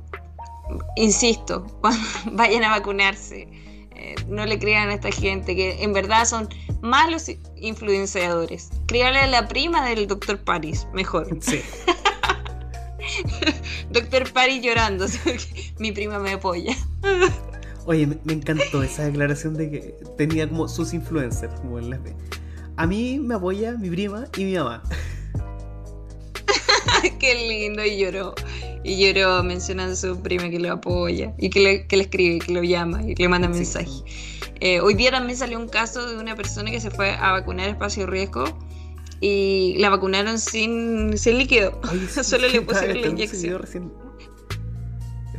insisto, 0.95 1.65
cuando 1.81 1.99
vayan 2.31 2.63
a 2.63 2.69
vacunarse, 2.69 3.47
eh, 3.95 4.15
no 4.27 4.45
le 4.45 4.59
crean 4.59 4.89
a 4.89 4.93
esta 4.93 5.11
gente 5.11 5.55
que 5.55 5.83
en 5.83 5.93
verdad 5.93 6.25
son 6.25 6.47
malos 6.81 7.29
influenciadores. 7.55 8.69
Créale 8.85 9.19
a 9.19 9.27
la 9.27 9.47
prima 9.47 9.87
del 9.87 10.07
doctor 10.07 10.39
Paris, 10.39 10.87
mejor. 10.93 11.27
Sí. 11.41 11.61
doctor 13.91 14.31
Paris 14.33 14.63
llorando, 14.63 15.05
mi 15.79 15.91
prima 15.91 16.19
me 16.19 16.33
apoya. 16.33 16.75
Oye, 17.85 18.05
me, 18.05 18.17
me, 18.25 18.33
encantó 18.33 18.83
esa 18.83 19.05
declaración 19.05 19.55
de 19.55 19.71
que 19.71 19.79
tenía 20.17 20.47
como 20.49 20.67
sus 20.67 20.93
influencers, 20.93 21.53
como 21.61 21.79
en 21.79 21.89
las 21.89 22.03
de 22.03 22.13
a 22.77 22.85
mí 22.85 23.19
me 23.19 23.33
apoya 23.33 23.73
mi 23.73 23.89
prima 23.89 24.25
y 24.37 24.45
mi 24.45 24.53
mamá. 24.53 24.83
Qué 27.19 27.33
lindo, 27.33 27.83
y 27.83 27.97
lloró. 27.97 28.35
Y 28.87 28.97
lloró 28.97 29.43
mencionando 29.43 29.93
a 29.93 29.95
su 29.97 30.21
prima 30.21 30.49
que 30.49 30.59
lo 30.59 30.71
apoya 30.71 31.33
y 31.37 31.49
que 31.49 31.59
le, 31.59 31.87
que 31.87 31.97
le 31.97 32.03
escribe, 32.03 32.39
que 32.39 32.53
lo 32.53 32.63
llama 32.63 33.03
y 33.03 33.15
que 33.15 33.23
le 33.23 33.29
manda 33.29 33.49
sí. 33.49 33.55
mensaje. 33.55 33.91
Eh, 34.61 34.79
hoy 34.79 34.93
día 34.93 35.11
también 35.11 35.37
salió 35.37 35.59
un 35.59 35.67
caso 35.67 36.09
de 36.09 36.17
una 36.17 36.35
persona 36.35 36.71
que 36.71 36.79
se 36.79 36.89
fue 36.89 37.11
a 37.11 37.33
vacunar 37.33 37.67
a 37.67 37.71
espacio 37.71 38.07
riesgo 38.07 38.45
y 39.19 39.75
la 39.79 39.89
vacunaron 39.89 40.39
sin, 40.39 41.17
sin 41.17 41.37
líquido. 41.37 41.79
Ay, 41.83 42.07
sí, 42.09 42.23
Solo 42.23 42.47
le 42.47 42.61
pusieron 42.61 43.01
la 43.01 43.07
inyección. 43.07 43.59
Recién... 43.59 43.91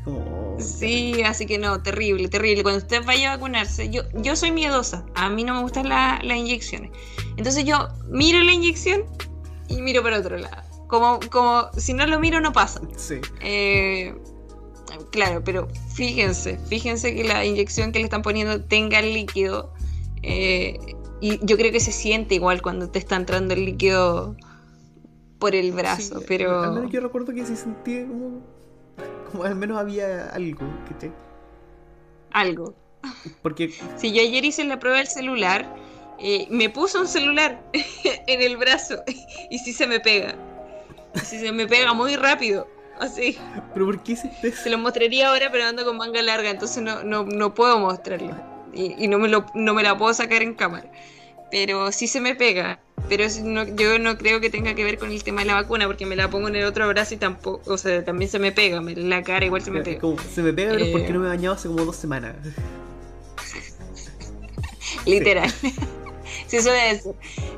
Oh, 0.04 0.56
Sí, 0.58 1.22
así 1.24 1.46
que 1.46 1.58
no, 1.58 1.82
terrible, 1.82 2.28
terrible. 2.28 2.62
Cuando 2.62 2.78
usted 2.78 3.02
vaya 3.04 3.32
a 3.32 3.36
vacunarse, 3.36 3.88
yo, 3.90 4.02
yo 4.14 4.36
soy 4.36 4.50
miedosa, 4.50 5.04
a 5.14 5.30
mí 5.30 5.44
no 5.44 5.54
me 5.54 5.62
gustan 5.62 5.88
la, 5.88 6.20
las 6.22 6.36
inyecciones. 6.36 6.90
Entonces 7.36 7.64
yo 7.64 7.88
miro 8.10 8.42
la 8.42 8.52
inyección 8.52 9.04
y 9.68 9.80
miro 9.80 10.02
para 10.02 10.18
otro 10.18 10.36
lado. 10.36 10.67
Como, 10.88 11.20
como 11.30 11.70
si 11.76 11.94
no 11.94 12.06
lo 12.06 12.18
miro 12.18 12.40
no 12.40 12.52
pasa. 12.52 12.80
Sí. 12.96 13.20
Eh, 13.40 14.14
claro, 15.12 15.42
pero 15.44 15.68
fíjense, 15.94 16.58
fíjense 16.68 17.14
que 17.14 17.24
la 17.24 17.44
inyección 17.44 17.92
que 17.92 17.98
le 17.98 18.06
están 18.06 18.22
poniendo 18.22 18.64
tenga 18.64 18.98
el 18.98 19.14
líquido. 19.14 19.72
Eh, 20.22 20.78
y 21.20 21.44
yo 21.44 21.56
creo 21.56 21.72
que 21.72 21.80
se 21.80 21.92
siente 21.92 22.34
igual 22.34 22.62
cuando 22.62 22.90
te 22.90 22.98
está 22.98 23.16
entrando 23.16 23.54
el 23.54 23.64
líquido 23.64 24.36
por 25.38 25.54
el 25.54 25.72
brazo, 25.72 26.20
sí, 26.20 26.24
pero... 26.26 26.62
Al 26.62 26.74
menos 26.74 26.92
yo 26.92 27.00
recuerdo 27.00 27.32
que 27.32 27.44
se 27.44 27.56
sentía 27.56 28.06
como... 28.06 28.40
Como 29.30 29.44
al 29.44 29.54
menos 29.54 29.78
había 29.78 30.30
algo, 30.30 30.66
¿qué 31.00 31.10
Algo. 32.32 32.74
Porque... 33.42 33.72
Si 33.96 34.12
yo 34.12 34.22
ayer 34.22 34.44
hice 34.44 34.64
la 34.64 34.78
prueba 34.78 34.98
del 34.98 35.06
celular, 35.06 35.76
eh, 36.18 36.46
me 36.50 36.70
puso 36.70 37.00
un 37.00 37.06
celular 37.06 37.62
en 38.26 38.42
el 38.42 38.56
brazo 38.56 39.02
y 39.50 39.58
si 39.58 39.72
se 39.72 39.86
me 39.86 40.00
pega. 40.00 40.34
Si 41.14 41.38
se 41.38 41.52
me 41.52 41.66
pega 41.66 41.92
muy 41.92 42.16
rápido. 42.16 42.68
Así. 42.98 43.38
¿Pero 43.74 43.86
por 43.86 44.02
qué 44.02 44.12
hiciste 44.12 44.52
Se 44.52 44.70
lo 44.70 44.78
mostraría 44.78 45.28
ahora, 45.28 45.50
pero 45.52 45.64
ando 45.64 45.84
con 45.84 45.96
manga 45.96 46.20
larga, 46.22 46.50
entonces 46.50 46.82
no, 46.82 47.04
no, 47.04 47.24
no 47.24 47.54
puedo 47.54 47.78
mostrarlo. 47.78 48.36
Y, 48.74 49.04
y 49.04 49.08
no, 49.08 49.18
me 49.18 49.28
lo, 49.28 49.46
no 49.54 49.74
me 49.74 49.82
la 49.82 49.96
puedo 49.96 50.12
sacar 50.14 50.42
en 50.42 50.54
cámara. 50.54 50.90
Pero 51.50 51.92
sí 51.92 52.06
se 52.06 52.20
me 52.20 52.34
pega. 52.34 52.80
Pero 53.08 53.24
no, 53.42 53.64
yo 53.64 53.98
no 53.98 54.18
creo 54.18 54.40
que 54.40 54.50
tenga 54.50 54.74
que 54.74 54.84
ver 54.84 54.98
con 54.98 55.10
el 55.10 55.22
tema 55.22 55.40
de 55.40 55.46
la 55.46 55.54
vacuna, 55.54 55.86
porque 55.86 56.04
me 56.04 56.16
la 56.16 56.28
pongo 56.28 56.48
en 56.48 56.56
el 56.56 56.64
otro 56.64 56.86
brazo 56.88 57.14
y 57.14 57.16
tampoco, 57.16 57.72
o 57.72 57.78
sea, 57.78 58.04
también 58.04 58.30
se 58.30 58.38
me 58.38 58.52
pega, 58.52 58.80
me, 58.80 58.94
la 58.94 59.22
cara 59.22 59.46
igual 59.46 59.62
se 59.62 59.70
me 59.70 59.82
pega. 59.82 60.00
Como, 60.00 60.18
se 60.18 60.42
me 60.42 60.52
pega, 60.52 60.72
pero 60.72 60.84
eh... 60.84 60.90
porque 60.92 61.12
no 61.12 61.20
me 61.20 61.26
he 61.26 61.28
bañado 61.28 61.54
hace 61.54 61.68
como 61.68 61.84
dos 61.84 61.96
semanas. 61.96 62.34
Literal. 65.06 65.50
Sí. 65.50 65.74
sí, 66.48 66.56
eso 66.56 66.70
ser. 66.70 67.00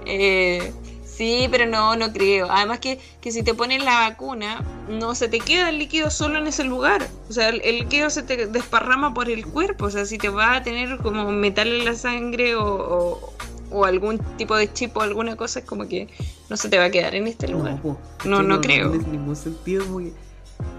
Eh, 0.07 0.73
Sí, 1.21 1.49
pero 1.51 1.67
no, 1.67 1.97
no 1.97 2.15
creo. 2.15 2.51
Además 2.51 2.79
que, 2.79 2.99
que 3.21 3.31
si 3.31 3.43
te 3.43 3.53
ponen 3.53 3.85
la 3.85 4.09
vacuna, 4.09 4.65
no 4.89 5.15
se 5.15 5.29
te 5.29 5.39
queda 5.41 5.69
el 5.69 5.79
líquido 5.79 6.11
solo 6.11 6.39
en 6.39 6.47
ese 6.47 6.65
lugar. 6.65 7.07
O 7.29 7.33
sea, 7.35 7.51
el, 7.51 7.61
líquido 7.81 8.09
se 8.09 8.23
te 8.23 8.47
desparrama 8.47 9.13
por 9.13 9.29
el 9.29 9.45
cuerpo. 9.45 9.85
O 9.85 9.91
sea, 9.91 10.07
si 10.07 10.17
te 10.17 10.31
va 10.31 10.55
a 10.55 10.63
tener 10.63 10.97
como 10.97 11.31
metal 11.31 11.69
en 11.69 11.85
la 11.85 11.95
sangre 11.95 12.57
o, 12.57 13.35
o, 13.71 13.85
algún 13.85 14.17
tipo 14.39 14.57
de 14.57 14.73
chip 14.73 14.97
o 14.97 15.03
alguna 15.03 15.37
cosa, 15.37 15.59
es 15.59 15.67
como 15.67 15.87
que 15.87 16.09
no 16.49 16.57
se 16.57 16.71
te 16.71 16.79
va 16.79 16.85
a 16.85 16.91
quedar 16.91 17.15
en 17.15 17.27
este 17.27 17.49
lugar. 17.49 17.79
No, 18.25 18.43
no, 18.43 18.63
creo. 18.63 18.87
No 18.87 18.93
tiene 18.93 19.19
ningún 19.19 19.37
sentido 19.37 19.85
como 19.85 19.99
que 19.99 20.15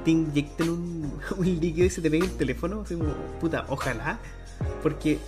te 0.04 0.10
inyecten 0.10 0.70
un, 0.72 1.22
un 1.38 1.46
líquido 1.46 1.86
y 1.86 1.92
se 1.92 2.02
te 2.02 2.10
pegue 2.10 2.26
el 2.26 2.36
teléfono. 2.36 2.82
Así 2.82 2.96
como, 2.96 3.14
puta, 3.40 3.68
ojalá. 3.70 4.18
Porque 4.82 5.20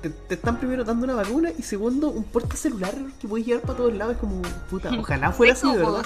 te, 0.00 0.34
están 0.34 0.58
primero 0.58 0.84
dando 0.84 1.04
una 1.04 1.14
vacuna 1.14 1.50
y 1.56 1.62
segundo, 1.62 2.08
un 2.08 2.24
porta 2.24 2.56
celular 2.56 2.94
que 3.20 3.28
puedes 3.28 3.46
llevar 3.46 3.62
para 3.62 3.76
todos 3.76 3.94
lados. 3.94 4.14
Es 4.14 4.20
como, 4.20 4.42
puta, 4.70 4.90
ojalá 4.98 5.32
fuera 5.32 5.52
así, 5.52 5.66
¿verdad? 5.66 6.04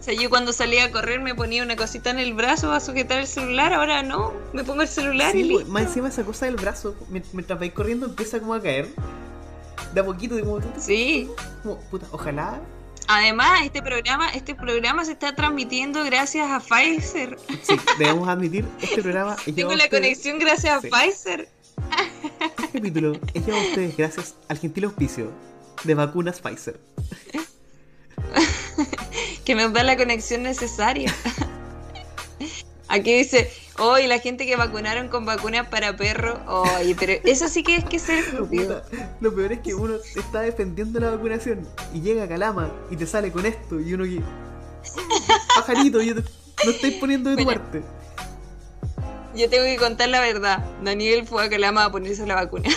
O 0.00 0.02
sea, 0.02 0.14
yo 0.14 0.30
cuando 0.30 0.52
salía 0.52 0.84
a 0.84 0.92
correr 0.92 1.20
me 1.20 1.34
ponía 1.34 1.62
una 1.62 1.74
cosita 1.74 2.10
en 2.10 2.20
el 2.20 2.32
brazo 2.32 2.70
a 2.72 2.78
sujetar 2.78 3.18
el 3.18 3.26
celular, 3.26 3.72
ahora 3.72 4.02
no, 4.02 4.32
me 4.52 4.62
pongo 4.62 4.82
el 4.82 4.88
celular 4.88 5.34
y 5.34 5.42
listo. 5.42 5.66
Más 5.66 5.82
encima 5.84 6.08
esa 6.08 6.22
cosa 6.24 6.46
del 6.46 6.56
brazo, 6.56 6.94
mientras 7.08 7.58
vais 7.58 7.72
corriendo 7.72 8.06
empieza 8.06 8.38
como 8.38 8.54
a 8.54 8.62
caer. 8.62 8.88
De 9.94 10.00
a 10.00 10.04
poquito, 10.04 10.36
de 10.36 10.42
como... 10.42 10.60
Sí. 10.78 11.28
Como, 11.62 11.80
puta, 11.90 12.06
ojalá 12.12 12.60
Además, 13.10 13.62
este 13.64 13.80
programa, 13.80 14.28
este 14.28 14.54
programa 14.54 15.02
se 15.02 15.12
está 15.12 15.34
transmitiendo 15.34 16.04
gracias 16.04 16.50
a 16.50 16.60
Pfizer. 16.60 17.38
Sí, 17.62 17.74
debemos 17.98 18.28
admitir, 18.28 18.66
este 18.82 19.00
programa 19.00 19.34
Tengo 19.56 19.74
la 19.74 19.88
conexión 19.88 20.38
gracias 20.38 20.76
a 20.76 20.86
Pfizer. 20.86 21.48
Este 22.58 22.78
capítulo 22.78 23.12
es 23.34 23.46
llevado 23.46 23.64
a 23.64 23.68
ustedes 23.68 23.96
gracias 23.96 24.34
al 24.48 24.58
gentil 24.58 24.84
auspicio 24.84 25.32
de 25.84 25.94
vacunas 25.94 26.40
Pfizer. 26.40 26.78
que 29.44 29.54
nos 29.54 29.72
da 29.72 29.82
la 29.82 29.96
conexión 29.96 30.42
necesaria. 30.42 31.14
Aquí 32.88 33.18
dice, 33.18 33.50
hoy 33.78 34.06
la 34.06 34.18
gente 34.18 34.46
que 34.46 34.56
vacunaron 34.56 35.08
con 35.08 35.26
vacunas 35.26 35.68
para 35.68 35.96
perros, 35.96 36.38
oye, 36.46 36.96
pero 36.98 37.12
eso 37.24 37.48
sí 37.48 37.62
que 37.62 37.76
es 37.76 37.84
que 37.84 37.98
ser 37.98 38.18
estúpido. 38.24 38.82
Lo 39.20 39.34
peor 39.34 39.52
es 39.52 39.60
que 39.60 39.74
uno 39.74 39.96
está 40.16 40.40
defendiendo 40.40 40.98
la 40.98 41.10
vacunación 41.10 41.66
y 41.92 42.00
llega 42.00 42.24
a 42.24 42.28
Calama 42.28 42.72
y 42.90 42.96
te 42.96 43.06
sale 43.06 43.30
con 43.30 43.46
esto 43.46 43.78
y 43.80 43.92
uno 43.92 44.04
que... 44.04 44.22
Pajarito, 45.54 46.00
yo 46.00 46.14
te, 46.14 46.22
no 46.64 46.70
estáis 46.70 46.94
poniendo 46.94 47.30
de 47.30 47.36
tu 47.36 47.44
parte. 47.44 47.82
Yo 49.38 49.48
tengo 49.48 49.66
que 49.66 49.76
contar 49.76 50.08
la 50.08 50.20
verdad. 50.20 50.64
Daniel 50.82 51.24
fue 51.24 51.44
a 51.44 51.48
Calama 51.48 51.84
a 51.84 51.92
ponerse 51.92 52.26
la 52.26 52.34
vacuna. 52.34 52.68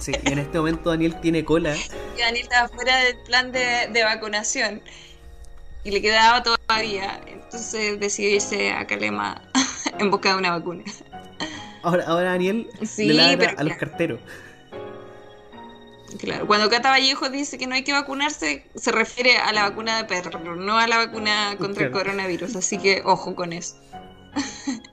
sí, 0.00 0.12
y 0.24 0.32
en 0.32 0.38
este 0.38 0.56
momento 0.56 0.88
Daniel 0.88 1.20
tiene 1.20 1.44
cola. 1.44 1.76
Y 2.16 2.20
Daniel 2.20 2.44
estaba 2.44 2.68
fuera 2.68 2.96
del 2.96 3.18
plan 3.18 3.52
de, 3.52 3.88
de 3.92 4.02
vacunación 4.02 4.80
y 5.84 5.90
le 5.90 6.00
quedaba 6.00 6.42
todavía. 6.42 7.20
Entonces 7.26 8.00
decidió 8.00 8.36
irse 8.36 8.72
a 8.72 8.86
Calema 8.86 9.42
en 9.98 10.10
busca 10.10 10.30
de 10.30 10.36
una 10.36 10.52
vacuna. 10.52 10.82
Ahora, 11.82 12.04
ahora 12.06 12.30
Daniel 12.30 12.70
le 12.96 13.12
ladra 13.12 13.54
a 13.58 13.62
los 13.62 13.76
carteros. 13.76 14.20
Claro, 16.18 16.46
cuando 16.46 16.70
Cata 16.70 16.88
Vallejo 16.88 17.28
dice 17.28 17.58
que 17.58 17.66
no 17.66 17.74
hay 17.74 17.84
que 17.84 17.92
vacunarse, 17.92 18.66
se 18.74 18.92
refiere 18.92 19.36
a 19.36 19.52
la 19.52 19.68
vacuna 19.68 19.98
de 19.98 20.04
perro, 20.04 20.38
no 20.56 20.78
a 20.78 20.86
la 20.86 20.96
vacuna 20.96 21.56
contra 21.58 21.84
el 21.84 21.92
coronavirus. 21.92 22.56
Así 22.56 22.78
que 22.78 23.02
ojo 23.04 23.34
con 23.34 23.52
eso. 23.52 23.76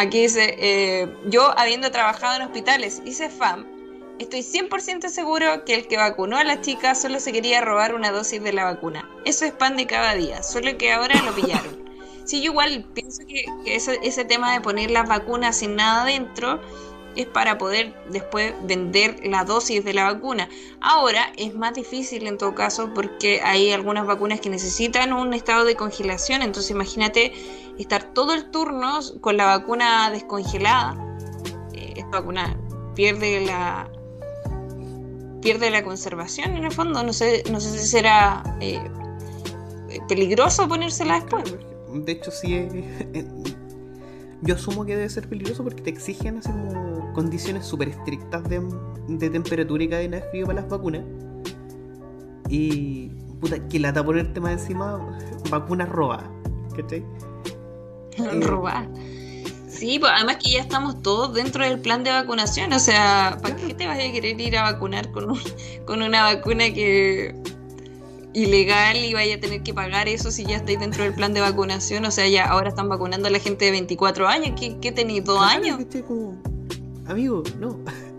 Aquí 0.00 0.22
dice, 0.22 0.56
eh, 0.58 1.14
yo 1.26 1.52
habiendo 1.58 1.90
trabajado 1.90 2.36
en 2.36 2.42
hospitales, 2.42 3.02
hice 3.04 3.28
FAM 3.28 3.66
Estoy 4.18 4.40
100% 4.40 5.08
seguro 5.08 5.64
que 5.66 5.74
el 5.74 5.88
que 5.88 5.98
vacunó 5.98 6.38
a 6.38 6.44
la 6.44 6.62
chica 6.62 6.94
solo 6.94 7.20
se 7.20 7.32
quería 7.32 7.60
robar 7.60 7.94
una 7.94 8.10
dosis 8.10 8.42
de 8.42 8.54
la 8.54 8.64
vacuna. 8.64 9.06
Eso 9.26 9.44
es 9.44 9.52
pan 9.52 9.76
de 9.76 9.86
cada 9.86 10.14
día, 10.14 10.42
solo 10.42 10.78
que 10.78 10.90
ahora 10.92 11.20
lo 11.22 11.34
pillaron. 11.34 11.90
Sí, 12.24 12.42
yo 12.42 12.52
igual 12.52 12.84
pienso 12.94 13.22
que, 13.26 13.44
ese, 13.66 14.24
tema 14.24 14.52
de 14.52 14.60
poner 14.60 14.90
las 14.90 15.08
vacunas 15.08 15.56
sin 15.56 15.74
nada 15.74 16.04
dentro 16.04 16.60
es 17.16 17.26
para 17.26 17.58
poder 17.58 17.94
después 18.08 18.54
vender 18.62 19.18
la 19.26 19.44
dosis 19.44 19.84
de 19.84 19.94
la 19.94 20.04
vacuna. 20.04 20.48
Ahora 20.80 21.32
es 21.36 21.54
más 21.54 21.74
difícil 21.74 22.26
en 22.26 22.38
todo 22.38 22.54
caso 22.54 22.92
porque 22.94 23.40
hay 23.42 23.72
algunas 23.72 24.06
vacunas 24.06 24.40
que 24.40 24.48
necesitan 24.48 25.12
un 25.12 25.34
estado 25.34 25.64
de 25.64 25.74
congelación, 25.74 26.42
entonces 26.42 26.70
imagínate 26.70 27.32
estar 27.82 28.12
todo 28.12 28.34
el 28.34 28.50
turno 28.50 29.00
con 29.20 29.36
la 29.36 29.46
vacuna 29.46 30.10
descongelada. 30.10 30.96
Eh, 31.72 31.94
esta 31.96 32.20
vacuna 32.20 32.56
pierde 32.94 33.44
la, 33.46 33.90
pierde 35.40 35.70
la 35.70 35.82
conservación 35.82 36.56
en 36.56 36.64
el 36.64 36.72
fondo. 36.72 37.02
No 37.02 37.12
sé, 37.12 37.42
no 37.50 37.60
sé 37.60 37.78
si 37.78 37.86
será 37.86 38.42
eh, 38.60 38.80
peligroso 40.08 40.68
ponérsela 40.68 41.20
después. 41.20 41.56
De 41.92 42.12
hecho, 42.12 42.30
sí. 42.30 42.54
Eh, 43.12 43.26
yo 44.42 44.54
asumo 44.54 44.86
que 44.86 44.96
debe 44.96 45.08
ser 45.10 45.28
peligroso 45.28 45.62
porque 45.62 45.82
te 45.82 45.90
exigen 45.90 46.38
así 46.38 46.48
como 46.50 47.12
condiciones 47.12 47.66
súper 47.66 47.88
estrictas 47.88 48.42
de, 48.44 48.66
de, 49.06 49.28
temperatura 49.28 49.84
y 49.84 49.88
cadena 49.88 50.16
de 50.16 50.22
frío 50.30 50.46
para 50.46 50.62
las 50.62 50.70
vacunas. 50.70 51.02
Y 52.48 53.10
puta, 53.38 53.68
que 53.68 53.78
lata 53.78 54.02
ponerte 54.02 54.40
más 54.40 54.52
encima 54.52 54.98
vacunas 55.50 55.90
robadas. 55.90 56.30
¿Cachai? 56.74 57.04
robadas. 58.40 58.88
Sí, 59.68 59.98
pues 59.98 60.12
además 60.14 60.36
que 60.42 60.50
ya 60.50 60.60
estamos 60.60 61.00
todos 61.00 61.32
dentro 61.32 61.64
del 61.64 61.80
plan 61.80 62.04
de 62.04 62.10
vacunación, 62.10 62.72
o 62.72 62.78
sea, 62.78 63.38
¿para 63.40 63.56
qué 63.56 63.72
te 63.72 63.86
vas 63.86 63.98
a 63.98 64.12
querer 64.12 64.38
ir 64.40 64.58
a 64.58 64.64
vacunar 64.64 65.10
con, 65.10 65.38
con 65.86 66.02
una 66.02 66.22
vacuna 66.24 66.64
que 66.74 67.34
ilegal 68.32 68.96
y 68.96 69.14
vaya 69.14 69.36
a 69.36 69.40
tener 69.40 69.62
que 69.62 69.72
pagar 69.72 70.08
eso 70.08 70.30
si 70.30 70.44
ya 70.44 70.56
estáis 70.56 70.80
dentro 70.80 71.04
del 71.04 71.14
plan 71.14 71.32
de 71.32 71.40
vacunación? 71.40 72.04
O 72.04 72.10
sea, 72.10 72.28
ya 72.28 72.46
ahora 72.46 72.68
están 72.68 72.88
vacunando 72.88 73.28
a 73.28 73.30
la 73.30 73.38
gente 73.38 73.64
de 73.64 73.70
24 73.70 74.28
años, 74.28 74.58
¿qué, 74.58 74.76
qué 74.80 74.92
tenéis? 74.92 75.24
¿Dos 75.24 75.40
años? 75.40 75.78
Amigo, 77.06 77.42
no. 77.58 77.78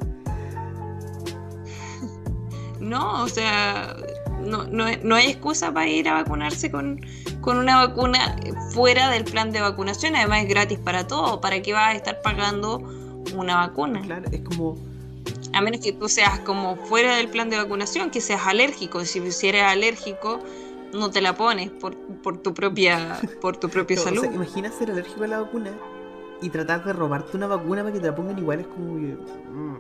No, 2.80 3.24
o 3.24 3.28
sea, 3.30 3.96
no, 4.42 4.66
no, 4.66 4.86
no 5.04 5.16
hay 5.16 5.28
excusa 5.28 5.74
para 5.74 5.88
ir 5.88 6.08
a 6.10 6.14
vacunarse 6.14 6.72
con, 6.72 7.00
con 7.42 7.58
una 7.58 7.86
vacuna 7.86 8.36
fuera 8.72 9.10
del 9.10 9.24
plan 9.24 9.52
de 9.52 9.62
vacunación. 9.62 10.16
Además 10.16 10.44
es 10.44 10.50
gratis 10.50 10.80
para 10.80 11.08
todos. 11.08 11.40
¿Para 11.40 11.62
qué 11.62 11.74
vas 11.74 11.94
a 11.94 11.96
estar 11.96 12.22
pagando 12.22 12.78
una 13.36 13.56
vacuna? 13.58 14.02
Claro, 14.02 14.30
es 14.32 14.42
como... 14.42 14.78
A 15.54 15.62
menos 15.62 15.82
que 15.82 15.92
tú 15.92 16.08
seas 16.08 16.40
como 16.40 16.78
fuera 16.78 17.18
del 17.18 17.28
plan 17.28 17.50
de 17.50 17.58
vacunación, 17.58 18.10
que 18.10 18.22
seas 18.22 18.48
alérgico. 18.48 19.04
Si, 19.04 19.20
eres 19.48 19.64
alérgico, 19.64 20.40
no 20.94 21.12
te 21.12 21.22
la 21.22 21.36
pones 21.36 21.70
por, 21.70 21.96
por 22.22 22.38
tu 22.38 22.54
propia, 22.54 23.20
por 23.42 23.58
tu 23.58 23.70
propia 23.70 23.98
salud. 24.04 24.26
imagina 24.34 24.72
ser 24.72 24.92
alérgico 24.92 25.24
a 25.24 25.28
la 25.28 25.42
vacuna 25.42 25.72
y 26.42 26.50
tratar 26.50 26.84
de 26.84 26.94
robarte 26.94 27.38
una 27.38 27.48
vacuna 27.48 27.82
para 27.82 27.94
que 27.94 28.00
te 28.00 28.08
la 28.08 28.16
pongan 28.16 28.38
igual. 28.38 28.62
Es 28.62 28.68
como... 28.68 28.94
Mm, 28.94 29.80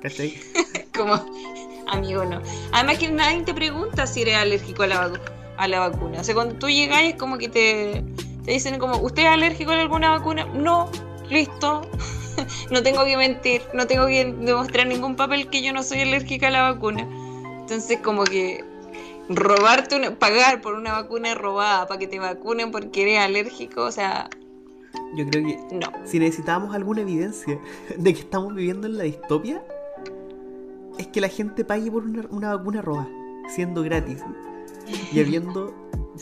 ¿Cachai? 0.00 0.34
como... 0.96 1.14
Amigo, 1.88 2.24
no. 2.24 2.40
Además 2.72 2.98
que 2.98 3.10
nadie 3.10 3.42
te 3.42 3.54
pregunta 3.54 4.06
si 4.06 4.22
eres 4.22 4.36
alérgico 4.36 4.82
a 4.82 4.86
la 4.86 5.00
vacuna 5.00 5.38
a 5.58 5.68
la 5.68 5.80
vacuna. 5.80 6.20
O 6.20 6.24
sea, 6.24 6.34
cuando 6.34 6.54
tú 6.54 6.68
llegas 6.68 7.02
es 7.02 7.16
como 7.16 7.36
que 7.36 7.48
te, 7.48 8.04
te 8.44 8.52
dicen 8.52 8.78
como, 8.78 8.96
¿usted 8.98 9.22
es 9.24 9.28
alérgico 9.28 9.72
a 9.72 9.80
alguna 9.80 10.10
vacuna? 10.10 10.46
No, 10.54 10.88
listo. 11.28 11.82
no 12.70 12.82
tengo 12.82 13.04
que 13.04 13.16
mentir, 13.16 13.62
no 13.74 13.86
tengo 13.86 14.06
que 14.06 14.24
demostrar 14.24 14.86
ningún 14.86 15.16
papel 15.16 15.50
que 15.50 15.60
yo 15.60 15.72
no 15.72 15.82
soy 15.82 16.00
alérgica 16.00 16.46
a 16.48 16.50
la 16.50 16.62
vacuna. 16.62 17.06
Entonces 17.60 17.98
como 17.98 18.24
que 18.24 18.64
robarte 19.28 19.96
una, 19.96 20.14
pagar 20.14 20.62
por 20.62 20.74
una 20.74 20.92
vacuna 20.92 21.34
robada 21.34 21.86
para 21.86 21.98
que 21.98 22.06
te 22.06 22.18
vacunen 22.18 22.70
porque 22.70 23.02
eres 23.02 23.18
alérgico, 23.18 23.82
o 23.82 23.92
sea, 23.92 24.30
yo 25.16 25.26
creo 25.28 25.44
que 25.44 25.74
no. 25.74 25.92
si 26.04 26.18
necesitábamos 26.18 26.74
alguna 26.74 27.02
evidencia 27.02 27.58
de 27.96 28.14
que 28.14 28.20
estamos 28.20 28.54
viviendo 28.54 28.86
en 28.86 28.96
la 28.96 29.04
distopia, 29.04 29.62
es 30.98 31.06
que 31.06 31.20
la 31.20 31.28
gente 31.28 31.64
pague 31.64 31.90
por 31.90 32.04
una, 32.04 32.26
una 32.30 32.56
vacuna 32.56 32.82
robada, 32.82 33.08
siendo 33.48 33.82
gratis. 33.82 34.22
Y 35.12 35.20
habiendo 35.20 35.74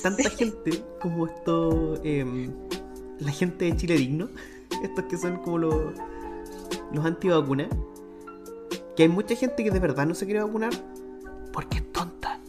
tanta 0.03 0.29
gente 0.31 0.85
como 1.01 1.27
esto, 1.27 2.01
em, 2.05 2.53
la 3.19 3.31
gente 3.31 3.65
de 3.67 3.77
Chile 3.77 3.97
Digno, 3.97 4.29
estos 4.83 5.05
que 5.07 5.17
son 5.17 5.39
como 5.39 5.59
los, 5.59 5.95
los 6.93 7.05
antivacunas, 7.05 7.69
que 8.97 9.05
hay 9.05 9.09
mucha 9.09 9.35
gente 9.35 9.63
que 9.63 9.71
de 9.71 9.79
verdad 9.79 10.07
no 10.07 10.15
se 10.15 10.25
quiere 10.25 10.43
vacunar 10.43 10.73
porque 11.53 11.79
es 11.79 11.93
tonta. 11.93 12.41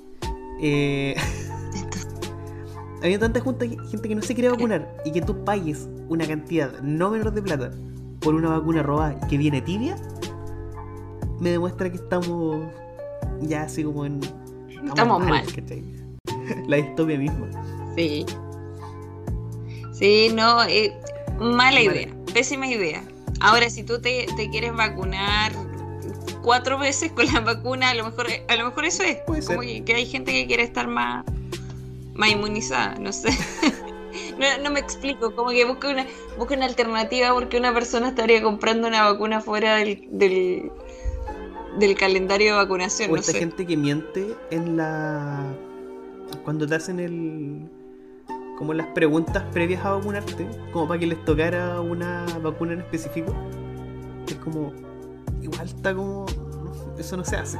Eh, 0.60 1.16
había 3.04 3.20
tanta 3.20 3.42
gente 3.42 4.10
que 4.10 4.16
no 4.16 4.22
se 4.22 4.34
quiere 4.34 4.50
vacunar 4.50 4.98
y 5.06 5.12
que 5.12 5.22
tú 5.22 5.44
pagues 5.44 5.88
una 6.10 6.26
cantidad 6.28 6.82
no 6.82 7.12
menor 7.12 7.34
de 7.34 7.42
plata 7.42 7.72
por 8.20 8.34
una 8.34 8.50
vacuna 8.50 8.82
robada 8.82 9.20
y 9.22 9.28
que 9.28 9.38
viene 9.38 9.62
tibia, 9.62 9.96
me 11.40 11.52
demuestra 11.52 11.90
que 11.90 11.98
estamos 11.98 12.68
ya 13.42 13.64
así 13.64 13.84
como 13.84 14.06
en. 14.06 14.20
Estamos, 14.86 15.24
mal. 15.24 15.46
la 16.68 16.78
distopia 16.78 17.18
misma. 17.18 17.48
Sí. 17.96 18.26
Sí, 19.94 20.30
no, 20.34 20.64
eh, 20.66 20.94
mala 21.40 21.82
idea, 21.82 22.08
pésima 22.34 22.68
idea. 22.68 23.04
Ahora, 23.40 23.70
si 23.70 23.84
tú 23.84 24.00
te, 24.00 24.28
quieres 24.52 24.76
vacunar 24.76 25.52
cuatro 26.44 26.78
veces 26.78 27.12
con 27.12 27.26
la 27.34 27.40
vacuna, 27.40 27.90
a 27.90 27.94
lo 27.96 28.06
mejor, 28.06 28.28
a 28.48 28.56
lo 28.56 28.66
mejor 28.66 28.86
eso 28.86 29.04
es. 29.04 29.18
como 29.26 29.62
que, 29.62 29.94
hay 29.96 30.06
gente 30.06 30.32
que 30.32 30.46
quiere 30.48 30.64
estar 30.64 30.88
más, 30.88 31.26
más 32.14 32.30
inmunizada, 32.30 32.96
no 33.00 33.12
sé. 33.12 33.30
no, 34.64 34.72
me 34.72 34.80
explico, 34.80 35.36
como 35.36 35.50
que 35.50 35.66
busca 35.66 35.90
una, 35.90 36.06
busca 36.38 36.56
una 36.56 36.66
alternativa 36.66 37.34
porque 37.34 37.58
una 37.58 37.74
persona 37.74 38.10
estaría 38.10 38.42
comprando 38.42 38.88
una 38.88 39.04
vacuna 39.04 39.42
fuera 39.42 39.78
del, 39.78 40.08
del, 40.12 40.72
calendario 41.98 42.54
de 42.54 42.58
vacunación. 42.58 43.12
O 43.12 43.16
esta 43.16 43.34
gente 43.34 43.66
que 43.66 43.78
miente 43.78 44.36
en 44.52 44.78
la. 44.78 45.44
cuando 46.44 46.68
te 46.68 46.76
hacen 46.76 47.00
el. 47.00 47.70
como 48.58 48.74
las 48.74 48.88
preguntas 48.88 49.44
previas 49.52 49.84
a 49.86 49.92
vacunarte, 49.92 50.48
como 50.72 50.88
para 50.88 51.00
que 51.00 51.08
les 51.08 51.26
tocara 51.26 51.82
una 51.82 52.26
vacuna 52.42 52.74
en 52.74 52.80
específico. 52.80 53.34
Es 54.28 54.36
como. 54.36 54.74
igual 55.42 55.68
está 55.68 55.94
como. 55.94 56.26
eso 56.98 57.18
no 57.18 57.26
se 57.26 57.36
hace. 57.36 57.58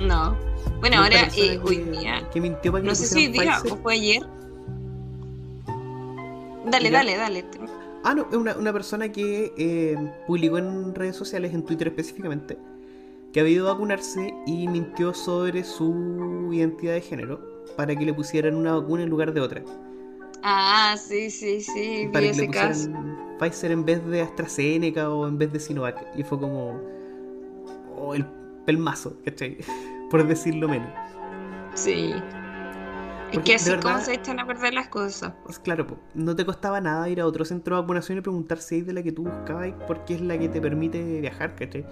No. 0.00 0.36
Bueno, 0.80 0.98
ahora, 0.98 1.28
eh, 1.36 1.58
hoy 1.64 1.78
día. 1.78 2.28
Que 2.32 2.40
mintió 2.40 2.72
para 2.72 2.82
que 2.82 2.88
no 2.88 2.94
sé 2.94 3.06
si 3.06 3.28
día 3.28 3.62
o 3.70 3.76
fue 3.76 3.94
ayer 3.94 4.22
Dale, 6.70 6.90
dale, 6.90 7.16
dale. 7.16 7.44
Ah, 8.02 8.14
no, 8.14 8.28
es 8.30 8.56
una, 8.56 8.72
persona 8.72 9.10
que 9.10 9.52
eh, 9.56 9.96
publicó 10.26 10.58
en 10.58 10.94
redes 10.94 11.16
sociales, 11.16 11.54
en 11.54 11.64
Twitter 11.64 11.88
específicamente, 11.88 12.58
que 13.36 13.40
había 13.40 13.56
ido 13.56 13.68
a 13.68 13.74
vacunarse 13.74 14.34
y 14.46 14.66
mintió 14.66 15.12
sobre 15.12 15.62
su 15.62 16.48
identidad 16.52 16.94
de 16.94 17.02
género 17.02 17.38
para 17.76 17.94
que 17.94 18.06
le 18.06 18.14
pusieran 18.14 18.54
una 18.54 18.72
vacuna 18.72 19.02
en 19.02 19.10
lugar 19.10 19.34
de 19.34 19.42
otra. 19.42 19.62
Ah, 20.42 20.96
sí, 20.96 21.30
sí, 21.30 21.60
sí. 21.60 22.08
Para 22.10 22.30
que 22.30 22.32
le 22.32 22.46
pusieran 22.46 23.36
Pfizer 23.38 23.72
en 23.72 23.84
vez 23.84 24.06
de 24.06 24.22
AstraZeneca 24.22 25.10
o 25.10 25.28
en 25.28 25.36
vez 25.36 25.52
de 25.52 25.60
Sinovac. 25.60 26.02
Y 26.16 26.22
fue 26.22 26.40
como. 26.40 26.80
Oh, 27.94 28.14
el 28.14 28.24
pelmazo, 28.64 29.18
¿cachai? 29.22 29.58
Por 30.10 30.26
decirlo 30.26 30.66
menos. 30.66 30.88
Sí. 31.74 32.14
Es 33.32 33.38
que 33.40 33.56
así 33.56 33.70
como 33.82 34.00
se 34.00 34.14
echan 34.14 34.40
a 34.40 34.46
perder 34.46 34.72
las 34.72 34.88
cosas. 34.88 35.34
Pues 35.44 35.58
claro, 35.58 35.86
no 36.14 36.34
te 36.34 36.46
costaba 36.46 36.80
nada 36.80 37.06
ir 37.10 37.20
a 37.20 37.26
otro 37.26 37.44
centro 37.44 37.76
de 37.76 37.82
vacunación 37.82 38.16
y 38.16 38.22
preguntar 38.22 38.56
si 38.62 38.78
es 38.78 38.86
de 38.86 38.94
la 38.94 39.02
que 39.02 39.12
tú 39.12 39.24
buscabas 39.24 39.74
porque 39.86 40.14
es 40.14 40.22
la 40.22 40.38
que 40.38 40.48
te 40.48 40.58
permite 40.58 41.20
viajar, 41.20 41.54
¿cachai? 41.54 41.84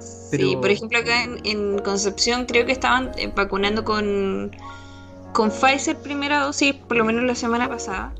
Sí, 0.00 0.56
por 0.56 0.70
ejemplo 0.70 0.98
acá 0.98 1.24
en, 1.24 1.78
Concepción 1.78 2.44
creo 2.46 2.66
que 2.66 2.72
estaban 2.72 3.12
eh, 3.16 3.32
vacunando 3.34 3.84
con, 3.84 4.54
con 5.32 5.50
Pfizer 5.50 5.96
primera 5.96 6.40
dosis, 6.40 6.74
por 6.74 6.96
lo 6.96 7.04
menos 7.04 7.24
la 7.24 7.34
semana 7.34 7.68
pasada. 7.68 8.12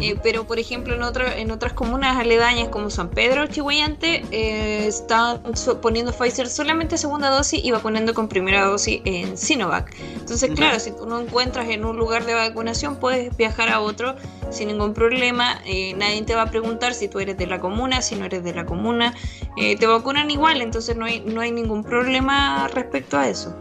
Eh, 0.00 0.16
pero, 0.22 0.46
por 0.46 0.58
ejemplo, 0.58 0.94
en, 0.94 1.02
en 1.38 1.50
otras 1.50 1.72
comunas 1.72 2.16
aledañas 2.16 2.68
como 2.68 2.90
San 2.90 3.10
Pedro, 3.10 3.46
Chihuayante, 3.46 4.24
eh, 4.30 4.86
están 4.86 5.42
poniendo 5.80 6.12
Pfizer 6.12 6.48
solamente 6.48 6.98
segunda 6.98 7.30
dosis 7.30 7.64
y 7.64 7.70
vacunando 7.70 8.14
con 8.14 8.28
primera 8.28 8.64
dosis 8.64 9.00
en 9.04 9.36
Sinovac. 9.36 9.94
Entonces, 10.14 10.50
claro, 10.54 10.78
si 10.80 10.92
tú 10.92 11.06
no 11.06 11.20
encuentras 11.20 11.68
en 11.68 11.84
un 11.84 11.96
lugar 11.96 12.24
de 12.24 12.34
vacunación, 12.34 12.96
puedes 12.96 13.36
viajar 13.36 13.68
a 13.68 13.80
otro 13.80 14.16
sin 14.50 14.68
ningún 14.68 14.94
problema. 14.94 15.60
Eh, 15.66 15.94
nadie 15.96 16.22
te 16.22 16.34
va 16.34 16.42
a 16.42 16.50
preguntar 16.50 16.94
si 16.94 17.08
tú 17.08 17.20
eres 17.20 17.36
de 17.36 17.46
la 17.46 17.60
comuna, 17.60 18.02
si 18.02 18.16
no 18.16 18.24
eres 18.24 18.44
de 18.44 18.54
la 18.54 18.66
comuna. 18.66 19.14
te 19.56 19.86
vacunan 19.86 20.30
igual, 20.30 20.62
entonces 20.62 20.96
no 20.96 21.04
hay, 21.04 21.20
no 21.20 21.40
hay 21.40 21.52
ningún 21.52 21.84
problema 21.84 22.68
respecto 22.68 23.18
a 23.18 23.28
eso. 23.28 23.54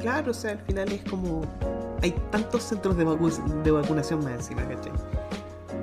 Claro, 0.00 0.32
o 0.32 0.34
sea, 0.34 0.52
al 0.52 0.58
final 0.58 0.90
es 0.92 1.02
como 1.08 1.42
hay 2.02 2.14
tantos 2.30 2.62
centros 2.64 2.96
de, 2.96 3.04
de 3.04 3.70
vacunación 3.70 4.24
más 4.24 4.32
encima, 4.34 4.62
¿cachai? 4.68 4.92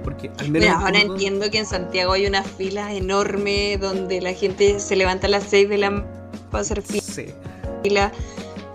Porque 0.03 0.31
al 0.37 0.49
menos. 0.49 0.69
ahora 0.69 0.99
entiendo 0.99 1.49
que 1.49 1.59
en 1.59 1.65
Santiago 1.65 2.13
hay 2.13 2.25
una 2.25 2.43
fila 2.43 2.93
enorme 2.93 3.77
donde 3.77 4.21
la 4.21 4.33
gente 4.33 4.79
se 4.79 4.95
levanta 4.95 5.27
a 5.27 5.29
las 5.29 5.43
6 5.45 5.69
de 5.69 5.77
la 5.77 6.05
para 6.51 6.61
hacer 6.61 6.81
fila 6.81 8.11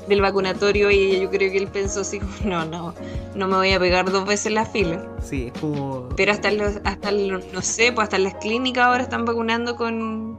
del 0.09 0.20
vacunatorio 0.20 0.90
y 0.90 1.20
yo 1.20 1.30
creo 1.30 1.51
que 1.51 1.59
él 1.59 1.68
pensó 1.68 2.01
así 2.01 2.20
como, 2.20 2.34
no, 2.45 2.64
no, 2.64 2.95
no 3.34 3.49
me 3.49 3.57
voy 3.57 3.72
a 3.72 3.80
pegar 3.80 4.11
dos 4.11 4.26
veces 4.26 4.53
la 4.53 4.66
fila. 4.66 5.05
Sí, 5.22 5.51
es 5.53 5.61
como... 5.61 6.09
Pero 6.16 6.32
hasta, 6.32 6.51
los, 6.51 6.80
hasta 6.84 7.11
no 7.11 7.62
sé, 7.62 7.92
pues 7.92 8.05
hasta 8.05 8.18
las 8.18 8.34
clínicas 8.34 8.84
ahora 8.84 9.03
están 9.03 9.24
vacunando 9.24 9.76
con... 9.76 10.38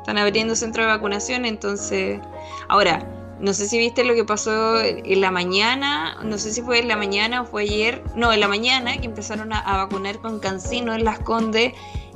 Están 0.00 0.18
abriendo 0.18 0.56
centros 0.56 0.86
de 0.86 0.92
vacunación, 0.92 1.44
entonces... 1.44 2.20
Ahora, 2.68 3.06
no 3.40 3.54
sé 3.54 3.66
si 3.66 3.78
viste 3.78 4.04
lo 4.04 4.14
que 4.14 4.24
pasó 4.24 4.80
en 4.82 5.20
la 5.20 5.30
mañana, 5.30 6.18
no 6.22 6.36
sé 6.36 6.52
si 6.52 6.60
fue 6.60 6.78
en 6.78 6.88
la 6.88 6.96
mañana 6.96 7.42
o 7.42 7.46
fue 7.46 7.62
ayer, 7.62 8.02
no, 8.14 8.32
en 8.32 8.40
la 8.40 8.48
mañana 8.48 8.98
que 8.98 9.06
empezaron 9.06 9.52
a, 9.52 9.62
vacunar 9.78 10.18
con 10.18 10.40
Cancino 10.40 10.94
en 10.94 11.04
Las 11.04 11.20
Condes 11.20 11.72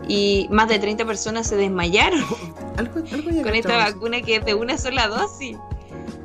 y 0.07 0.47
más 0.51 0.69
de 0.69 0.79
30 0.79 1.07
personas 1.07 1.47
se 1.47 1.57
desmayaron 1.57 2.23
con 3.43 3.55
esta 3.55 3.77
vacuna 3.77 4.21
que 4.21 4.37
es 4.37 4.45
de 4.45 4.55
una 4.55 4.77
sola 4.77 5.09
dosis. 5.09 5.57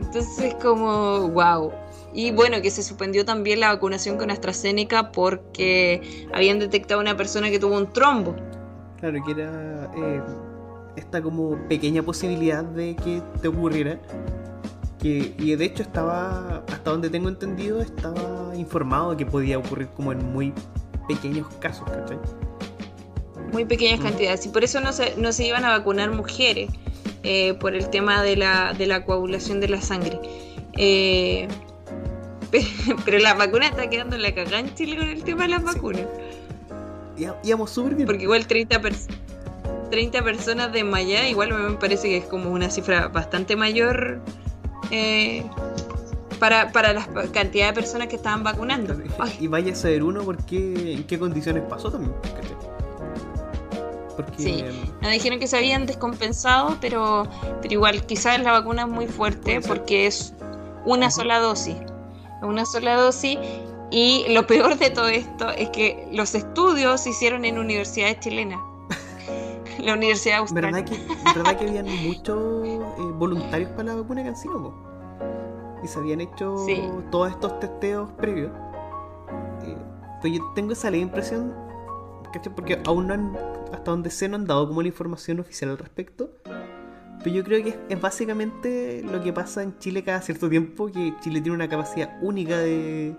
Entonces 0.01 0.55
como, 0.61 1.29
wow. 1.29 1.71
Y 2.13 2.31
bueno, 2.31 2.61
que 2.61 2.71
se 2.71 2.83
suspendió 2.83 3.23
también 3.23 3.59
la 3.59 3.69
vacunación 3.69 4.17
con 4.17 4.31
AstraZeneca 4.31 5.11
porque 5.11 6.27
habían 6.33 6.59
detectado 6.59 6.99
una 6.99 7.15
persona 7.15 7.49
que 7.49 7.59
tuvo 7.59 7.77
un 7.77 7.93
trombo. 7.93 8.35
Claro, 8.99 9.23
que 9.23 9.31
era 9.31 9.91
eh, 9.95 10.21
esta 10.97 11.21
como 11.21 11.55
pequeña 11.67 12.03
posibilidad 12.03 12.63
de 12.63 12.95
que 12.95 13.21
te 13.41 13.47
ocurriera 13.47 13.99
y 15.01 15.55
de 15.55 15.65
hecho 15.65 15.83
estaba, 15.83 16.63
hasta 16.71 16.91
donde 16.91 17.09
tengo 17.09 17.29
entendido, 17.29 17.81
estaba 17.81 18.53
informado 18.55 19.11
de 19.11 19.17
que 19.17 19.25
podía 19.25 19.57
ocurrir 19.57 19.87
como 19.95 20.11
en 20.11 20.31
muy 20.31 20.53
pequeños 21.07 21.47
casos, 21.59 21.89
¿cachai? 21.89 22.17
Muy 23.53 23.65
pequeñas 23.65 23.99
cantidades. 24.01 24.45
Y 24.45 24.49
por 24.49 24.63
eso 24.63 24.79
no 24.81 24.91
se, 24.91 25.15
no 25.17 25.31
se 25.31 25.47
iban 25.47 25.65
a 25.65 25.69
vacunar 25.69 26.11
mujeres, 26.11 26.69
eh, 27.23 27.53
por 27.55 27.75
el 27.75 27.89
tema 27.89 28.23
de 28.23 28.37
la, 28.37 28.73
de 28.73 28.87
la 28.87 29.03
coagulación 29.03 29.59
de 29.59 29.67
la 29.67 29.81
sangre. 29.81 30.19
Eh, 30.77 31.47
pero, 33.05 33.19
la 33.19 33.33
vacuna 33.33 33.67
está 33.67 33.89
quedando 33.89 34.15
en 34.15 34.21
la 34.21 34.33
cagada 34.33 34.59
en 34.59 34.73
Chile 34.73 34.97
con 34.97 35.09
el 35.09 35.23
tema 35.23 35.43
de 35.43 35.49
las 35.49 35.63
vacunas. 35.63 36.05
Íbamos 37.43 37.71
súper 37.71 37.95
bien. 37.95 38.05
Porque 38.05 38.23
igual 38.23 38.47
30 38.47 38.81
personas. 38.81 39.17
30 39.91 40.23
personas 40.23 40.71
de 40.71 40.83
Maya, 40.83 41.27
igual 41.27 41.51
me 41.51 41.75
parece 41.77 42.09
que 42.09 42.17
es 42.17 42.25
como 42.25 42.51
una 42.51 42.69
cifra 42.69 43.07
bastante 43.07 43.55
mayor 43.55 44.21
eh, 44.91 45.43
para, 46.39 46.71
para 46.71 46.93
la 46.93 47.05
cantidad 47.31 47.67
de 47.67 47.73
personas 47.73 48.07
que 48.07 48.15
estaban 48.15 48.43
vacunando. 48.43 48.95
Y 49.39 49.47
vaya 49.47 49.73
a 49.73 49.75
saber 49.75 50.03
uno 50.03 50.23
por 50.23 50.37
qué, 50.45 50.93
en 50.93 51.03
qué 51.03 51.19
condiciones 51.19 51.63
pasó 51.63 51.91
también. 51.91 52.13
Porque... 54.15 54.43
Sí, 54.43 54.65
nos 55.01 55.11
dijeron 55.11 55.39
que 55.39 55.47
se 55.47 55.57
habían 55.57 55.85
descompensado, 55.85 56.77
pero, 56.81 57.27
pero 57.61 57.73
igual 57.73 58.05
quizás 58.05 58.41
la 58.41 58.51
vacuna 58.51 58.83
es 58.83 58.89
muy 58.89 59.07
fuerte 59.07 59.61
porque 59.61 60.07
es 60.07 60.33
una 60.85 61.11
sola 61.11 61.39
dosis. 61.39 61.75
Una 62.41 62.65
sola 62.65 62.95
dosis 62.95 63.37
y 63.91 64.25
lo 64.29 64.45
peor 64.45 64.77
de 64.77 64.89
todo 64.89 65.07
esto 65.07 65.49
es 65.51 65.69
que 65.69 66.07
los 66.11 66.35
estudios 66.35 67.01
se 67.01 67.09
hicieron 67.09 67.45
en 67.45 67.57
universidades 67.57 68.19
chilenas. 68.19 68.59
la 69.79 69.93
Universidad 69.93 70.39
Austral. 70.39 70.71
¿Verdad 70.71 70.85
que, 70.85 70.97
¿verdad 71.35 71.57
que 71.57 71.67
habían 71.67 71.85
muchos 72.03 72.68
voluntarios 73.19 73.69
para 73.71 73.83
la 73.83 73.95
vacuna 73.95 74.21
de 74.21 74.27
Cancino? 74.27 74.73
Y 75.83 75.87
se 75.87 75.99
habían 75.99 76.21
hecho 76.21 76.55
todos 77.11 77.29
estos 77.29 77.59
testeos 77.59 78.11
previos. 78.13 78.51
Eh, 79.63 79.77
pues 80.21 80.33
yo 80.33 80.39
tengo 80.55 80.73
esa 80.73 80.89
leve 80.89 81.03
impresión, 81.03 81.53
Porque 82.55 82.81
aún 82.85 83.07
no 83.07 83.13
han, 83.13 83.37
hasta 83.71 83.91
donde 83.91 84.09
sé, 84.09 84.27
no 84.27 84.35
han 84.35 84.45
dado 84.45 84.67
como 84.67 84.81
la 84.81 84.87
información 84.87 85.39
oficial 85.39 85.71
al 85.71 85.77
respecto. 85.77 86.31
Pero 87.23 87.35
yo 87.35 87.43
creo 87.43 87.63
que 87.63 87.77
es, 87.89 88.01
básicamente 88.01 89.03
lo 89.03 89.21
que 89.21 89.33
pasa 89.33 89.61
en 89.61 89.77
Chile 89.79 90.03
cada 90.03 90.21
cierto 90.21 90.49
tiempo, 90.49 90.87
que 90.87 91.13
Chile 91.21 91.41
tiene 91.41 91.55
una 91.55 91.67
capacidad 91.67 92.17
única 92.21 92.57
de, 92.57 93.15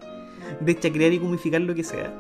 de 0.61 0.79
chacrear 0.79 1.13
y 1.13 1.19
comificar 1.19 1.61
lo 1.61 1.75
que 1.75 1.85
sea. 1.85 2.13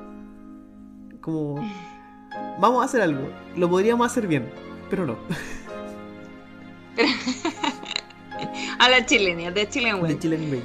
Como 1.20 1.56
vamos 2.60 2.82
a 2.82 2.84
hacer 2.84 3.02
algo. 3.02 3.28
Lo 3.56 3.68
podríamos 3.68 4.06
hacer 4.06 4.26
bien, 4.26 4.50
pero 4.88 5.06
no. 5.06 5.16
a 8.78 8.88
la 8.88 9.04
chilena, 9.04 9.50
de 9.50 9.68
Chilean 9.68 10.02
De 10.02 10.18
Chilean 10.18 10.62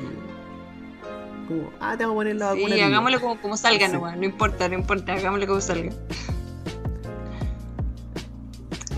Como, 1.47 1.71
ah, 1.79 1.95
te 1.97 2.05
vamos 2.05 2.15
a 2.15 2.19
poner 2.19 2.35
la 2.35 2.53
vacuna. 2.53 2.75
Sí, 2.75 2.81
hagámoslo 2.81 3.21
como, 3.21 3.41
como 3.41 3.57
salga 3.57 3.87
nomás, 3.87 4.17
no 4.17 4.25
importa, 4.25 4.67
no 4.69 4.75
importa, 4.75 5.13
hagámoslo 5.13 5.47
como 5.47 5.61
salga. 5.61 5.91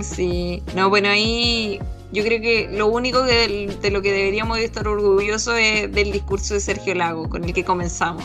Sí, 0.02 0.62
no, 0.76 0.90
bueno, 0.90 1.10
ahí 1.10 1.80
yo 2.12 2.24
creo 2.24 2.42
que 2.42 2.70
lo 2.72 2.88
único 2.88 3.24
de, 3.24 3.78
de 3.82 3.92
lo 3.92 4.02
que 4.02 4.12
deberíamos 4.12 4.60
estar 4.60 4.88
orgullosos 4.88 5.56
es 5.58 5.92
del 5.92 6.12
discurso 6.12 6.54
de 6.54 6.60
Sergio 6.60 6.96
Lago, 6.96 7.30
con 7.30 7.44
el 7.44 7.54
que 7.54 7.66
comenzamos. 7.66 8.24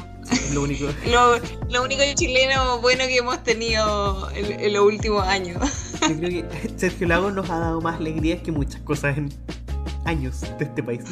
Lo 0.53 0.63
único. 0.63 0.87
lo, 1.69 1.83
único 1.83 2.03
chileno 2.15 2.81
bueno 2.81 3.05
que 3.07 3.17
hemos 3.17 3.43
tenido 3.43 4.31
en, 4.33 4.73
los 4.73 4.85
últimos 4.85 5.27
años. 5.27 5.59
Yo 6.01 6.17
creo 6.17 6.31
que 6.31 6.71
Sergio 6.77 7.07
Lago 7.09 7.31
nos 7.31 7.51
ha 7.51 7.59
dado 7.59 7.81
más 7.81 7.97
alegrías 7.99 8.43
que 8.43 8.53
muchas 8.53 8.81
cosas 8.83 9.19
en 9.19 9.33
años 10.05 10.41
de 10.59 10.65
este 10.65 10.83
país. 10.83 11.03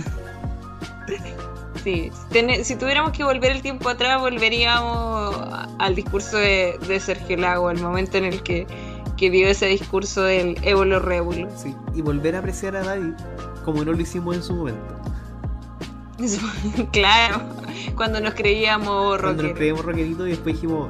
Sí, 1.83 2.11
si 2.63 2.77
tuviéramos 2.77 3.13
que 3.13 3.25
volver 3.25 3.53
el 3.53 3.63
tiempo 3.63 3.89
atrás, 3.89 4.21
volveríamos 4.21 5.35
al 5.79 5.95
discurso 5.95 6.37
de, 6.37 7.01
Sergio 7.01 7.37
Lago, 7.39 7.69
al 7.69 7.81
momento 7.81 8.19
en 8.19 8.27
el 8.27 8.43
que, 8.43 8.67
que 9.21 9.31
dio 9.31 9.49
ese 9.49 9.67
discurso 9.67 10.23
del 10.23 10.57
Évolo 10.63 10.99
Rébulo. 10.99 11.47
Sí, 11.55 11.77
y 11.95 12.01
volver 12.01 12.37
a 12.37 12.39
apreciar 12.39 12.75
a 12.75 12.83
Daddy 12.83 13.13
como 13.67 13.85
no 13.85 13.93
lo 13.93 14.01
hicimos 14.01 14.35
en 14.35 14.43
su 14.43 14.55
momento. 14.55 14.95
claro, 16.93 17.43
cuando 17.97 18.19
nos 18.21 18.33
creíamos 18.33 19.21
Cuando 19.21 19.43
nos 19.43 19.53
creíamos 19.53 19.85
rockeritos 19.85 20.27
y 20.27 20.31
después 20.31 20.55
dijimos, 20.55 20.89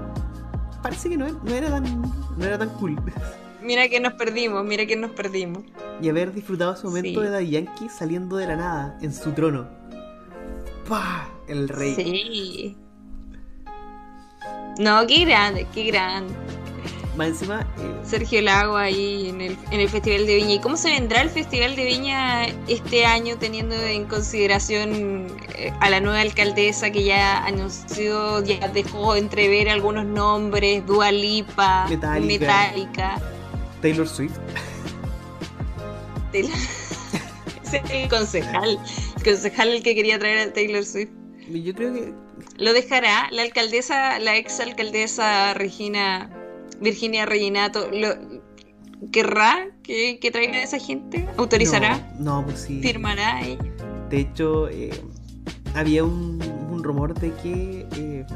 parece 0.80 1.08
que 1.10 1.16
no, 1.16 1.26
era 1.26 1.70
tan, 1.70 2.02
no 2.36 2.44
era 2.44 2.56
tan 2.56 2.68
cool. 2.70 2.96
Mira 3.62 3.88
que 3.88 3.98
nos 3.98 4.14
perdimos, 4.14 4.64
mira 4.64 4.86
que 4.86 4.96
nos 4.96 5.10
perdimos. 5.10 5.64
Y 6.00 6.08
haber 6.08 6.32
disfrutado 6.32 6.72
ese 6.72 6.86
momento 6.86 7.20
de 7.20 7.28
Daddy 7.28 7.50
Yankee 7.50 7.90
saliendo 7.90 8.36
de 8.36 8.46
la 8.46 8.56
nada, 8.56 8.98
en 9.02 9.12
su 9.12 9.32
trono. 9.32 9.68
¡Pah! 10.88 11.28
El 11.46 11.68
rey. 11.68 11.94
Sí. 11.94 12.76
No, 14.78 15.06
qué 15.06 15.26
grande, 15.26 15.66
qué 15.74 15.84
grande. 15.84 16.32
Más 17.20 17.28
encima. 17.28 17.66
Eh, 17.76 18.00
Sergio 18.02 18.40
Lago 18.40 18.78
ahí 18.78 19.28
en 19.28 19.42
el, 19.42 19.58
en 19.70 19.80
el 19.80 19.90
Festival 19.90 20.24
de 20.24 20.36
Viña. 20.36 20.54
¿Y 20.54 20.58
cómo 20.58 20.78
se 20.78 20.88
vendrá 20.88 21.20
el 21.20 21.28
Festival 21.28 21.76
de 21.76 21.84
Viña 21.84 22.46
este 22.66 23.04
año, 23.04 23.36
teniendo 23.36 23.74
en 23.74 24.06
consideración 24.06 25.26
eh, 25.54 25.70
a 25.80 25.90
la 25.90 26.00
nueva 26.00 26.22
alcaldesa 26.22 26.90
que 26.90 27.04
ya 27.04 27.44
anunció, 27.44 28.42
ya 28.42 28.66
dejó 28.68 29.16
entrever 29.16 29.68
algunos 29.68 30.06
nombres: 30.06 30.86
Dua 30.86 31.12
Lipa, 31.12 31.86
Metallica, 31.90 33.20
Taylor 33.82 34.08
Swift. 34.08 34.38
Taylor... 36.32 36.50
el 37.90 38.08
concejal, 38.08 38.78
el 39.16 39.22
concejal 39.22 39.68
el 39.68 39.82
que 39.82 39.94
quería 39.94 40.18
traer 40.18 40.48
a 40.48 40.52
Taylor 40.54 40.86
Swift. 40.86 41.10
Yo 41.50 41.74
creo 41.74 41.92
que 41.92 42.14
lo 42.56 42.72
dejará 42.72 43.28
la 43.30 43.42
alcaldesa, 43.42 44.18
la 44.20 44.38
ex 44.38 44.58
alcaldesa 44.60 45.52
Regina 45.52 46.30
Virginia 46.80 47.26
Reginato, 47.26 47.88
lo, 47.90 48.40
¿querrá 49.12 49.68
que, 49.82 50.18
que 50.18 50.30
traiga 50.30 50.54
a 50.54 50.62
esa 50.62 50.78
gente? 50.78 51.28
¿Autorizará? 51.36 52.12
No, 52.18 52.44
pues 52.44 52.60
sí. 52.60 52.80
¿Firmará 52.80 53.42
ella? 53.42 53.58
De 54.08 54.20
hecho, 54.20 54.68
eh, 54.68 54.90
había 55.74 56.04
un, 56.04 56.40
rumor 56.82 57.12
de 57.12 57.30
que 57.42 57.86
eh, 57.94 58.26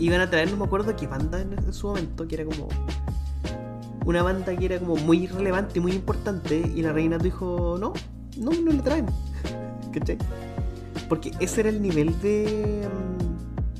iban 0.00 0.22
a 0.22 0.30
traer, 0.30 0.50
no 0.50 0.56
me 0.56 0.64
acuerdo 0.64 0.96
qué 0.96 1.06
banda 1.06 1.38
en, 1.42 1.70
su 1.70 1.88
momento, 1.88 2.26
que 2.26 2.36
era 2.36 2.44
como 2.46 2.68
una 4.06 4.22
banda 4.22 4.56
que 4.56 4.64
era 4.64 4.78
como 4.78 4.96
muy 4.96 5.26
relevante, 5.26 5.80
muy 5.80 5.92
importante, 5.92 6.62
y 6.74 6.80
la 6.80 6.92
reina 6.94 7.18
dijo, 7.18 7.76
no, 7.78 7.92
no, 8.38 8.52
no 8.52 8.72
la 8.72 8.82
traen. 8.82 9.06
¿Cachai? 9.92 10.16
Porque 11.10 11.30
ese 11.40 11.60
era 11.60 11.68
el 11.68 11.82
nivel 11.82 12.18
de, 12.22 12.88
mm, 12.88 13.23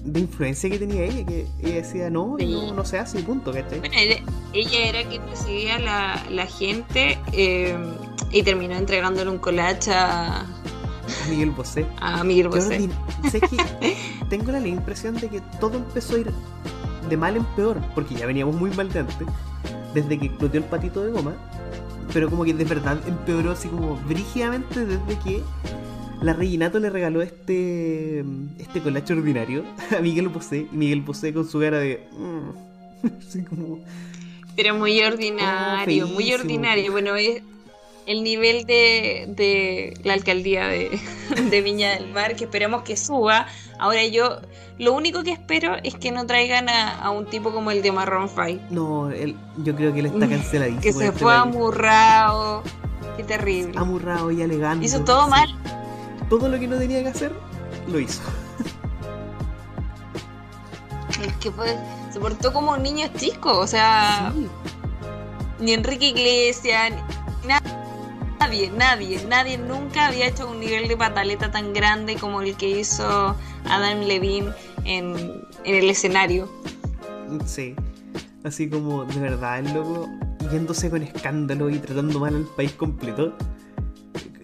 de 0.04 0.20
influencia 0.20 0.68
que 0.68 0.78
tenía 0.78 1.04
ella, 1.04 1.24
que 1.24 1.46
ella 1.62 1.74
decía, 1.76 2.10
no, 2.10 2.36
no, 2.38 2.84
se 2.84 2.98
hace, 2.98 3.20
punto, 3.20 3.52
¿cachai? 3.52 3.80
Bueno, 3.80 3.94
ella, 4.52 4.88
era 4.88 5.08
quien 5.08 5.26
recibía 5.28 5.78
la, 5.78 6.22
la 6.30 6.46
gente 6.46 7.18
eh, 7.32 7.74
y 8.30 8.42
terminó 8.42 8.74
entregándole 8.74 9.30
un 9.30 9.38
collage 9.38 9.90
a... 9.92 10.46
Miguel 11.28 11.50
Bosé. 11.50 11.86
A 12.00 12.22
Miguel 12.22 12.48
Bosé. 12.48 12.88
Sé 13.30 13.40
que 13.40 13.96
tengo 14.28 14.52
la 14.52 14.66
impresión 14.66 15.14
de 15.14 15.28
que 15.28 15.40
todo 15.58 15.78
empezó 15.78 16.16
a 16.16 16.18
ir 16.18 16.32
de 17.08 17.16
mal 17.16 17.36
en 17.36 17.44
peor, 17.56 17.80
porque 17.94 18.14
ya 18.14 18.26
veníamos 18.26 18.54
muy 18.56 18.70
mal 18.70 18.90
de 18.92 19.00
antes, 19.00 19.26
desde 19.94 20.18
que 20.18 20.26
exploteó 20.26 20.60
el 20.60 20.66
patito 20.66 21.02
de 21.02 21.12
goma, 21.12 21.34
pero 22.12 22.28
como 22.28 22.44
que 22.44 22.52
de 22.52 22.64
verdad 22.64 22.98
empeoró 23.06 23.52
así 23.52 23.68
como 23.68 23.96
brígidamente 24.06 24.84
desde 24.84 25.18
que 25.20 25.42
la 26.24 26.32
Reginato 26.32 26.78
le 26.78 26.90
regaló 26.90 27.22
este 27.22 28.24
este 28.58 28.80
colache 28.82 29.12
ordinario 29.12 29.64
a 29.96 30.00
Miguel 30.00 30.28
Bosé 30.28 30.66
y 30.72 30.76
Miguel 30.76 31.02
Bosé 31.02 31.32
con 31.32 31.46
su 31.46 31.60
cara 31.60 31.78
de 31.78 32.06
mm", 32.12 33.06
así 33.28 33.42
como 33.44 33.78
pero 34.56 34.74
muy 34.76 35.02
ordinario, 35.02 36.06
muy 36.06 36.32
ordinario. 36.32 36.92
Bueno, 36.92 37.16
es 37.16 37.42
el 38.06 38.22
nivel 38.22 38.66
de, 38.66 39.24
de 39.28 39.98
la 40.04 40.12
alcaldía 40.12 40.68
de, 40.68 40.98
de, 41.50 41.62
Viña 41.62 41.94
del 41.94 42.12
Mar, 42.12 42.36
que 42.36 42.44
esperamos 42.44 42.82
que 42.82 42.96
suba. 42.96 43.46
Ahora 43.78 44.04
yo, 44.06 44.40
lo 44.78 44.92
único 44.92 45.22
que 45.22 45.32
espero 45.32 45.76
es 45.82 45.94
que 45.96 46.12
no 46.12 46.26
traigan 46.26 46.68
a, 46.68 47.10
un 47.10 47.26
tipo 47.26 47.52
como 47.52 47.70
el 47.70 47.82
de 47.82 47.92
Marron 47.92 48.28
Five. 48.28 48.60
No, 48.70 49.10
él, 49.10 49.36
yo 49.58 49.74
creo 49.74 49.92
que 49.92 50.00
él 50.00 50.06
está 50.06 50.28
canceladísimo. 50.28 50.82
que 50.82 50.92
se 50.92 51.06
este 51.06 51.18
fue 51.18 51.34
amurrado. 51.34 52.62
Qué 53.16 53.24
terrible. 53.24 53.72
Amurrado 53.76 54.30
y 54.30 54.42
alegando. 54.42 54.84
Hizo 54.84 55.02
todo 55.04 55.28
mal 55.28 55.48
todo 56.28 56.48
lo 56.48 56.58
que 56.58 56.66
no 56.66 56.76
tenía 56.76 57.02
que 57.02 57.08
hacer, 57.08 57.32
lo 57.88 57.98
hizo. 57.98 58.22
Es 61.22 61.32
que 61.34 61.50
se 62.12 62.20
portó 62.20 62.52
como 62.52 62.72
un 62.72 62.82
niño 62.82 63.06
chico, 63.16 63.58
o 63.58 63.66
sea, 63.66 64.32
ni 65.58 65.72
Enrique 65.72 66.08
Iglesias, 66.08 66.92
ni 67.42 67.54
nadie, 68.40 68.70
nadie, 68.70 69.24
nadie 69.28 69.58
nunca 69.58 70.08
había 70.08 70.26
hecho 70.26 70.50
un 70.50 70.60
nivel 70.60 70.88
de 70.88 70.96
pataleta 70.96 71.50
tan 71.50 71.72
grande 71.72 72.16
como 72.16 72.42
el 72.42 72.56
que 72.56 72.68
hizo 72.68 73.34
Adam 73.68 74.00
Levine 74.00 74.52
en, 74.84 75.46
en 75.64 75.74
el 75.74 75.88
escenario. 75.88 76.48
Sí, 77.46 77.74
así 78.44 78.68
como 78.68 79.04
de 79.04 79.20
verdad 79.20 79.60
el 79.60 79.72
loco 79.72 80.08
yéndose 80.52 80.90
con 80.90 81.02
escándalo 81.02 81.70
y 81.70 81.78
tratando 81.78 82.20
mal 82.20 82.34
al 82.34 82.44
país 82.44 82.72
completo 82.72 83.34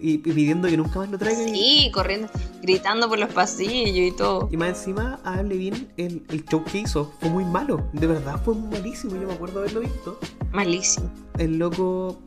y, 0.01 0.17
pidiendo 0.17 0.67
que 0.67 0.77
nunca 0.77 0.99
más 0.99 1.09
lo 1.09 1.17
traigan. 1.17 1.49
Sí, 1.53 1.91
corriendo, 1.93 2.29
gritando 2.61 3.07
por 3.07 3.19
los 3.19 3.31
pasillos 3.31 4.13
y 4.13 4.15
todo. 4.15 4.49
Y 4.51 4.57
más 4.57 4.69
encima, 4.69 5.19
a 5.23 5.41
Levine, 5.43 5.87
el, 5.97 6.23
el 6.29 6.45
show 6.45 6.63
que 6.63 6.79
hizo 6.79 7.13
fue 7.19 7.29
muy 7.29 7.45
malo. 7.45 7.87
De 7.93 8.07
verdad, 8.07 8.41
fue 8.43 8.55
malísimo. 8.55 9.15
Yo 9.15 9.27
me 9.27 9.33
acuerdo 9.33 9.59
haberlo 9.59 9.81
visto. 9.81 10.19
Malísimo. 10.51 11.09
El 11.37 11.57
loco, 11.57 12.19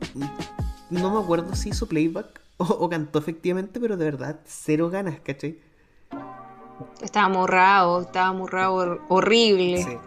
no 0.89 1.13
me 1.13 1.23
acuerdo 1.23 1.55
si 1.55 1.69
hizo 1.69 1.87
playback 1.87 2.41
o, 2.57 2.89
cantó 2.89 3.19
efectivamente, 3.19 3.79
pero 3.79 3.97
de 3.97 4.05
verdad, 4.05 4.39
cero 4.45 4.89
ganas, 4.89 5.19
¿cachai? 5.19 5.59
Estaba 7.01 7.29
morrado, 7.29 8.01
estaba 8.01 8.33
morrado 8.33 8.99
horrible. 9.09 9.83
Sí. 9.83 9.97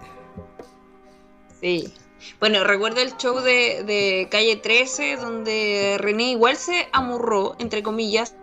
Sí. 1.61 1.95
Bueno, 2.41 2.65
recuerdo 2.65 3.01
el 3.01 3.17
show 3.17 3.41
de, 3.41 4.29
Calle 4.31 4.57
13, 4.57 5.17
donde 5.17 5.97
René 5.99 6.31
igual 6.31 6.57
se 6.57 6.89
amurró, 6.93 7.57
entre 7.59 7.83
comillas, 7.83 8.35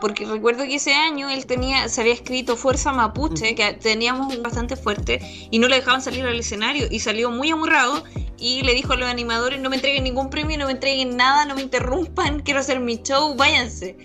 porque 0.00 0.26
recuerdo 0.26 0.64
que 0.64 0.76
ese 0.76 0.92
año 0.92 1.30
él 1.30 1.46
tenía, 1.46 1.88
se 1.88 2.02
había 2.02 2.12
escrito 2.12 2.56
Fuerza 2.56 2.92
Mapuche, 2.92 3.54
que 3.54 3.72
teníamos 3.74 4.40
bastante 4.42 4.76
fuerte, 4.76 5.20
y 5.50 5.58
no 5.58 5.68
le 5.68 5.76
dejaban 5.76 6.02
salir 6.02 6.24
al 6.24 6.38
escenario, 6.38 6.86
y 6.90 7.00
salió 7.00 7.30
muy 7.30 7.50
amurrado, 7.50 8.04
y 8.38 8.62
le 8.62 8.74
dijo 8.74 8.92
a 8.92 8.96
los 8.96 9.08
animadores, 9.08 9.60
no 9.60 9.70
me 9.70 9.76
entreguen 9.76 10.04
ningún 10.04 10.28
premio, 10.28 10.58
no 10.58 10.66
me 10.66 10.72
entreguen 10.72 11.16
nada, 11.16 11.44
no 11.46 11.54
me 11.54 11.62
interrumpan, 11.62 12.40
quiero 12.44 12.60
hacer 12.60 12.80
mi 12.80 12.96
show, 13.02 13.34
váyanse. 13.34 13.96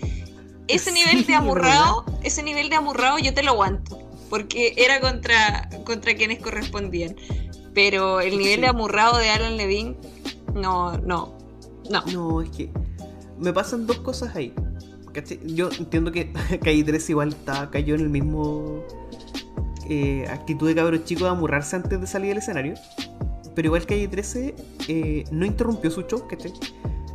Ese 0.68 0.92
nivel 0.92 1.26
de 1.26 1.34
amurrado, 1.34 2.04
ese 2.22 2.42
nivel 2.42 2.70
de 2.70 2.76
amurrado 2.76 3.18
yo 3.18 3.34
te 3.34 3.42
lo 3.42 3.50
aguanto, 3.50 3.98
porque 4.30 4.72
era 4.76 5.00
contra, 5.00 5.68
contra 5.84 6.14
quienes 6.14 6.38
correspondían. 6.38 7.16
Pero 7.74 8.20
el 8.20 8.38
nivel 8.38 8.60
de 8.60 8.66
amurrado 8.66 9.18
de 9.18 9.30
Alan 9.30 9.56
Levine, 9.56 9.96
no, 10.54 10.98
no, 10.98 11.38
no. 11.90 12.04
No, 12.12 12.42
es 12.42 12.50
que 12.50 12.70
me 13.38 13.52
pasan 13.52 13.86
dos 13.86 13.98
cosas 13.98 14.34
ahí. 14.36 14.54
Yo 15.44 15.68
entiendo 15.78 16.12
que 16.12 16.32
Calle 16.62 16.84
3 16.84 17.10
igual 17.10 17.28
está, 17.30 17.70
cayó 17.70 17.94
en 17.94 18.02
el 18.02 18.08
mismo 18.08 18.82
eh, 19.88 20.26
actitud 20.30 20.68
de 20.68 20.74
cabros 20.74 21.04
chico 21.04 21.24
de 21.24 21.30
amurrarse 21.30 21.76
antes 21.76 22.00
de 22.00 22.06
salir 22.06 22.28
del 22.30 22.38
escenario. 22.38 22.74
Pero 23.54 23.66
igual 23.66 23.84
Calle 23.86 24.08
13 24.08 24.54
eh, 24.88 25.24
no 25.30 25.44
interrumpió 25.44 25.90
su 25.90 26.02
show, 26.02 26.26
¿cachai? 26.26 26.52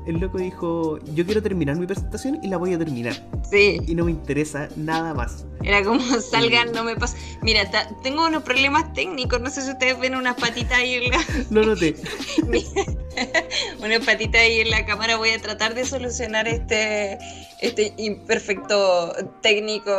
El 0.07 0.19
loco 0.19 0.37
dijo, 0.37 0.99
yo 1.13 1.25
quiero 1.25 1.43
terminar 1.43 1.75
mi 1.75 1.85
presentación 1.85 2.39
y 2.41 2.47
la 2.47 2.55
voy 2.55 2.73
a 2.73 2.77
terminar. 2.77 3.13
Sí. 3.51 3.81
Y 3.85 3.93
no 3.93 4.05
me 4.05 4.11
interesa 4.11 4.69
nada 4.77 5.13
más. 5.13 5.45
Era 5.63 5.83
como 5.83 6.01
salgan, 6.21 6.71
no 6.71 6.85
me 6.85 6.95
pasa. 6.95 7.17
Mira, 7.41 7.69
tengo 8.03 8.25
unos 8.25 8.43
problemas 8.43 8.93
técnicos, 8.93 9.41
no 9.41 9.49
sé 9.49 9.63
si 9.63 9.71
ustedes 9.71 9.99
ven 9.99 10.15
unas 10.15 10.35
patitas 10.35 10.77
ahí 10.77 10.93
en 10.93 11.09
la... 11.09 11.25
No 11.49 11.63
noté. 11.63 11.95
unas 13.79 14.05
patitas 14.05 14.41
ahí 14.41 14.61
en 14.61 14.69
la 14.69 14.85
cámara, 14.85 15.17
voy 15.17 15.31
a 15.31 15.41
tratar 15.41 15.75
de 15.75 15.83
solucionar 15.83 16.47
este, 16.47 17.17
este 17.59 17.93
imperfecto 17.97 19.13
técnico 19.41 19.91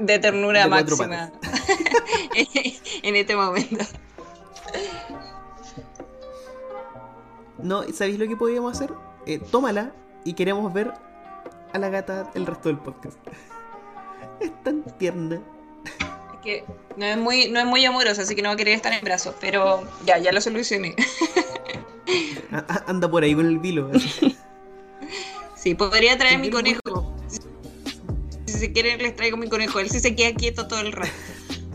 de 0.00 0.18
ternura 0.18 0.68
máxima 0.68 1.32
en 3.02 3.16
este 3.16 3.34
momento. 3.34 3.84
No, 7.62 7.84
¿sabéis 7.94 8.18
lo 8.18 8.28
que 8.28 8.36
podíamos 8.36 8.76
hacer? 8.76 8.92
Eh, 9.26 9.40
tómala 9.50 9.92
y 10.24 10.34
queremos 10.34 10.72
ver 10.72 10.92
a 11.72 11.78
la 11.78 11.88
gata 11.88 12.30
el 12.34 12.46
resto 12.46 12.68
del 12.68 12.78
podcast. 12.78 13.18
es 14.40 14.52
tan 14.64 14.82
tierna. 14.98 15.40
Es 16.34 16.40
que 16.42 16.64
no 16.96 17.04
es 17.04 17.16
muy, 17.16 17.48
no 17.48 17.60
es 17.60 17.66
muy 17.66 17.84
amorosa, 17.84 18.22
así 18.22 18.34
que 18.34 18.42
no 18.42 18.48
va 18.48 18.54
a 18.54 18.56
querer 18.56 18.74
estar 18.74 18.92
en 18.92 19.04
brazos, 19.04 19.34
pero 19.40 19.82
ya, 20.04 20.18
ya 20.18 20.32
lo 20.32 20.40
solucioné. 20.40 20.94
Anda 22.86 23.10
por 23.10 23.22
ahí 23.22 23.34
con 23.34 23.46
el 23.46 23.58
vilo. 23.58 23.90
sí, 25.56 25.74
podría 25.74 26.18
traer 26.18 26.38
mi 26.38 26.50
conejo. 26.50 27.14
Si 28.46 28.58
se 28.58 28.72
quieren 28.72 28.98
les 28.98 29.16
traigo 29.16 29.36
mi 29.36 29.48
conejo. 29.48 29.80
Él 29.80 29.88
sí 29.88 30.00
se 30.00 30.14
queda 30.14 30.34
quieto 30.34 30.66
todo 30.66 30.80
el 30.80 30.92
rato. 30.92 31.12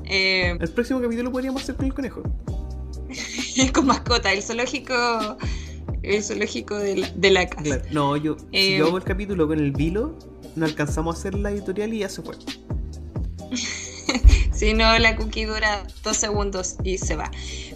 Eh, 0.05 0.57
el 0.59 0.69
próximo 0.69 1.01
capítulo 1.01 1.31
podríamos 1.31 1.63
hacer 1.63 1.75
con 1.75 1.85
el 1.85 1.93
conejo. 1.93 2.21
con 3.73 3.87
mascota. 3.87 4.31
El 4.31 4.43
zoológico 4.43 5.37
el 6.03 6.23
zoológico 6.23 6.75
de 6.77 6.97
la, 6.97 7.09
de 7.15 7.31
la 7.31 7.47
casa. 7.47 7.81
No, 7.91 8.15
yo, 8.17 8.37
si 8.39 8.45
Eh, 8.51 8.77
yo 8.77 8.87
hago 8.87 8.97
el 8.97 9.03
capítulo 9.03 9.47
con 9.47 9.59
el 9.59 9.71
Vilo, 9.71 10.17
no 10.55 10.65
alcanzamos 10.65 11.15
a 11.15 11.19
hacer 11.19 11.35
la 11.35 11.51
editorial 11.51 11.93
y 11.93 11.99
ya 11.99 12.09
se 12.09 12.21
fue. 12.21 12.35
Si 14.53 14.73
no, 14.73 14.97
la 14.97 15.15
cookie 15.15 15.45
dura 15.45 15.85
dos 16.03 16.17
segundos 16.17 16.77
y 16.83 16.97
se 16.97 17.15
va. 17.15 17.29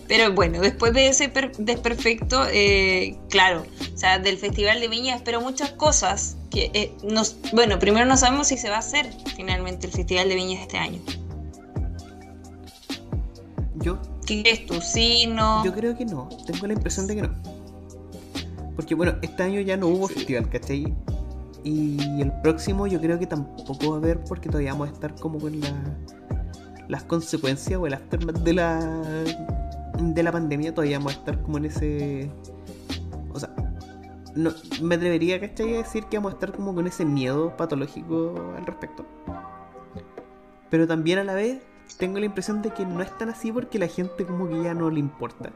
Pero 0.07 0.33
bueno, 0.33 0.59
después 0.61 0.93
de 0.93 1.09
ese 1.09 1.29
per- 1.29 1.55
desperfecto, 1.55 2.47
eh, 2.51 3.19
claro, 3.29 3.67
o 3.93 3.97
sea, 3.97 4.17
del 4.17 4.37
Festival 4.39 4.79
de 4.79 4.87
Viña 4.87 5.15
espero 5.15 5.41
muchas 5.41 5.69
cosas. 5.73 6.37
Que, 6.49 6.71
eh, 6.73 6.91
nos, 7.03 7.35
bueno, 7.53 7.77
primero 7.77 8.07
no 8.07 8.17
sabemos 8.17 8.47
si 8.47 8.57
se 8.57 8.71
va 8.71 8.77
a 8.77 8.79
hacer 8.79 9.13
finalmente 9.35 9.85
el 9.85 9.93
Festival 9.93 10.27
de 10.27 10.33
Viña 10.35 10.59
este 10.59 10.79
año. 10.79 10.99
Yo, 13.75 13.99
¿Qué 14.25 14.41
crees 14.41 14.65
tú? 14.65 14.81
¿Sí? 14.81 15.27
¿No? 15.27 15.63
yo 15.63 15.73
creo 15.73 15.95
que 15.95 16.05
no, 16.05 16.29
tengo 16.47 16.65
la 16.65 16.73
impresión 16.73 17.05
de 17.05 17.15
que 17.15 17.21
no. 17.23 17.60
Porque 18.75 18.95
bueno, 18.95 19.15
este 19.21 19.43
año 19.43 19.61
ya 19.61 19.77
no 19.77 19.87
hubo 19.87 20.07
Sí. 20.07 20.15
festival, 20.15 20.49
¿cachai? 20.49 20.95
Y 21.63 22.21
el 22.21 22.31
próximo 22.41 22.87
yo 22.87 22.99
creo 22.99 23.19
que 23.19 23.27
tampoco 23.27 23.91
va 23.91 23.95
a 23.95 23.99
haber 23.99 24.19
porque 24.23 24.49
todavía 24.49 24.71
vamos 24.71 24.89
a 24.89 24.93
estar 24.93 25.13
como 25.15 25.39
con 25.39 25.59
la, 25.59 25.71
las 26.87 27.03
consecuencias 27.03 27.79
o 27.79 27.85
el 27.85 27.93
aftermath 27.93 28.37
de 28.39 28.53
la, 28.53 29.23
de 29.99 30.23
la 30.23 30.31
pandemia. 30.31 30.73
Todavía 30.73 30.97
vamos 30.97 31.15
a 31.15 31.17
estar 31.17 31.41
como 31.41 31.57
en 31.57 31.65
ese... 31.65 32.31
O 33.31 33.39
sea, 33.39 33.53
no, 34.35 34.51
me 34.81 34.95
atrevería, 34.95 35.39
¿cachai? 35.39 35.75
A 35.75 35.77
decir 35.79 36.05
que 36.05 36.17
vamos 36.17 36.31
a 36.31 36.35
estar 36.35 36.51
como 36.51 36.73
con 36.73 36.87
ese 36.87 37.05
miedo 37.05 37.55
patológico 37.55 38.33
al 38.57 38.65
respecto. 38.65 39.05
Pero 40.71 40.87
también 40.87 41.19
a 41.19 41.23
la 41.23 41.35
vez 41.35 41.61
tengo 41.97 42.17
la 42.17 42.25
impresión 42.25 42.61
de 42.61 42.71
que 42.71 42.85
no 42.85 43.01
es 43.01 43.15
tan 43.17 43.29
así 43.29 43.51
porque 43.51 43.77
la 43.77 43.87
gente 43.87 44.25
como 44.25 44.47
que 44.47 44.63
ya 44.63 44.73
no 44.73 44.89
le 44.89 44.99
importa. 44.99 45.51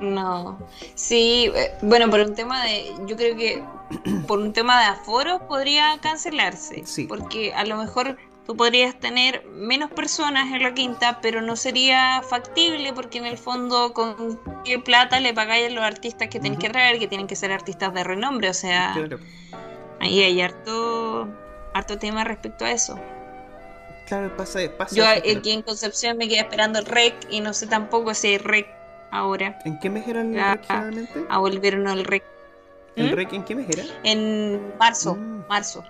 No. 0.00 0.58
Sí, 0.94 1.50
eh, 1.54 1.72
bueno, 1.82 2.10
por 2.10 2.20
un 2.20 2.34
tema 2.34 2.64
de, 2.64 2.92
yo 3.06 3.16
creo 3.16 3.36
que 3.36 3.62
por 4.26 4.38
un 4.38 4.52
tema 4.52 4.80
de 4.80 4.86
aforo 4.86 5.46
podría 5.48 5.98
cancelarse. 6.00 6.82
Sí. 6.86 7.06
Porque 7.06 7.54
a 7.54 7.64
lo 7.64 7.76
mejor 7.76 8.16
tú 8.46 8.56
podrías 8.56 8.98
tener 8.98 9.44
menos 9.46 9.90
personas 9.90 10.52
en 10.52 10.62
la 10.62 10.72
quinta, 10.72 11.20
pero 11.20 11.42
no 11.42 11.56
sería 11.56 12.22
factible 12.22 12.92
porque 12.92 13.18
en 13.18 13.26
el 13.26 13.36
fondo 13.38 13.92
con 13.92 14.40
qué 14.64 14.78
plata 14.78 15.20
le 15.20 15.34
pagáis 15.34 15.66
a 15.66 15.70
los 15.70 15.84
artistas 15.84 16.28
que 16.28 16.40
tenéis 16.40 16.60
que 16.60 16.70
traer, 16.70 16.98
que 16.98 17.08
tienen 17.08 17.26
que 17.26 17.36
ser 17.36 17.52
artistas 17.52 17.92
de 17.92 18.04
renombre. 18.04 18.48
O 18.48 18.54
sea, 18.54 18.92
Claro, 18.94 19.18
ahí 20.00 20.22
hay 20.22 20.40
harto, 20.40 21.28
harto 21.74 21.98
tema 21.98 22.24
respecto 22.24 22.64
a 22.64 22.70
eso. 22.72 22.98
claro, 24.06 24.34
pasa, 24.36 24.60
pasa 24.76 24.94
Yo 24.94 25.04
aquí 25.06 25.50
en 25.50 25.62
Concepción 25.62 26.16
me 26.16 26.28
quedé 26.28 26.40
esperando 26.40 26.78
el 26.78 26.86
rec 26.86 27.14
y 27.30 27.40
no 27.40 27.52
sé 27.52 27.66
tampoco 27.66 28.14
si 28.14 28.28
hay 28.28 28.38
rec 28.38 28.77
ahora. 29.10 29.58
¿En 29.64 29.78
qué 29.80 29.90
mes 29.90 30.06
era 30.08 30.22
el 30.22 30.38
Ah, 30.38 30.54
rec 30.54 30.66
generalmente? 30.66 31.24
A 31.28 31.38
volver 31.38 31.74
o 31.76 31.78
no 31.78 31.92
el 31.92 32.04
rec. 32.04 32.22
¿El 32.96 33.10
¿Mm? 33.12 33.14
rec 33.14 33.32
en 33.32 33.44
qué 33.44 33.54
mes 33.54 33.68
era? 33.70 33.84
En 34.04 34.76
marzo, 34.78 35.14
Mm. 35.16 35.44
marzo. 35.48 35.84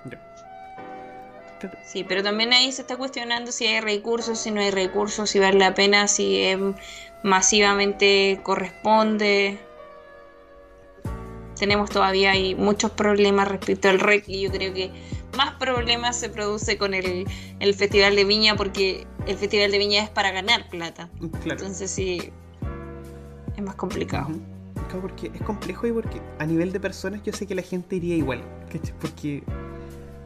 Sí, 1.85 2.05
pero 2.05 2.23
también 2.23 2.53
ahí 2.53 2.71
se 2.71 2.83
está 2.83 2.97
cuestionando 2.97 3.51
si 3.51 3.67
hay 3.67 3.81
recursos, 3.81 4.39
si 4.39 4.51
no 4.53 4.61
hay 4.61 4.71
recursos, 4.71 5.29
si 5.31 5.41
vale 5.41 5.59
la 5.59 5.75
pena, 5.75 6.07
si 6.07 6.45
masivamente 7.25 8.39
corresponde. 8.45 9.59
Tenemos 11.59 11.91
todavía 11.91 12.31
ahí 12.31 12.55
muchos 12.55 12.93
problemas 12.93 13.49
respecto 13.49 13.89
al 13.89 13.99
REC 13.99 14.29
y 14.29 14.43
yo 14.43 14.51
creo 14.53 14.73
que 14.73 14.93
más 15.37 15.55
problemas 15.55 16.15
se 16.17 16.29
produce 16.29 16.79
con 16.79 16.95
el, 16.95 17.27
el 17.59 17.75
Festival 17.75 18.15
de 18.15 18.25
Viña 18.25 18.55
porque 18.55 19.07
el 19.27 19.37
Festival 19.37 19.73
de 19.73 19.79
Viña 19.79 20.05
es 20.05 20.11
para 20.11 20.31
ganar 20.31 20.69
plata. 20.69 21.09
Claro. 21.43 21.59
Entonces 21.61 21.91
sí, 21.91 22.31
es 23.59 23.65
más 23.65 23.75
complicado. 23.75 24.29
Claro, 24.89 25.03
porque 25.03 25.31
es 25.35 25.43
complejo 25.43 25.87
y 25.87 25.93
porque 25.93 26.21
a 26.39 26.47
nivel 26.47 26.73
de 26.73 26.81
personas 26.81 27.23
yo 27.23 27.33
sé 27.33 27.47
que 27.47 27.55
la 27.55 27.63
gente 27.63 27.97
iría 27.97 28.17
igual, 28.17 28.41
¿cachai? 28.73 28.95
Porque 29.01 29.43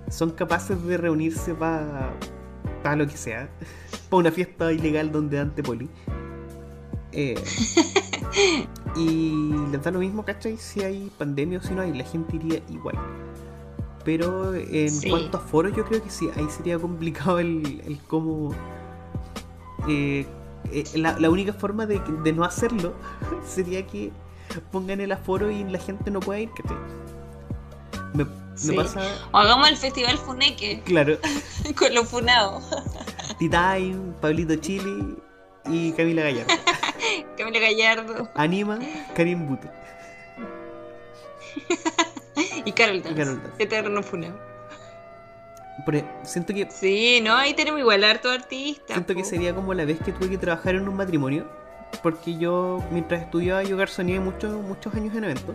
son 0.08 0.30
capaces 0.30 0.82
de 0.84 0.96
reunirse 0.98 1.54
para 1.54 2.12
lo 2.96 3.06
que 3.06 3.16
sea, 3.16 3.48
para 4.10 4.18
una 4.20 4.30
fiesta 4.30 4.72
ilegal 4.72 5.10
donde 5.10 5.38
ante 5.40 5.62
poli. 5.62 5.88
Eh, 7.12 7.34
y 8.96 9.52
les 9.70 9.82
da 9.82 9.90
lo 9.90 9.98
mismo, 10.00 10.24
¿cachai? 10.24 10.56
Si 10.58 10.82
hay 10.82 11.10
pandemia 11.18 11.58
o 11.58 11.62
si 11.62 11.74
no 11.74 11.82
hay, 11.82 11.92
la 11.92 12.04
gente 12.04 12.36
iría 12.36 12.60
igual. 12.70 12.98
Pero 14.04 14.54
en 14.54 14.90
Sí. 14.90 15.08
cuanto 15.08 15.38
a 15.38 15.40
foros, 15.40 15.74
yo 15.76 15.84
creo 15.84 16.02
que 16.02 16.10
sí, 16.10 16.28
ahí 16.36 16.46
sería 16.50 16.78
complicado 16.78 17.38
el, 17.38 17.82
el 17.86 17.98
cómo. 18.08 18.52
eh, 19.88 20.26
eh, 20.70 20.84
la, 20.94 21.18
la 21.18 21.30
única 21.30 21.52
forma 21.52 21.86
de, 21.86 22.00
de 22.22 22.32
no 22.32 22.44
hacerlo 22.44 22.94
sería 23.46 23.86
que 23.86 24.12
pongan 24.70 25.00
el 25.00 25.12
aforo 25.12 25.50
y 25.50 25.64
la 25.64 25.78
gente 25.78 26.10
no 26.10 26.20
pueda 26.20 26.40
ir, 26.40 26.50
¿cachai? 26.50 26.76
Me, 28.14 28.24
me 28.24 28.30
Sí. 28.54 28.76
pasa, 28.76 29.00
O 29.32 29.38
hagamos 29.38 29.68
el 29.70 29.76
Festival 29.78 30.18
Funeque 30.18 30.82
claro, 30.84 31.16
con 31.78 31.94
los 31.94 32.06
funados. 32.08 32.62
T-Time, 33.38 34.12
Pablito 34.20 34.54
Chili 34.56 35.16
y 35.66 35.92
Camila 35.92 36.22
Gallardo. 36.22 36.52
Camila 37.38 37.58
Gallardo 37.60 38.28
Anima, 38.34 38.78
Karim 39.16 39.48
Bute. 39.48 39.68
y 42.64 42.72
Carol 42.72 43.02
Dance. 43.02 43.18
Carol 43.18 43.42
Dance. 43.42 43.62
Eterno 43.62 44.02
funado. 44.02 44.38
E- 45.92 46.04
siento 46.22 46.52
que 46.54 46.70
Sí, 46.70 47.20
no, 47.22 47.34
ahí 47.34 47.54
tenemos 47.54 47.80
igual 47.80 48.04
harto 48.04 48.30
artista. 48.30 48.94
Siento 48.94 49.14
que 49.14 49.24
sería 49.24 49.54
como 49.54 49.74
la 49.74 49.84
vez 49.84 49.98
que 50.00 50.12
tuve 50.12 50.30
que 50.30 50.38
trabajar 50.38 50.74
en 50.74 50.88
un 50.88 50.96
matrimonio. 50.96 51.46
Porque 52.02 52.36
yo, 52.38 52.82
mientras 52.90 53.22
estudiaba, 53.22 53.62
yo 53.62 53.76
garzoneé 53.76 54.18
muchos, 54.20 54.54
muchos 54.62 54.94
años 54.94 55.14
en 55.14 55.24
eventos. 55.24 55.54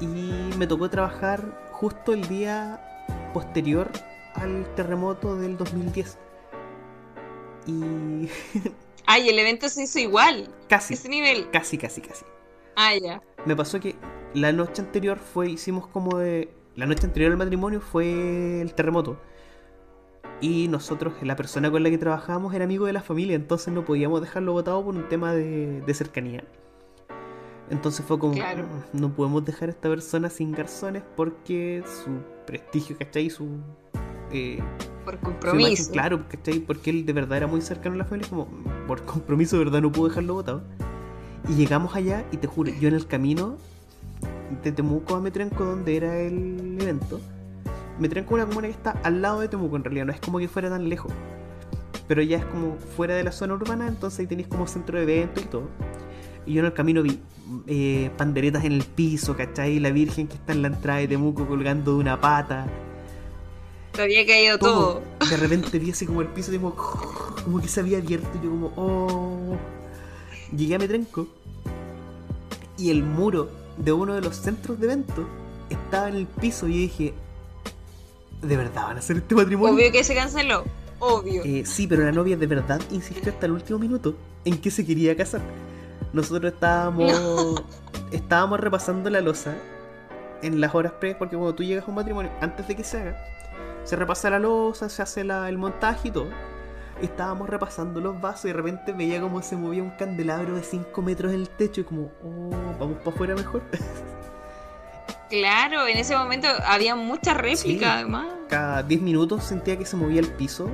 Y 0.00 0.06
me 0.58 0.66
tocó 0.66 0.88
trabajar 0.90 1.68
justo 1.72 2.12
el 2.12 2.26
día 2.28 2.80
posterior 3.34 3.90
al 4.34 4.66
terremoto 4.74 5.36
del 5.36 5.56
2010. 5.56 6.18
Y 7.66 8.28
Ay, 9.06 9.28
el 9.28 9.38
evento 9.38 9.68
se 9.68 9.84
hizo 9.84 9.98
igual. 9.98 10.48
casi, 10.68 10.94
Ese 10.94 11.08
nivel. 11.08 11.50
casi, 11.50 11.78
casi, 11.78 12.00
casi. 12.00 12.24
Ah, 12.76 12.94
ya. 12.96 13.22
Me 13.44 13.54
pasó 13.56 13.78
que 13.80 13.94
la 14.34 14.52
noche 14.52 14.82
anterior 14.82 15.18
fue, 15.18 15.50
hicimos 15.50 15.86
como 15.86 16.18
de... 16.18 16.52
La 16.76 16.86
noche 16.86 17.06
anterior 17.06 17.32
al 17.32 17.38
matrimonio 17.38 17.80
fue 17.80 18.60
el 18.60 18.74
terremoto. 18.74 19.18
Y 20.40 20.68
nosotros, 20.68 21.14
la 21.22 21.34
persona 21.34 21.70
con 21.70 21.82
la 21.82 21.88
que 21.88 21.96
trabajábamos 21.96 22.52
era 22.54 22.64
amigo 22.64 22.84
de 22.86 22.92
la 22.92 23.00
familia, 23.00 23.34
entonces 23.36 23.72
no 23.72 23.84
podíamos 23.84 24.20
dejarlo 24.20 24.52
votado 24.52 24.84
por 24.84 24.94
un 24.94 25.08
tema 25.08 25.32
de, 25.32 25.80
de 25.80 25.94
cercanía. 25.94 26.44
Entonces 27.70 28.04
fue 28.06 28.18
como, 28.18 28.34
Claro. 28.34 28.64
"Mm, 28.92 29.00
no 29.00 29.12
podemos 29.14 29.44
dejar 29.44 29.70
a 29.70 29.72
esta 29.72 29.88
persona 29.88 30.28
sin 30.28 30.52
garzones 30.52 31.02
porque 31.16 31.82
su 32.04 32.10
prestigio, 32.46 32.96
¿cachai? 32.98 33.30
Su... 33.30 33.48
eh, 34.30 34.62
Por 35.04 35.14
su 35.14 35.20
compromiso. 35.20 35.68
imagen, 35.70 35.86
claro, 35.92 36.28
¿cachai? 36.28 36.60
Porque 36.60 36.90
él 36.90 37.06
de 37.06 37.12
verdad 37.14 37.38
era 37.38 37.46
muy 37.46 37.62
cercano 37.62 37.94
a 37.94 37.98
la 37.98 38.04
familia, 38.04 38.28
como 38.28 38.46
por 38.86 39.02
compromiso 39.04 39.56
de 39.58 39.64
verdad 39.64 39.80
no 39.80 39.90
pudo 39.90 40.08
dejarlo 40.08 40.34
votado. 40.34 40.62
Y 41.48 41.54
llegamos 41.54 41.96
allá 41.96 42.24
y 42.30 42.36
te 42.36 42.46
juro, 42.46 42.70
yo 42.78 42.88
en 42.88 42.94
el 42.94 43.06
camino 43.06 43.56
de 44.62 44.72
Temuco 44.72 45.14
a 45.14 45.20
Metrenco, 45.20 45.64
donde 45.64 45.96
era 45.96 46.18
el 46.18 46.78
evento, 46.80 47.20
Metrenco 47.98 48.36
es 48.36 48.42
una 48.42 48.46
comuna 48.46 48.68
que 48.68 48.74
está 48.74 48.90
al 49.02 49.22
lado 49.22 49.40
de 49.40 49.48
Temuco 49.48 49.76
en 49.76 49.84
realidad, 49.84 50.06
no 50.06 50.12
es 50.12 50.20
como 50.20 50.38
que 50.38 50.48
fuera 50.48 50.68
tan 50.68 50.88
lejos. 50.88 51.12
Pero 52.08 52.22
ya 52.22 52.38
es 52.38 52.44
como 52.44 52.76
fuera 52.76 53.14
de 53.14 53.24
la 53.24 53.32
zona 53.32 53.54
urbana, 53.54 53.88
entonces 53.88 54.20
ahí 54.20 54.26
tenéis 54.26 54.48
como 54.48 54.66
centro 54.66 54.98
de 54.98 55.02
eventos 55.02 55.42
y 55.42 55.46
todo. 55.46 55.68
Y 56.44 56.54
yo 56.54 56.60
en 56.60 56.66
el 56.66 56.72
camino 56.72 57.02
vi 57.02 57.18
eh, 57.66 58.10
panderetas 58.16 58.64
en 58.64 58.72
el 58.72 58.84
piso, 58.84 59.36
¿cachai? 59.36 59.80
La 59.80 59.90
Virgen 59.90 60.28
que 60.28 60.34
está 60.34 60.52
en 60.52 60.62
la 60.62 60.68
entrada 60.68 61.00
de 61.00 61.08
Temuco 61.08 61.46
colgando 61.46 61.92
de 61.94 61.98
una 61.98 62.20
pata 62.20 62.66
Te 63.92 64.02
había 64.02 64.24
caído 64.24 64.58
todo. 64.58 65.02
todo. 65.18 65.30
De 65.30 65.36
repente 65.36 65.78
vi 65.78 65.90
así 65.90 66.06
como 66.06 66.20
el 66.20 66.28
piso, 66.28 66.52
como, 66.52 66.74
como 66.74 67.60
que 67.60 67.68
se 67.68 67.80
había 67.80 67.98
abierto. 67.98 68.28
Y 68.40 68.44
yo, 68.44 68.50
como, 68.50 68.72
oh. 68.76 69.56
Llegué 70.56 70.76
a 70.76 70.78
Metrenco 70.78 71.26
y 72.78 72.90
el 72.90 73.02
muro 73.02 73.50
de 73.78 73.92
uno 73.92 74.14
de 74.14 74.20
los 74.22 74.36
centros 74.36 74.78
de 74.80 74.86
evento 74.86 75.26
estaba 75.70 76.08
en 76.08 76.16
el 76.16 76.26
piso. 76.26 76.66
Y 76.68 76.72
yo 76.74 76.78
dije, 76.80 77.14
¿de 78.42 78.56
verdad 78.56 78.84
van 78.84 78.96
a 78.96 78.98
hacer 79.00 79.16
este 79.18 79.34
matrimonio? 79.34 79.74
Obvio 79.74 79.92
que 79.92 80.04
se 80.04 80.14
canceló. 80.14 80.64
Obvio. 80.98 81.42
Eh, 81.44 81.64
sí, 81.66 81.86
pero 81.86 82.04
la 82.04 82.12
novia 82.12 82.36
de 82.36 82.46
verdad 82.46 82.80
insistió 82.90 83.30
hasta 83.32 83.46
el 83.46 83.52
último 83.52 83.78
minuto 83.78 84.14
en 84.44 84.58
que 84.58 84.70
se 84.70 84.84
quería 84.86 85.16
casar. 85.16 85.42
Nosotros 86.12 86.52
estábamos 86.52 87.62
estábamos 88.12 88.60
repasando 88.60 89.10
la 89.10 89.20
losa 89.20 89.54
en 90.42 90.60
las 90.60 90.74
horas 90.74 90.92
previas, 90.92 91.18
porque 91.18 91.36
cuando 91.36 91.54
tú 91.54 91.62
llegas 91.64 91.84
a 91.84 91.88
un 91.88 91.96
matrimonio, 91.96 92.30
antes 92.40 92.66
de 92.68 92.76
que 92.76 92.84
se 92.84 92.98
haga, 93.00 93.16
se 93.84 93.96
repasa 93.96 94.30
la 94.30 94.38
losa, 94.38 94.88
se 94.88 95.02
hace 95.02 95.24
la- 95.24 95.48
el 95.48 95.58
montaje 95.58 96.08
y 96.08 96.10
todo. 96.10 96.28
Estábamos 97.02 97.48
repasando 97.48 98.00
los 98.00 98.18
vasos 98.20 98.46
y 98.46 98.48
de 98.48 98.54
repente 98.54 98.92
veía 98.92 99.20
como 99.20 99.42
se 99.42 99.56
movía 99.56 99.82
un 99.82 99.90
candelabro 99.90 100.54
de 100.56 100.62
5 100.62 101.02
metros 101.02 101.32
en 101.32 101.40
el 101.40 101.48
techo 101.50 101.82
y 101.82 101.84
como, 101.84 102.10
oh, 102.24 102.50
vamos 102.80 102.98
para 102.98 103.10
afuera 103.10 103.34
mejor. 103.34 103.62
Claro, 105.28 105.86
en 105.88 105.96
ese 105.98 106.16
momento 106.16 106.46
había 106.66 106.94
muchas 106.94 107.36
réplicas 107.36 107.60
Sí. 107.62 107.84
además. 107.84 108.26
cada 108.48 108.82
10 108.84 109.02
minutos 109.02 109.42
sentía 109.42 109.76
que 109.76 109.84
se 109.84 109.96
movía 109.96 110.20
el 110.20 110.28
piso 110.28 110.70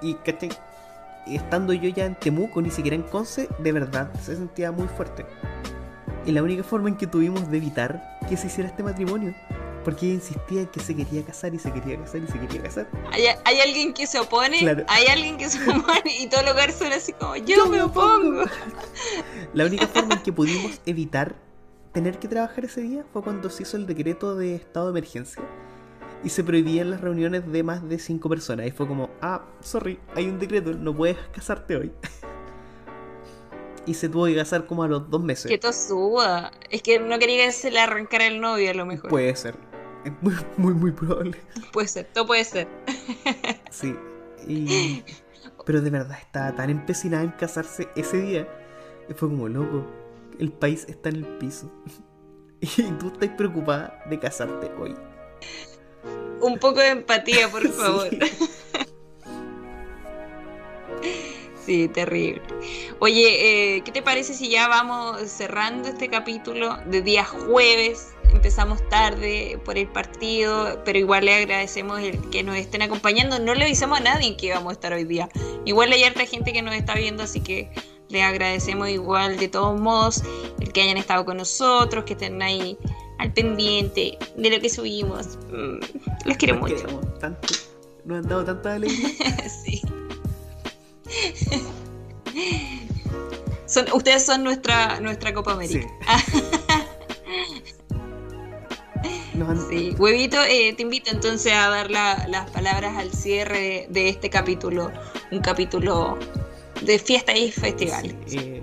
y 0.00 0.14
¿cachai? 0.14 0.50
estando 1.26 1.72
yo 1.72 1.88
ya 1.88 2.04
en 2.04 2.14
Temuco, 2.14 2.62
ni 2.62 2.70
siquiera 2.70 2.94
en 2.94 3.02
Conce, 3.02 3.48
de 3.58 3.72
verdad 3.72 4.08
se 4.20 4.36
sentía 4.36 4.70
muy 4.70 4.86
fuerte. 4.86 5.26
Y 6.26 6.30
la 6.30 6.44
única 6.44 6.62
forma 6.62 6.90
en 6.90 6.96
que 6.96 7.08
tuvimos 7.08 7.50
de 7.50 7.56
evitar 7.56 8.18
que 8.28 8.36
se 8.36 8.46
hiciera 8.46 8.70
este 8.70 8.84
matrimonio 8.84 9.34
porque 9.84 10.06
ella 10.06 10.14
insistía 10.14 10.60
en 10.62 10.66
que 10.68 10.80
se 10.80 10.94
quería 10.94 11.24
casar 11.24 11.54
y 11.54 11.58
se 11.58 11.72
quería 11.72 11.98
casar 11.98 12.22
y 12.22 12.26
se 12.26 12.38
quería 12.38 12.62
casar. 12.62 12.88
¿Hay, 13.10 13.24
hay 13.44 13.60
alguien 13.60 13.92
que 13.92 14.06
se 14.06 14.20
opone? 14.20 14.58
Hay 14.88 15.06
alguien 15.06 15.36
que 15.38 15.48
se 15.48 15.58
opone 15.70 16.18
y 16.18 16.28
todo 16.28 16.42
lugar 16.42 16.72
suena 16.72 16.96
así 16.96 17.12
como 17.12 17.36
yo, 17.36 17.66
me 17.66 17.82
opongo. 17.82 18.44
La 19.54 19.66
única 19.66 19.86
forma 19.86 20.14
en 20.14 20.22
que 20.22 20.32
pudimos 20.32 20.80
evitar 20.86 21.34
tener 21.92 22.18
que 22.18 22.28
trabajar 22.28 22.64
ese 22.64 22.80
día 22.80 23.04
fue 23.12 23.22
cuando 23.22 23.50
se 23.50 23.64
hizo 23.64 23.76
el 23.76 23.86
decreto 23.86 24.34
de 24.34 24.54
estado 24.54 24.86
de 24.92 24.98
emergencia 24.98 25.42
y 26.24 26.30
se 26.30 26.44
prohibían 26.44 26.90
las 26.90 27.00
reuniones 27.00 27.50
de 27.50 27.62
más 27.62 27.86
de 27.88 27.98
cinco 27.98 28.28
personas. 28.28 28.66
Y 28.66 28.70
fue 28.70 28.86
como, 28.86 29.10
ah, 29.20 29.42
sorry, 29.60 29.98
hay 30.14 30.26
un 30.26 30.38
decreto, 30.38 30.72
no 30.72 30.94
puedes 30.94 31.18
casarte 31.32 31.76
hoy. 31.76 31.92
y 33.86 33.94
se 33.94 34.08
tuvo 34.08 34.26
que 34.26 34.36
casar 34.36 34.66
como 34.66 34.84
a 34.84 34.88
los 34.88 35.10
dos 35.10 35.22
meses. 35.22 35.50
Que 35.50 35.72
suba. 35.72 36.52
Es 36.70 36.82
que 36.82 37.00
no 37.00 37.18
quería 37.18 37.46
que 37.46 37.52
se 37.52 37.70
le 37.70 37.80
arrancara 37.80 38.26
el 38.26 38.40
novio 38.40 38.70
a 38.70 38.74
lo 38.74 38.86
mejor. 38.86 39.10
Puede 39.10 39.34
ser. 39.34 39.71
Es 40.04 40.12
muy, 40.20 40.34
muy, 40.56 40.74
muy 40.74 40.90
probable. 40.92 41.38
Puede 41.72 41.88
ser, 41.88 42.06
todo 42.12 42.26
puede 42.26 42.44
ser. 42.44 42.68
sí. 43.70 43.94
Y... 44.46 45.04
Pero 45.64 45.80
de 45.80 45.90
verdad 45.90 46.18
estaba 46.20 46.54
tan 46.54 46.70
empecinada 46.70 47.22
en 47.22 47.30
casarse 47.30 47.88
ese 47.94 48.20
día. 48.20 48.48
Fue 49.16 49.28
como, 49.28 49.48
loco, 49.48 49.86
el 50.38 50.52
país 50.52 50.86
está 50.88 51.08
en 51.10 51.16
el 51.16 51.26
piso. 51.38 51.70
y 52.60 52.66
tú 52.98 53.08
estás 53.08 53.30
preocupada 53.30 54.02
de 54.08 54.18
casarte 54.18 54.70
hoy. 54.78 54.94
Un 56.40 56.58
poco 56.58 56.80
de 56.80 56.88
empatía, 56.88 57.48
por 57.48 57.68
favor. 57.72 58.08
Sí, 61.64 61.86
terrible. 61.88 62.42
Oye, 62.98 63.76
eh, 63.76 63.82
¿qué 63.84 63.92
te 63.92 64.02
parece 64.02 64.34
si 64.34 64.50
ya 64.50 64.66
vamos 64.66 65.20
cerrando 65.30 65.88
este 65.88 66.08
capítulo 66.08 66.76
de 66.86 67.02
día 67.02 67.24
jueves? 67.24 68.14
Empezamos 68.42 68.82
tarde 68.88 69.60
por 69.64 69.78
el 69.78 69.86
partido, 69.86 70.82
pero 70.84 70.98
igual 70.98 71.26
le 71.26 71.32
agradecemos 71.32 72.00
el 72.00 72.18
que 72.30 72.42
nos 72.42 72.56
estén 72.56 72.82
acompañando. 72.82 73.38
No 73.38 73.54
le 73.54 73.66
avisamos 73.66 74.00
a 74.00 74.02
nadie 74.02 74.36
que 74.36 74.52
vamos 74.52 74.70
a 74.70 74.72
estar 74.72 74.92
hoy 74.92 75.04
día. 75.04 75.28
Igual 75.64 75.92
hay 75.92 76.02
harta 76.02 76.26
gente 76.26 76.52
que 76.52 76.60
nos 76.60 76.74
está 76.74 76.96
viendo, 76.96 77.22
así 77.22 77.40
que 77.40 77.70
le 78.08 78.20
agradecemos 78.24 78.88
igual 78.88 79.36
de 79.38 79.46
todos 79.46 79.80
modos 79.80 80.24
el 80.58 80.72
que 80.72 80.82
hayan 80.82 80.96
estado 80.96 81.24
con 81.24 81.36
nosotros, 81.36 82.02
que 82.02 82.14
estén 82.14 82.42
ahí 82.42 82.76
al 83.20 83.32
pendiente 83.32 84.18
de 84.36 84.50
lo 84.50 84.60
que 84.60 84.68
subimos. 84.68 85.38
Mm, 85.52 85.78
los 86.24 86.36
quiero 86.36 86.56
mucho. 86.56 86.84
Nos 88.04 88.18
han 88.18 88.28
dado 88.28 88.44
tanta 88.44 88.74
alegría. 88.74 89.08
sí. 89.64 89.82
Son, 93.66 93.86
ustedes 93.92 94.26
son 94.26 94.42
nuestra, 94.42 94.98
nuestra 94.98 95.32
Copa 95.32 95.52
América. 95.52 95.88
Sí. 96.26 96.42
Huevito, 99.98 100.36
eh, 100.42 100.74
te 100.76 100.82
invito 100.82 101.10
entonces 101.10 101.52
a 101.52 101.68
dar 101.68 101.90
las 101.90 102.50
palabras 102.50 102.96
al 102.96 103.10
cierre 103.12 103.86
de, 103.88 104.08
este 104.08 104.28
capítulo, 104.28 104.90
un 105.30 105.40
capítulo 105.40 106.18
de 106.82 106.98
fiesta 106.98 107.36
y 107.36 107.50
festival. 107.50 108.14
Eh, 108.30 108.60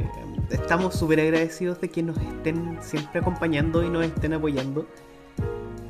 estamos 0.51 0.95
súper 0.95 1.21
agradecidos 1.21 1.81
de 1.81 1.89
que 1.89 2.03
nos 2.03 2.17
estén 2.17 2.77
siempre 2.81 3.19
acompañando 3.19 3.83
y 3.83 3.89
nos 3.89 4.05
estén 4.05 4.33
apoyando. 4.33 4.85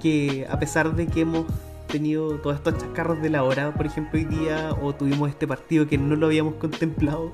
Que 0.01 0.47
a 0.49 0.57
pesar 0.57 0.95
de 0.95 1.07
que 1.07 1.21
hemos 1.21 1.45
tenido 1.87 2.37
todos 2.39 2.55
estos 2.55 2.77
chascarros 2.77 3.21
de 3.21 3.29
la 3.29 3.43
hora, 3.43 3.73
por 3.73 3.85
ejemplo, 3.85 4.17
hoy 4.17 4.25
día, 4.25 4.73
o 4.81 4.93
tuvimos 4.93 5.29
este 5.29 5.45
partido 5.45 5.87
que 5.87 5.97
no 5.97 6.15
lo 6.15 6.27
habíamos 6.27 6.55
contemplado 6.55 7.33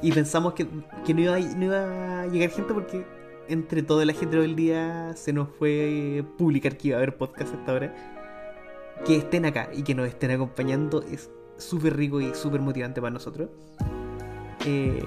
y 0.00 0.12
pensamos 0.12 0.54
que, 0.54 0.64
no, 0.64 1.20
iba, 1.20 1.38
no 1.38 1.64
iba 1.64 2.22
a 2.22 2.26
llegar 2.28 2.50
gente 2.50 2.72
porque 2.72 3.04
entre 3.48 3.82
todo 3.82 4.02
el 4.02 4.10
ajetreo 4.10 4.42
del 4.42 4.56
día 4.56 5.12
se 5.16 5.32
nos 5.32 5.48
fue 5.58 6.24
publicar 6.38 6.76
que 6.76 6.88
iba 6.88 6.96
a 6.96 6.98
haber 6.98 7.16
podcast 7.16 7.54
hasta 7.54 7.72
ahora. 7.72 7.94
Que 9.04 9.16
estén 9.16 9.44
acá 9.44 9.68
y 9.74 9.82
que 9.82 9.94
nos 9.94 10.08
estén 10.08 10.30
acompañando 10.30 11.02
es 11.02 11.30
súper 11.58 11.96
rico 11.96 12.20
y 12.20 12.34
súper 12.34 12.60
motivante 12.60 13.00
para 13.00 13.12
nosotros. 13.12 13.50
Eh, 14.64 15.04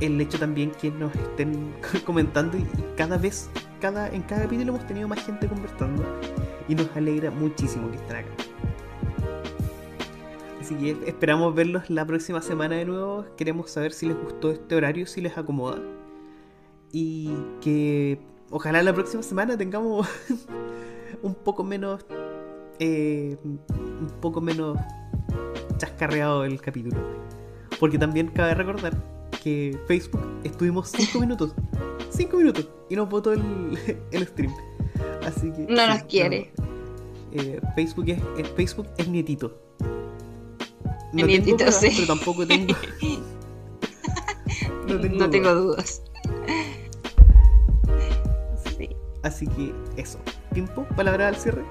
el 0.00 0.20
hecho 0.20 0.38
también 0.38 0.70
que 0.72 0.90
nos 0.90 1.14
estén 1.14 1.74
comentando 2.04 2.56
y, 2.56 2.66
cada 2.96 3.16
vez, 3.16 3.50
cada, 3.80 4.08
en 4.08 4.22
cada 4.22 4.42
capítulo 4.42 4.74
hemos 4.74 4.86
tenido 4.86 5.08
más 5.08 5.24
gente 5.24 5.48
conversando 5.48 6.04
y 6.68 6.74
nos 6.74 6.88
alegra 6.96 7.30
muchísimo 7.30 7.90
que 7.90 7.96
estén 7.96 8.16
acá. 8.16 8.30
Así 10.60 10.74
que 10.74 10.96
esperamos 11.06 11.54
verlos 11.54 11.88
la 11.88 12.04
próxima 12.04 12.42
semana 12.42 12.76
de 12.76 12.84
nuevo. 12.84 13.24
Queremos 13.36 13.70
saber 13.70 13.92
si 13.92 14.06
les 14.06 14.20
gustó 14.20 14.50
este 14.50 14.74
horario, 14.74 15.06
si 15.06 15.22
les 15.22 15.38
acomoda. 15.38 15.80
Y 16.92 17.30
que 17.60 18.18
ojalá 18.50 18.82
la 18.82 18.94
próxima 18.94 19.22
semana 19.22 19.56
tengamos 19.56 20.08
un 21.22 21.34
poco 21.34 21.64
menos. 21.64 22.04
Eh, 22.80 23.36
un 23.44 24.10
poco 24.20 24.40
menos 24.40 24.78
chascarreado 25.78 26.44
el 26.44 26.60
capítulo. 26.60 26.96
Porque 27.80 27.98
también 27.98 28.28
cabe 28.28 28.54
recordar 28.54 28.96
que 29.42 29.78
Facebook 29.86 30.20
estuvimos 30.44 30.88
5 30.90 31.20
minutos. 31.20 31.54
5 32.10 32.36
minutos. 32.36 32.68
Y 32.88 32.96
nos 32.96 33.08
votó 33.08 33.32
el, 33.32 33.42
el 34.10 34.26
stream. 34.26 34.52
Así 35.26 35.50
que. 35.52 35.66
No 35.68 35.86
nos 35.86 36.02
quiere. 36.04 36.52
Eh, 37.32 37.60
Facebook, 37.74 38.08
es, 38.08 38.48
Facebook 38.56 38.86
es 38.96 39.08
nietito. 39.08 39.60
No 41.12 41.26
nietito, 41.26 41.70
sí. 41.72 41.90
Pero 41.94 42.06
tampoco 42.06 42.46
tengo. 42.46 42.74
no 45.18 45.30
tengo, 45.30 45.54
dudas. 45.54 46.02
Así 49.28 49.46
que 49.46 49.74
eso. 49.98 50.18
¿Tiempo? 50.54 50.86
¿Palabra 50.96 51.28
al 51.28 51.36
cierre? 51.36 51.62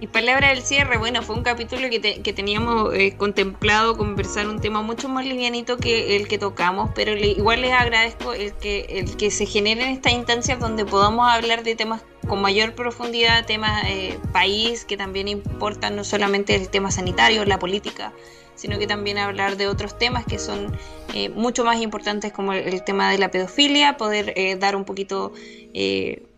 Y 0.00 0.08
palabra 0.08 0.48
del 0.48 0.60
cierre, 0.60 0.98
bueno, 0.98 1.22
fue 1.22 1.36
un 1.36 1.44
capítulo 1.44 1.88
que, 1.88 2.32
teníamos 2.34 2.92
eh, 2.94 3.16
contemplado 3.16 3.96
conversar 3.96 4.48
un 4.48 4.60
tema 4.60 4.82
mucho 4.82 5.08
más 5.08 5.24
livianito 5.24 5.76
que 5.76 6.16
el 6.16 6.26
que 6.26 6.36
tocamos, 6.36 6.90
pero 6.96 7.12
igual 7.16 7.60
les 7.60 7.72
agradezco 7.72 8.34
el 8.34 8.52
que, 8.54 8.86
el 8.90 9.16
que 9.16 9.30
se 9.30 9.46
generen 9.46 9.90
estas 9.90 10.14
instancias 10.14 10.58
donde 10.58 10.84
podamos 10.84 11.32
hablar 11.32 11.62
de 11.62 11.76
temas 11.76 12.02
con 12.28 12.42
mayor 12.42 12.74
profundidad, 12.74 13.46
temas 13.46 13.84
eh, 13.86 14.18
país 14.32 14.84
que 14.84 14.96
también 14.96 15.28
importan 15.28 15.94
no 15.94 16.02
solamente 16.02 16.56
el 16.56 16.68
tema 16.70 16.90
sanitario, 16.90 17.44
la 17.44 17.60
política, 17.60 18.12
sino 18.54 18.78
que 18.78 18.86
también 18.86 19.18
hablar 19.18 19.56
de 19.56 19.66
otros 19.66 19.98
temas 19.98 20.24
que 20.24 20.38
son 20.38 20.76
eh, 21.14 21.28
mucho 21.28 21.64
más 21.64 21.80
importantes 21.80 22.32
como 22.32 22.52
el, 22.52 22.82
tema 22.84 23.10
de 23.10 23.18
la 23.18 23.30
pedofilia, 23.30 23.96
poder 23.96 24.58
dar 24.58 24.76
un 24.76 24.84
poquito 24.84 25.32
el 25.72 26.28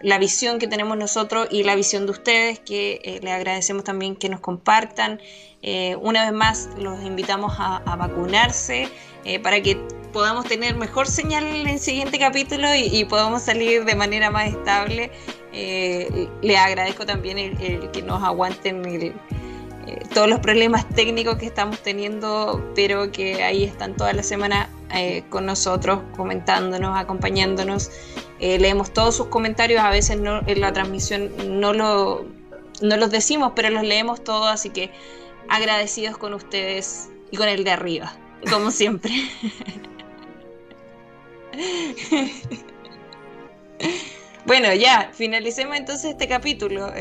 la 0.00 0.18
visión 0.18 0.58
que 0.58 0.68
tenemos 0.68 0.96
nosotros 0.96 1.48
y 1.50 1.64
la 1.64 1.74
visión 1.74 2.06
de 2.06 2.12
ustedes, 2.12 2.58
que 2.60 3.00
eh, 3.02 3.20
les 3.22 3.32
agradecemos 3.32 3.84
también 3.84 4.16
que 4.16 4.28
nos 4.28 4.40
compartan. 4.40 5.20
Eh, 5.62 5.96
una 5.96 6.24
vez 6.24 6.32
más, 6.32 6.70
los 6.78 7.02
invitamos 7.02 7.54
a, 7.58 7.80
vacunarse 7.96 8.88
eh, 9.24 9.40
para 9.40 9.60
que 9.60 9.76
podamos 10.12 10.46
tener 10.46 10.76
mejor 10.76 11.06
señal 11.06 11.44
en 11.46 11.66
el 11.66 11.80
siguiente 11.80 12.18
capítulo 12.18 12.68
y, 12.74 13.04
podamos 13.04 13.42
salir 13.42 13.84
de 13.84 13.94
manera 13.94 14.30
más 14.30 14.48
estable. 14.48 15.10
les 15.52 16.58
agradezco 16.58 17.04
también 17.04 17.38
el, 17.38 17.90
que 17.90 18.02
nos 18.02 18.22
aguanten 18.22 18.80
todos 20.14 20.28
los 20.28 20.40
problemas 20.40 20.88
técnicos 20.88 21.36
que 21.36 21.46
estamos 21.46 21.82
teniendo, 21.82 22.72
pero 22.74 23.10
que 23.12 23.42
ahí 23.42 23.64
están 23.64 23.96
toda 23.96 24.12
la 24.12 24.22
semana 24.22 24.70
con 25.28 25.46
nosotros, 25.46 26.00
comentándonos, 26.16 26.98
acompañándonos. 26.98 27.90
Eh, 28.40 28.58
leemos 28.58 28.92
todos 28.92 29.16
sus 29.16 29.26
comentarios, 29.26 29.82
a 29.82 29.90
veces 29.90 30.18
no, 30.18 30.40
en 30.46 30.60
la 30.60 30.72
transmisión 30.72 31.32
no, 31.60 31.72
lo, 31.72 32.24
no 32.80 32.96
los 32.96 33.10
decimos, 33.10 33.52
pero 33.54 33.70
los 33.70 33.82
leemos 33.82 34.22
todos, 34.22 34.46
así 34.46 34.70
que 34.70 34.90
agradecidos 35.48 36.16
con 36.18 36.34
ustedes 36.34 37.08
y 37.30 37.36
con 37.36 37.48
el 37.48 37.64
de 37.64 37.72
arriba, 37.72 38.16
como 38.50 38.70
siempre. 38.70 39.12
bueno, 44.46 44.72
ya, 44.74 45.10
finalicemos 45.12 45.76
entonces 45.76 46.12
este 46.12 46.28
capítulo. 46.28 46.92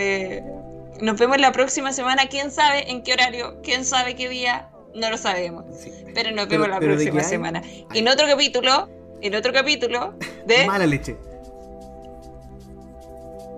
Nos 1.02 1.20
vemos 1.20 1.39
la 1.39 1.52
próxima 1.52 1.93
semana, 1.93 2.28
quién 2.28 2.52
sabe 2.52 2.89
en 2.89 3.04
qué 3.04 3.14
horario, 3.14 3.60
quién 3.62 3.86
sabe 3.86 4.16
qué 4.16 4.30
día, 4.30 4.70
no 4.95 5.10
lo 5.10 5.18
sabemos. 5.18 5.66
Pero 6.14 6.32
nos 6.32 6.48
vemos 6.48 6.70
la 6.70 6.80
próxima 6.80 7.24
semana. 7.24 7.62
En 7.93 8.08
otro 8.08 8.28
capítulo 8.28 8.89
en 9.22 9.36
otro 9.36 9.54
capítulo 9.54 10.14
de. 10.45 10.66
Mala 10.68 10.86
leche. 10.86 11.18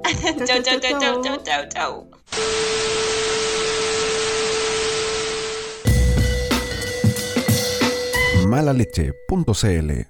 chau, 0.45 0.63
chau, 0.63 0.79
chau, 0.79 0.99
chau, 0.99 1.21
chau, 1.23 1.43
chau, 1.43 1.67
chau. 1.69 2.07
Malaleche.cl 8.47 10.09